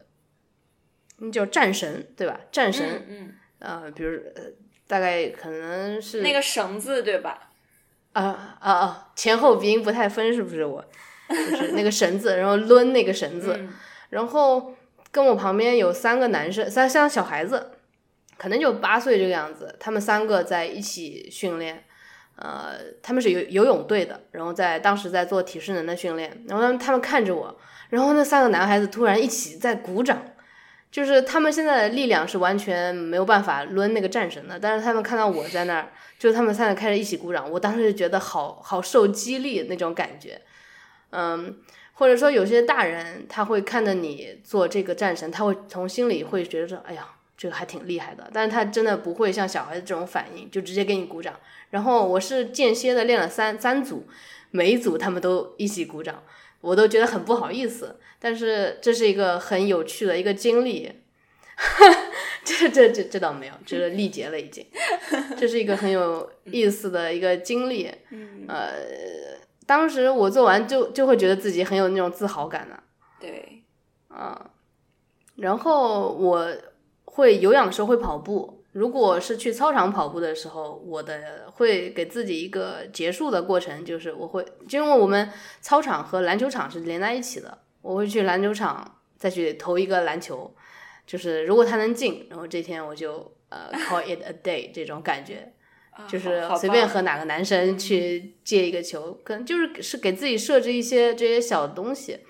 [1.21, 2.39] 那叫战神对吧？
[2.53, 4.43] 战神，嗯，呃，比如呃，
[4.87, 7.51] 大概可能是那个绳子对吧？
[8.13, 9.09] 啊啊啊！
[9.15, 10.85] 前后鼻音不太分，是不是我？
[11.29, 13.69] 就是那个绳子，然后抡那个绳子，
[14.11, 14.75] 然后
[15.11, 17.73] 跟我旁边有三个男生，三像小孩子。
[18.39, 21.83] 可能就八岁这个样子，他们三个在一起训练，
[22.37, 27.59] 呃，他们是游游泳队的，然后在当时在做体适能的训练，然后他们他们看着我，
[27.89, 30.23] 然后那三个男孩子突然一起在鼓掌，
[30.91, 40.41] 就是他们现在的力量是完全没有办法抡那个战神的，但是他们看到我在那儿，就他们三个开始一起鼓掌，我当时就觉得好好受激励那种感觉，
[41.11, 41.59] 嗯，
[41.95, 47.09] 或者说有些大人他会看着你做这个战神，他会从心里会觉得说，哎呀。
[47.41, 51.33] 这个还挺厉害的，但是他真的不会像小孩子这种反应，就直接给你鼓掌。
[51.71, 54.09] 然后我是间歇的练了三三组，
[54.51, 56.21] 每一组他们都一起鼓掌，
[56.61, 57.99] 我都觉得很不好意思。
[58.19, 60.93] 但是这是一个很有趣的一个经历，
[62.45, 64.67] 这这这这倒没有，这个力竭了已经。
[65.37, 67.91] 这是一个很有意思的一个经历，
[68.47, 68.73] 呃，
[69.67, 72.83] 当时我做完就就会觉得自己很有那种自豪感的。
[73.21, 73.63] 对，
[74.09, 74.51] 啊，
[75.37, 76.53] 然后我。
[77.19, 85.31] 会有氧的时候会跑步，如果是去操场跑步的时候，我的会给自己一个结束的过程，就是我会，就因为我们
[85.61, 90.55] 操场和篮球场是连在一起的，我会去篮球场再去投一个篮球，
[91.07, 95.53] 就是如果他能进，然后这天我就呃 call it a day 这种感觉，
[96.07, 102.21] 就是随便和哪个男生去借一个球，可能就是是给自己设置一些这些小东西。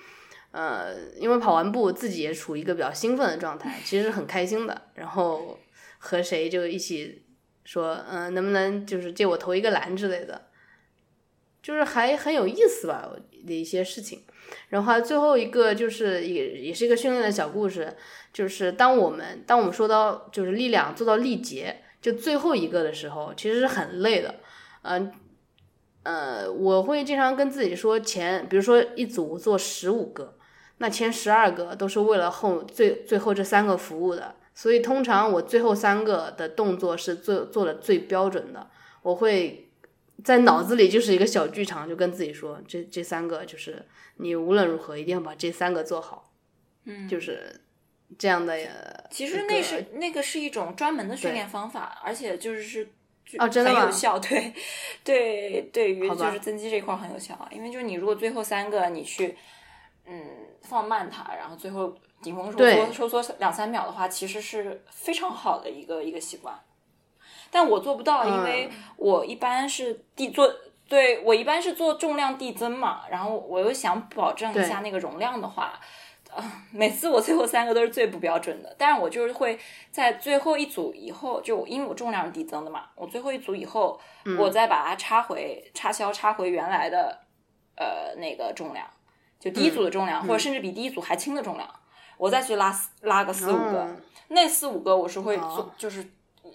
[0.50, 4.80] 呃，因为跑完步自己也处于一个比较兴奋的状态，其实很开心的。
[4.94, 5.58] 然后
[5.98, 7.22] 和谁就一起
[7.64, 10.46] 说，嗯，能不能就是借我投一个篮之类的，
[11.62, 13.10] 就是还很有意思吧
[13.46, 14.24] 的一些事情。
[14.70, 17.96] 然后最后一个就是也也是一个训练的小故事，
[18.32, 24.36] 就是当我们当我们说到就是力量做到力竭，就最后一个的时候，其实是很累的。
[24.82, 25.12] 嗯。
[26.04, 30.38] 呃，我会经常跟自己说，前比如说一组做十五个。
[30.78, 38.68] 那前十二个都是为了后最最后这三个服务的，所以通常我最后三个的动作是做做的最标准的。
[39.02, 39.70] 我会
[40.24, 43.86] 在脑子里就是一个小剧场，就跟自己说，这这三个就是
[44.16, 46.32] 你无论如何一定要把这三个做好，
[46.86, 47.60] 嗯，就是
[48.18, 49.08] 这样的。
[49.12, 52.90] 其实那是那个是一种专门的训练方法，而且就是是
[53.38, 54.52] 哦，真的很有效，对
[55.04, 59.36] 对，对于就是增肌这块很有效，因为就是你如果最后三个你去。
[60.10, 60.24] 嗯，
[60.62, 66.58] 放慢它，然后最后顶峰收缩收缩两三秒的话，其实是非常好的一个一个习惯。
[67.50, 70.52] 但我做不到，因为我一般是递做，
[70.88, 75.80] 对我一般是做重量递增嘛，然后我又想保证一下那个容量的话，
[76.30, 78.74] 啊，每次我最后三个都是最不标准的。
[78.76, 79.58] 但是我就是会
[79.90, 83.98] 在最后一组以后，就因为我重量是递增的嘛，我最后一组以后，
[84.38, 87.18] 我再把它插回插销，插回原来的
[87.76, 88.86] 呃那个重量。
[89.40, 91.68] 就第一组的重量，或者甚至比第一组还轻的重量，
[92.18, 93.96] 我再去拉拉个四五个，
[94.28, 96.04] 那四五个我是会做，就是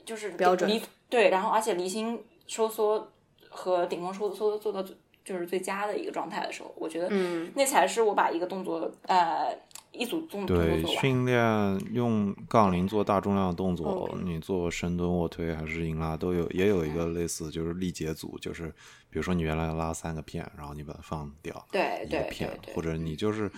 [0.05, 0.69] 就是标准。
[1.09, 3.11] 对，然后而且离心收缩
[3.49, 4.83] 和顶峰收缩做到
[5.25, 7.09] 就是最佳的一个状态的时候，我觉得
[7.55, 9.57] 那才是我把一个动作呃。
[9.93, 18.67] 一组动作对训练用杠铃做大重量的动作，你做深蹲、卧推还是硬拉都有，也有一个类似就是力竭组，就是
[19.09, 23.51] 比如说你原来拉三个片，然后你把它放掉，对一个片，或者你就是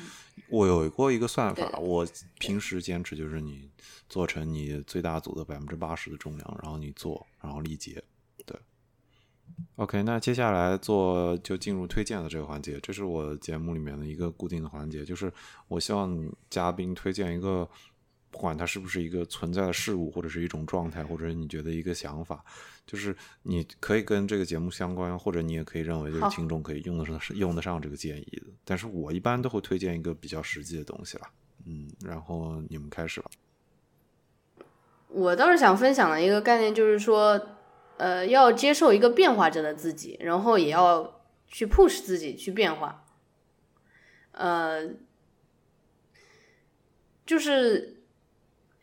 [0.50, 2.06] 我有过一个算法，我
[2.38, 3.70] 平时坚持就是你
[4.10, 8.04] 做成你最大组的百分之八十的重量，然后你做，然后力竭，对。
[9.78, 15.32] OK，那接下来做就进入推荐的这个环节，这是我节目里面的一个固定的环节，就是
[15.68, 16.18] 我希望
[16.50, 17.68] 嘉宾推荐一个，
[18.32, 22.44] 不管它是不是一个存在的事物，或者是一种状态，或者你觉得一个想法，
[22.86, 28.48] 就是你可以跟这个节目相关，或者你也可以认为就是听众可以用得上用得上这个建议的。
[28.64, 31.30] 但是我一般都会推荐一个比较实际的东西啦，
[31.66, 33.30] 嗯，然后你们开始吧。
[35.10, 37.40] 我倒是想分享的一个概念，就是说，
[37.98, 43.06] 呃，要接受一个变化着的自己，然后也要去 push 自己去变化。
[44.32, 44.90] 呃，
[47.26, 48.02] 就是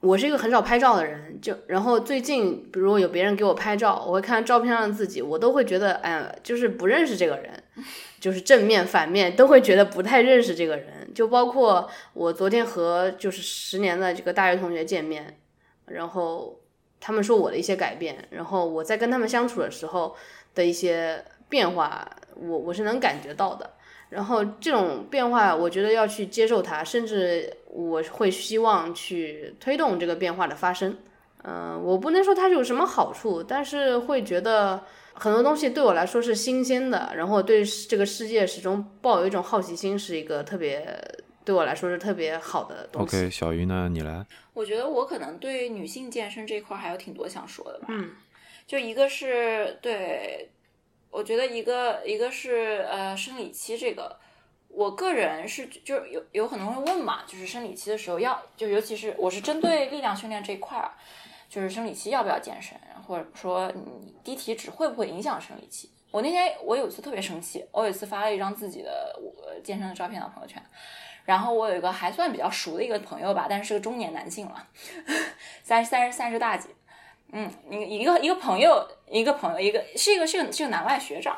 [0.01, 7.63] 我是一个很少拍照的人，就然后最近，比如有别人给我拍照，我会看照片上的自己，我都会觉得，哎，就是不认识这个人，
[8.19, 11.13] 就是正面反面都会觉得不太认识这个人。
[11.15, 15.39] 就包括我昨天和就是十年的这个大学同学见面，
[15.85, 16.62] 然后
[17.05, 20.15] 他们说我的一些改变，然后我在跟他们相处的时候
[20.55, 23.69] 的一些变化，我我是能感觉到的。
[24.11, 30.97] 然后这种变化，我觉得要去接受它，甚至我会希望去推动这个变化的发生。
[31.45, 34.85] 嗯、我不能说它有什么好处，但是会觉得
[35.15, 40.87] 很多东西对我来说是新鲜的，然后对这个世界始终抱有一种好奇心，是一个特别
[41.45, 43.17] 对我来说是特别好的东西。
[43.17, 44.25] OK，小鱼呢，你来。
[44.55, 47.87] 我觉得我可能对女性健身这一块儿还有挺多想说的吧。
[47.89, 48.15] 嗯，
[48.67, 50.51] 就一个是对，
[51.11, 54.17] 我觉得一个一个是呃生理期这个，
[54.69, 60.93] 我个人是就是有有很多人会问嘛，就是生理期的时候要就尤其是我是针对力量训练这一块儿，
[61.49, 65.91] 就是生理期要不要健身，或者说你低体脂会不会影响生理期？
[66.11, 70.63] 我那天我有一次特别生气，我有一次发了一张自己的我健身的照片到朋友圈，
[71.25, 74.67] 然后我有一个还算比较熟的一个朋友吧，但是是个中年男性了，
[75.63, 76.69] 三 三十三十大几，
[77.33, 81.37] 嗯，一个一个一个朋友，一个朋友，一个是一个是个是个南外学长，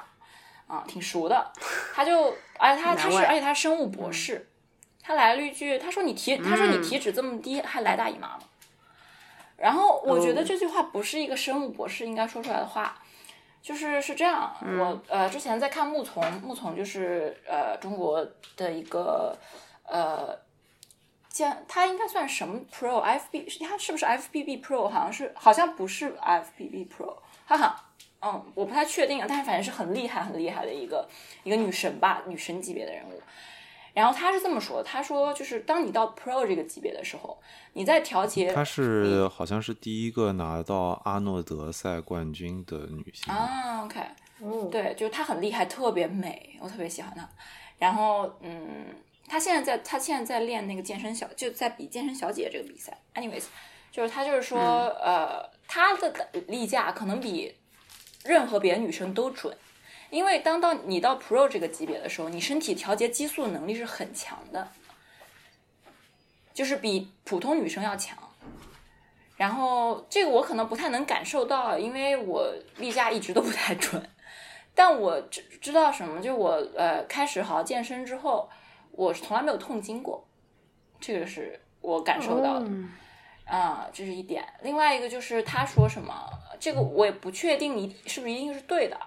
[0.67, 1.53] 啊，挺熟的，
[1.95, 4.49] 他就，而且他他是而且他是生物博士，
[5.03, 8.41] 他来了一句，他说你体他说你体脂这么低还来大姨妈吗？
[9.57, 10.45] 然后我觉得哦。
[10.45, 13.01] 这句话不是一个生物博士应该说出来的话，
[13.63, 19.39] 就是是这样，我呃之前在看木从，木从就是呃中国的一个
[19.85, 20.45] 呃。
[21.35, 23.51] 将，他应该算什么 Pro FB？
[23.51, 24.89] 是他是不是 FBB Pro？
[24.89, 27.13] 好像是，好像不是 FBB Pro，
[27.45, 27.67] 他好
[28.23, 31.09] 像，嗯，我不太确定啊，但是反正是很厉害、很厉害的一个
[31.43, 33.21] 一个女神吧，女神级别的人物。
[33.93, 37.37] 然后他是这么说，他说就是当你到 Pro 这个级别的时候，
[37.73, 43.35] 你在调节她是好像是第一个拿到阿诺德赛冠军的女性。
[43.35, 44.01] 啊，OK，
[44.41, 47.29] 嗯，对，就是她很厉害，特别美，我特别喜欢她。
[47.77, 48.87] 然后，嗯，
[49.27, 52.97] 她现在在，他现在在练那个健身小，就在比健身小姐这个比赛。
[53.15, 53.45] Anyways，
[53.91, 56.13] 就是他就是说，呃，他的
[56.47, 57.57] 例假可能比
[58.25, 59.57] 任何别的女生都准，
[60.11, 64.69] 因为当到你到 Pro 这个级别的时候，你身体调节激素能力是很强的，
[66.53, 68.17] 就是比普通女生要强。
[69.37, 74.09] 然后这个我可能不太能感受到，因为我例假一直都不太准。
[74.77, 78.49] 但我知知道什么，就我呃开始好好健身之后，
[78.97, 80.27] 我是从来没有痛经过，
[81.01, 82.67] 这个是我感受到的。
[82.67, 82.91] 嗯
[83.47, 84.43] 啊、这是一点。
[84.63, 88.99] 另外一个就是他说什么，这个我也不确定你是不是一定是对的。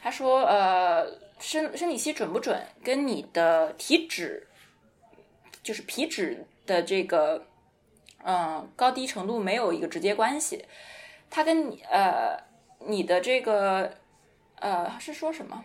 [0.00, 1.06] 他说，呃，
[1.38, 4.46] 生生理期准不准，跟你的体脂，
[5.62, 7.44] 就是皮脂的这个，
[8.24, 10.64] 嗯、高低程度没有一个直接关系。
[11.28, 12.34] 它跟你呃
[12.86, 13.92] 你的这个
[14.54, 15.62] 呃是说什么？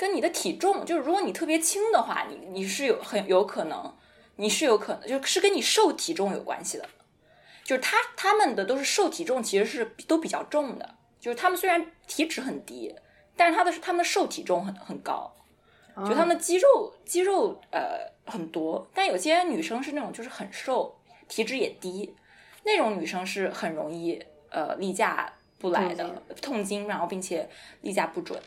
[0.00, 3.94] 跟你的体重，就是如果你特别轻的话，你你是有很有可能，
[4.36, 6.88] 你是有可能，就是跟你瘦体重有关系的。
[7.62, 10.94] 就是他他们的都是瘦体重，其实是都比较重的。
[11.20, 12.96] 就是他们虽然体脂很低，
[13.36, 15.30] 但是他的他们的瘦体重很很高，
[15.98, 18.88] 就他们的肌肉肌肉呃很多。
[18.94, 20.98] 但有些女生是那种就是很瘦，
[21.28, 22.16] 体脂也低，
[22.64, 24.18] 那种女生是很容易
[24.48, 27.46] 呃例假不来的痛经，然后并且
[27.82, 28.40] 例假不准。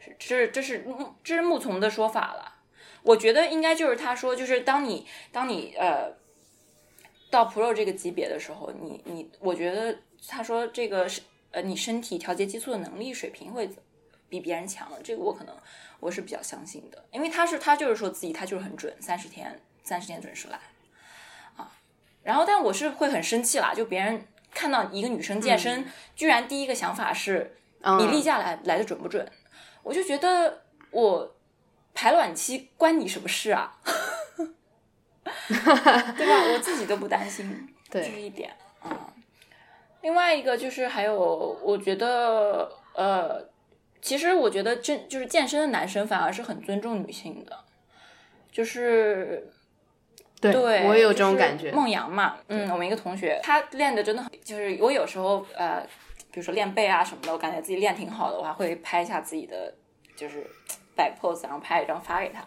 [0.00, 2.56] 是这是这是木这是木从的说法了。
[3.02, 6.12] 我觉得应该就是他说，就是当你当你呃
[7.30, 9.98] 到 Pro 这个级别的时候，你你我觉得
[10.28, 11.22] 他说这个是
[11.52, 13.70] 呃你身体调节激素的能力水平会
[14.28, 15.56] 比别人强，这个我可能
[15.98, 20.60] 我是比较相信的，因为他是他就是说自己他就是很准，三十天三十天准时来
[21.56, 21.72] 啊。
[22.22, 27.56] 然后但我是会很生气啦，就别人看到一个女生健身，居然第一个想法是
[27.98, 29.26] 你例假来来的准不准，
[29.82, 31.34] 我就觉得我
[31.94, 33.76] 排卵期关你什么事啊？
[35.48, 36.52] 对吧？
[36.52, 38.50] 我自己都不担心， 对这是一点
[38.82, 39.06] 啊、嗯
[40.02, 41.14] 另外一个就是还有，
[41.62, 43.38] 我觉得呃，
[44.00, 47.54] 其其实我觉得真就是健身的男生反而是很尊重女性的，
[48.50, 49.46] 就是
[50.40, 51.70] 对，对，我也有这种感觉。
[51.72, 55.86] 梦阳嘛，嗯，我们一个同学，他练的真的很，就是我有时候呃，
[56.32, 59.74] 比如说练背啊什么的，我感觉自己练挺好的，我还会拍一下自己的
[60.16, 60.46] 就是
[60.94, 62.46] 摆 pose，然后拍一张发给他。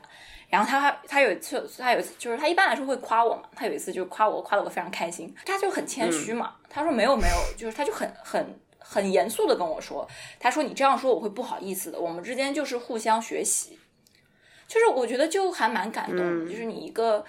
[0.49, 5.33] 然后他还他有一次，他有一次就是他一般来说会夸我嘛，他有一次就夸我，夸得我非常开心。
[5.45, 10.07] 他就很谦虚嘛，他说没有没有，就是他就很很很严肃的跟我说，
[10.39, 13.79] 他说你这样说我会不好意思的，我们之间就是互相学习。
[14.67, 17.25] 就是我觉得就还蛮感动的，嗯就是你一个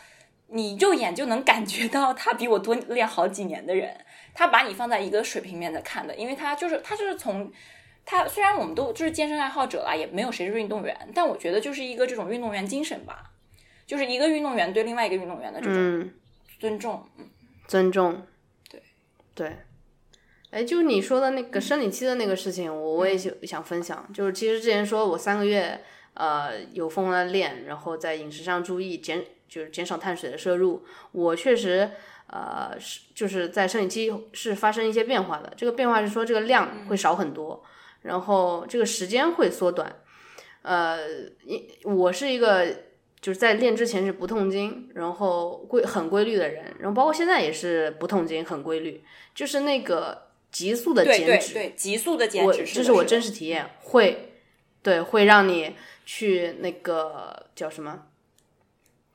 [0.48, 3.94] 你肉眼就能感觉到他比我多练好几年的人，
[4.34, 7.50] 他把你放在一个水平面在看的，因为他就是他就是从
[8.04, 13.30] 他虽然我们都就是健身爱好者啦，也没有谁是运动员，但我觉得就是一个这种运动员精神吧，
[13.86, 16.14] 就是一个运动员对另外一个运动员的这种嗯，
[16.58, 17.06] 尊重。
[17.18, 17.30] 嗯
[17.66, 18.26] 尊重。
[18.70, 18.82] 对
[19.34, 19.56] 对，
[20.50, 24.06] 哎，就是你说的那个生理期的那个事情，我我也想想分享。
[24.12, 25.82] 就是其实之前说我三个月
[26.12, 30.84] 呃有疯狂的练，然后在饮食上注意减，就是减少碳水的摄入。
[31.12, 31.90] 我确实
[32.34, 35.52] 呃是就是在生理期是发生一些变化的。
[35.56, 37.62] 这个变化是说这个量会少很多，
[38.02, 39.94] 然后这个时间会缩短。
[40.62, 40.98] 呃，
[41.44, 42.66] 因我是一个
[43.20, 54.32] 就是在练之前是不痛经，然后规很规律的人，然后包括现在也是不痛经，很规律，就是那个急速的减脂，对对，急速的减我脂，这是我真实体验，会
[54.82, 58.06] 对会让你去那个叫什么，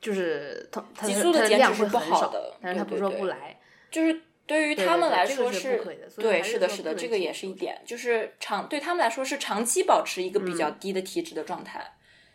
[0.01, 3.59] 就是它它急速的减脂是不会很少好的但是它不是说对对对不来，
[3.91, 5.83] 就是对于对他们来说是
[6.17, 11.85] 对，是是的，是的，这个也是一点，就是长对他们来说是长期保持一个比嗯较低的体脂的状态，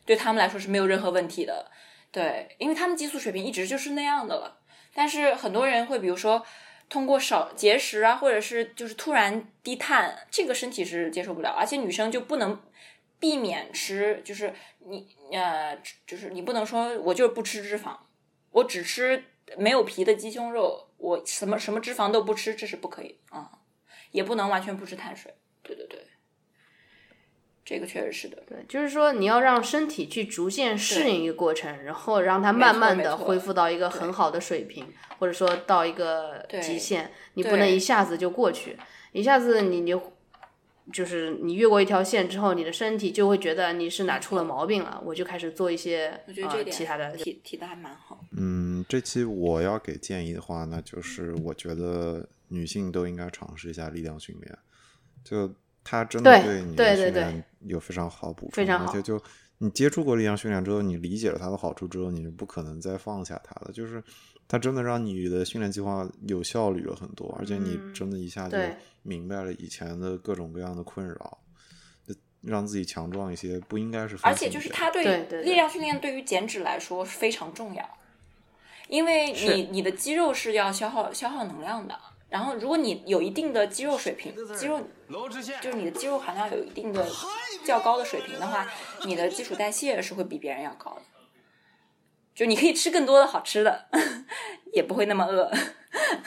[0.04, 1.70] 对他们来说是没有任何问题的。
[2.12, 4.58] 对，因为他们激素水平一直就是那样的了。
[4.94, 6.46] 但是很多人会比如说
[6.88, 12.60] 通过少节食啊，或者是就是突然低碳，这个身体是接受不了，而且女生就不能
[13.18, 17.96] 避免吃，就是你呃，就是你不能说我就是不吃脂肪，
[18.50, 19.24] 我只吃
[19.56, 23.58] 没有皮的鸡胸肉，我什么什么脂肪都不吃，这是不可以啊、嗯
[24.10, 25.34] 也不能完全不吃碳水。
[25.60, 26.06] 对对对，
[27.64, 28.40] 这个确实是的。
[28.46, 34.86] 对，就是说你要让身体去逐渐适应一个过程，然后让它慢慢的恢复到一个很好的水平，
[35.18, 38.78] 或者说到一个对极限，你不能一下子就过去，
[39.10, 39.98] 一下子你就
[40.92, 48.22] 就是你越过一条线之后，你的身体就会觉得你是哪出了毛病了，我就开始做一些呃我觉得这一点其他的提提的还蛮好。
[48.36, 54.58] 嗯，这期我要给建议的话，那就是我觉得女性都应该尝试一下力量训练，
[55.24, 55.50] 就
[55.82, 59.20] 它真的对对你的训练有非常好补充，非常好而且就
[59.58, 64.02] 你接触过力量训练之后，你理解了它的好处之后，你是不可能再放下它了，就是
[64.46, 68.58] 它真的让你的训练计划有效率了很多，而且你嗯真的一下就
[69.02, 71.38] 明白了以前的各种各样的困扰。
[72.06, 77.98] 就让自己强壮一些，不应该是而且就是它对力量训练对于减脂来说非常重要，
[78.88, 81.98] 因为你你的肌肉是要消耗消耗能量的。
[82.28, 84.80] 然后，如果你有一定的肌肉水平，肌肉
[85.62, 87.06] 就是你的肌肉含量有一定的
[87.64, 88.68] 较高的水平的话，
[89.06, 91.02] 你的基础代谢是会比别人要高的。
[92.34, 93.86] 就你可以吃更多的好吃的，
[94.72, 95.50] 也不会那么饿。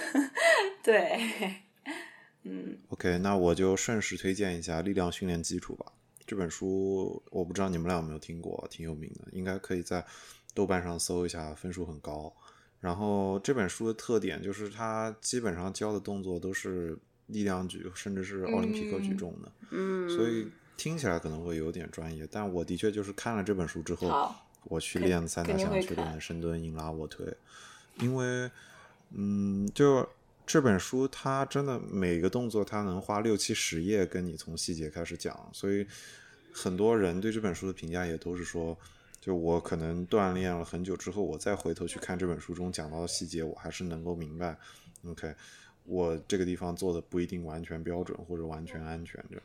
[0.81, 1.19] 对，
[2.43, 5.91] 嗯 OK，那我就顺势推荐一下《力量训练基础》吧。
[6.25, 10.05] 这本书我不知道你们俩有没有听过，挺有名的，应该可以在
[10.53, 12.33] 豆瓣上搜一下，分数很高。
[12.79, 20.47] 然后这本书的特点就是它基本上教的动作都是力量举，甚至是奥林匹克举重的，嗯，所以
[20.77, 22.27] 听起来可能会有点专业。
[22.31, 27.25] 但我的确就是看了这本书之后好，我去练三大项，去练深蹲、硬拉、卧推，
[27.99, 28.51] 因为
[29.11, 30.07] 嗯，就
[30.45, 35.87] 这本书它真的每个动作它能花六七十页跟你从细节开始讲，所以
[36.51, 38.77] 很多人对这本书的评价也都是说，
[39.21, 44.57] 就我可能锻炼了很久之后，我再回头去看这本书中讲到的细节，我还是能够明白
[45.05, 45.33] ，OK，
[45.85, 49.43] 我这个地方做的不一定完全标准或者完全安全这样。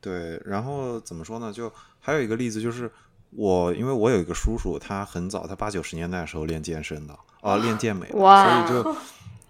[0.00, 1.52] 对，然后怎么说呢？
[1.52, 2.90] 就还有一个例子就是。
[3.34, 8.96] 我因为我有一个叔叔，他很早，他八九十年代的时候练健身的，啊、练健美所以就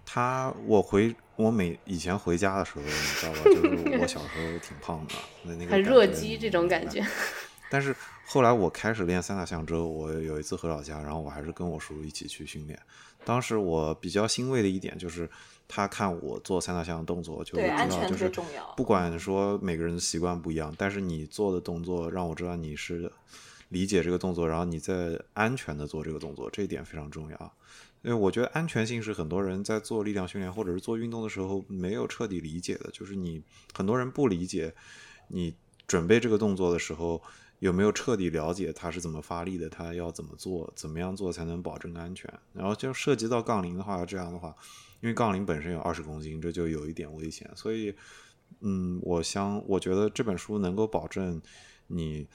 [0.07, 3.41] 他我回我每以前回家的时候，你知道吧？
[3.45, 5.15] 就是 我小时候挺胖的，
[5.45, 7.05] 那那个很弱鸡这种感觉。
[7.71, 7.97] 但是
[8.27, 12.79] 后来我开始练三大项之后，我有一次回老家，然后我还是跟我叔叔一起去训练。
[13.25, 15.29] 当时我比较欣慰的一点就是，
[15.67, 18.31] 他看我做三大项的动作，就会知道就是
[18.77, 23.11] 不管说每个人的习惯不一样，但是你做的动作让我知道你是
[23.73, 27.55] 理解这个动作，然后你在安全的做这个动作，这一点非常重要。
[28.03, 33.43] 因为我觉得安全性是很多人在做力量训练或者是做运动的时候没有彻底理解的，就是你
[33.73, 34.75] 很多人不理解
[35.29, 35.55] 你
[35.87, 37.23] 准备这个动作的时候，
[37.61, 42.29] 有没有彻底了解它是怎么发力的，它要怎么做，怎么样做才能保证安全？
[42.53, 44.55] 然后就涉及到杠铃的话，这样的话，
[45.01, 47.95] 因为杠铃本身有二十公斤，这就有一点危险，所以，
[48.61, 51.41] 嗯，我想我觉得这本书能够保证
[51.87, 52.27] 你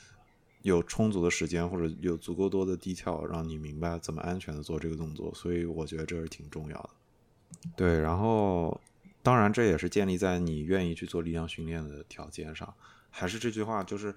[0.67, 6.89] 有充足的时间或者有足够多的 detail，让你明白怎么安全的做这个动作，所以我觉得这是挺重要的。
[7.75, 8.79] 对，然后
[9.23, 12.71] 当然这也是建立在你愿意去做力量训练的条件上。
[13.09, 14.13] 还是这句话，就是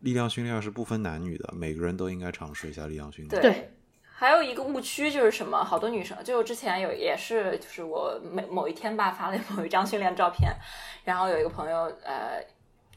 [0.00, 3.42] 力量训练是不分男女的，每个人都应该尝试一下力量训练。
[3.42, 3.70] 对，
[4.02, 5.62] 还有一个误区就是什么？
[5.62, 10.52] 好多女生，就之前有也是，就是我某某一天吧发了某一张训练照片，
[11.04, 12.42] 然后有一个朋友呃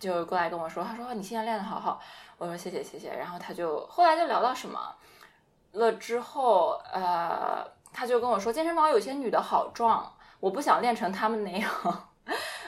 [0.03, 1.97] 就过来跟我说，他说你现在练的好好，
[2.38, 4.77] 我说谢谢谢谢，然后他就后来就聊到什么？
[5.71, 10.11] 了之后，呃，他就跟我说健身房有些女的好壮，
[10.41, 11.71] 我不想练成她们那样。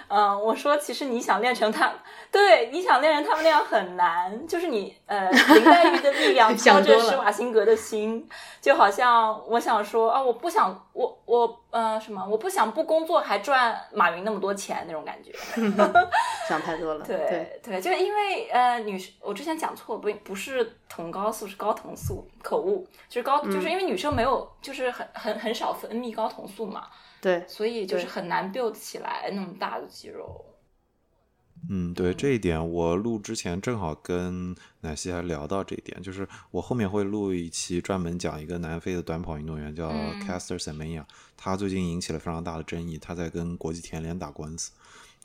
[0.07, 1.91] 嗯，我说其实你想练成他，
[2.31, 8.27] 对，你想练成他们那样很难，就是你呃林黛玉的力量 操着施瓦辛格的心，
[8.61, 15.31] 就好像我想说啊，我不想我我呃什么，我不想不工作还赚马云那么多钱那种感觉，
[16.47, 17.05] 想太多了。
[17.05, 26.87] 对对，就是因为呃女生，我之前讲错，不不是同高素是高同素，口误，就是高，就是因为女生没有，就是很很很少分泌高同素嘛。
[27.25, 30.45] 对，所以就是很难 build 起来那么大的肌肉。
[31.67, 41.03] 嗯，对这一点，我录之前正好跟奶昔还聊到这一点，就是我后面会录一期专门讲一个南非的短跑运动员叫 Caster Semenya，
[41.35, 44.71] 他最近引起了非常大的争议，他在跟国际田联打官司，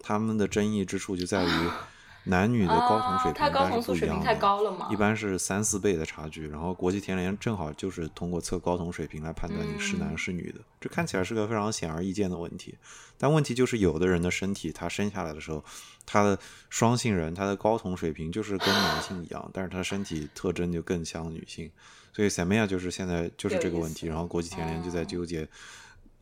[0.00, 1.48] 他们的争议之处就在于。
[2.24, 6.48] 男女的高同水平但是不一样的，一般是三四倍的差距。
[6.48, 12.76] 然后国际田联正好就是通过测高同水平来判断你是男是女的，这看起来是个非常显而易见的问题。
[13.16, 15.64] 但问题就是有的人的身体，他生下来的时候，
[16.06, 16.38] 他的
[16.68, 21.70] 双性人，他的高同水平就是跟男性一样，但是他身体特征就更像女性。
[22.12, 24.06] 所以塞梅亚就是现在就是这个问题。
[24.06, 25.48] 然后国际田联就在纠结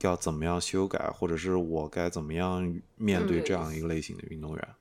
[0.02, 4.68] 要怎么样修改，或者是我该怎么样面对这样一个类型的运动员。
[4.68, 4.74] 嗯，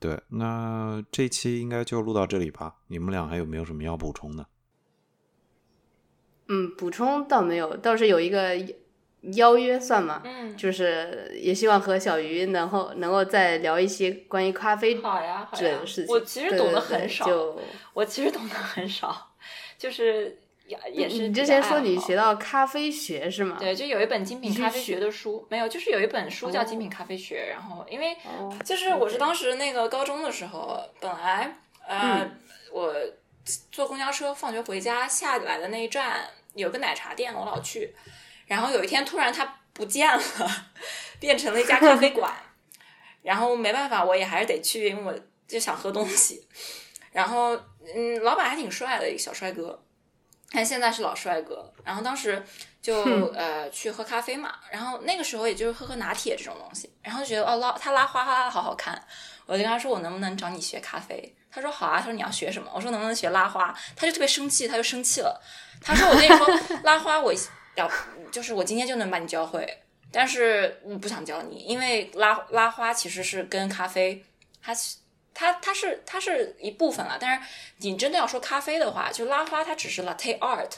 [0.00, 2.76] 对，那这期应该就录到这里吧。
[2.86, 4.46] 你们俩还有没有什么要补充的？
[6.48, 8.56] 嗯，补充倒没有，倒是有一个
[9.34, 10.22] 邀约，算嘛？
[10.24, 16.14] 嗯，就是也希望和小鱼能够能够再聊一些关于咖啡好呀之类的事情。
[16.14, 17.60] 我其实懂得很少，就
[17.92, 19.34] 我其实懂得很少，
[19.76, 23.56] 就是也也是你之前说你学到咖啡学是吗？
[23.58, 28.14] 对，就有一本精品咖啡学的书，没有，就是有一本书叫《精品咖啡学》，然后因为
[28.64, 32.30] 就是我是当时那个高中的时候，本来呃
[32.70, 32.94] 我
[33.72, 37.94] 坐公交车放学回家下来的那一站有个奶茶店，我老去，
[38.46, 40.22] 然后有一天突然它不见了，
[41.18, 42.30] 变成了一家咖啡馆，
[43.22, 46.46] 然后没办法，我也还是得去，因为我就想喝东西，
[47.12, 47.58] 然后
[47.94, 49.82] 嗯，老板还挺帅的一个小帅哥。
[50.50, 52.42] 但现在是老帅哥，然后当时
[52.80, 53.02] 就
[53.34, 59.00] 呃去喝咖啡嘛，然后那个时候也就是喝喝拿铁这种东西，然后就觉得哦拉他拉花拉的好好看，
[59.44, 61.34] 我就跟他说我能不能找你学咖啡？
[61.50, 62.70] 他说好啊，他说你要学什么？
[62.74, 63.74] 我说能不能学拉花？
[63.94, 65.40] 他就特别生气，他就生气了，
[65.82, 66.46] 他说我跟你说
[66.84, 67.32] 拉花我
[67.74, 67.90] 要
[68.32, 74.24] 就是我今天就能把你教会，但是我不想教你，因为拉拉花其实是跟咖啡
[74.62, 74.74] 它。
[75.40, 80.72] 它它是它是一部分了，但是你真的要说咖啡的话，就拉花它只是 latte art，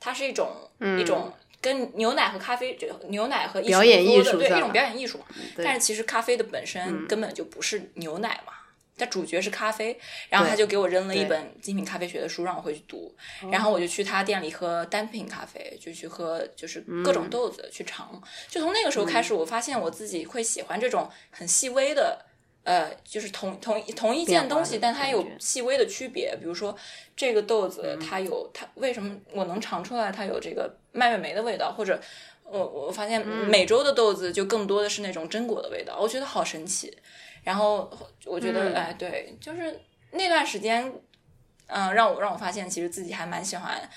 [0.00, 0.68] 它是一种
[0.98, 5.20] 一种跟牛奶和咖啡就牛奶和表演艺术对一种表演艺术，
[5.58, 8.52] 但是其实咖啡的本身根本就不是牛奶嘛，
[8.98, 9.96] 它主角是咖啡，
[10.28, 13.14] 然后他就给我扔了一本精品咖啡学的书让我回去读，
[13.52, 22.26] 然后我就去他店里喝单品咖啡，就去喝就是各种豆子去尝，就从那个时候开始，我发现我自己会喜欢这种很细微的。
[22.64, 26.36] 呃，就是同同同一件东西，但它有细微的区别。
[26.36, 26.76] 比如说，
[27.16, 32.00] 这个豆子它有它为什么我能尝出来它有这个蔓越莓的味道，或者
[32.44, 36.96] 我我发现美洲的豆子就更多的是那种榛果的味道，我觉得好神奇。
[37.42, 37.90] 然后
[38.24, 39.80] 我觉得，哎，对，就是
[40.12, 40.92] 那段时间，
[41.66, 43.90] 嗯，让我让我发现，其实自己还蛮喜欢。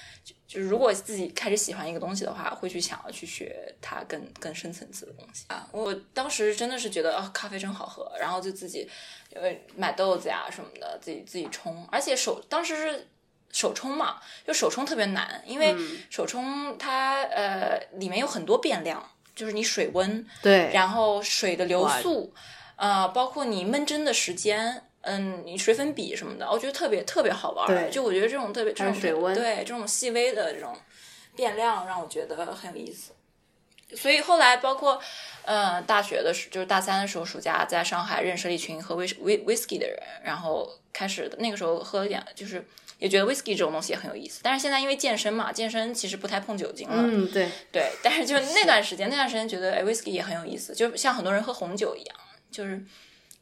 [0.56, 5.68] 就是如果自己开始喜欢一个东西的话，会去想要去学它更更深层次的东西啊。
[5.74, 8.90] 我当时真的是觉得啊，咖啡真好喝，然后就自己
[9.34, 11.86] 呃买豆子呀什么的，自己自己冲。
[11.92, 13.10] 而且手当时是
[13.52, 15.76] 手冲嘛，就手冲特别难，因为
[16.10, 22.34] 手冲它呃里面有很多变量，就是你水温对，然后水的流速，
[22.78, 24.84] 呃，包括你闷蒸的时间。
[25.06, 27.74] 嗯，你水粉笔什么的，我觉得特别特别好玩儿。
[27.74, 30.76] 对就我觉得这种特别这种水温对这种细微的这种
[31.36, 33.12] 变量，让我觉得很有意思。
[33.96, 35.00] 所以后来包括
[35.46, 42.66] 呃大学的时，就是大三的时候，暑假在上海认识了一群喝威威 whisky 的人，然后开始那个时候喝一点，就是
[42.98, 44.40] 也觉得 whisky 这种东西也很有意思。
[44.42, 52.18] 但是现在因为健身嘛，健身其实不太碰酒精了，嗯，对，对，但是就 那段时间，那段时间觉得哎，whisky 也很有意思，就像很多人喝红酒一样，
[52.50, 52.84] 就是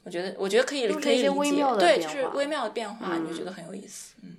[0.04, 4.16] 我觉得我觉得可以理解，微妙的对，就是微妙的变化，你就嗯觉得很有意思。
[4.24, 4.36] 嗯，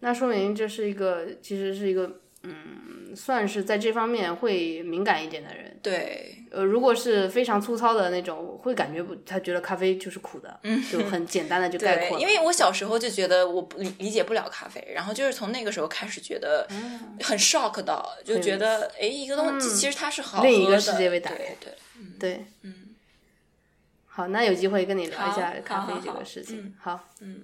[0.00, 5.76] 那说明这是一个其实是一个嗯，算是在这方面会敏感一点的人。
[5.82, 12.20] 对，呃，如果是非常粗糙的那种，会感觉不，他觉得咖啡就是苦的，嗯，就很简单的就概，括了。
[12.22, 16.66] 因为我小时候就觉得我不理理解不了咖啡，然后就是从那个时候开始觉得
[17.22, 21.74] 很 shock 到，就觉得哎，一个东西其实它是好喝的，一个世界被打开对对，
[22.18, 22.74] 对，嗯，
[24.18, 26.60] 好，那有机会跟你聊一下咖啡这个事情。
[26.60, 27.42] 嗯好，嗯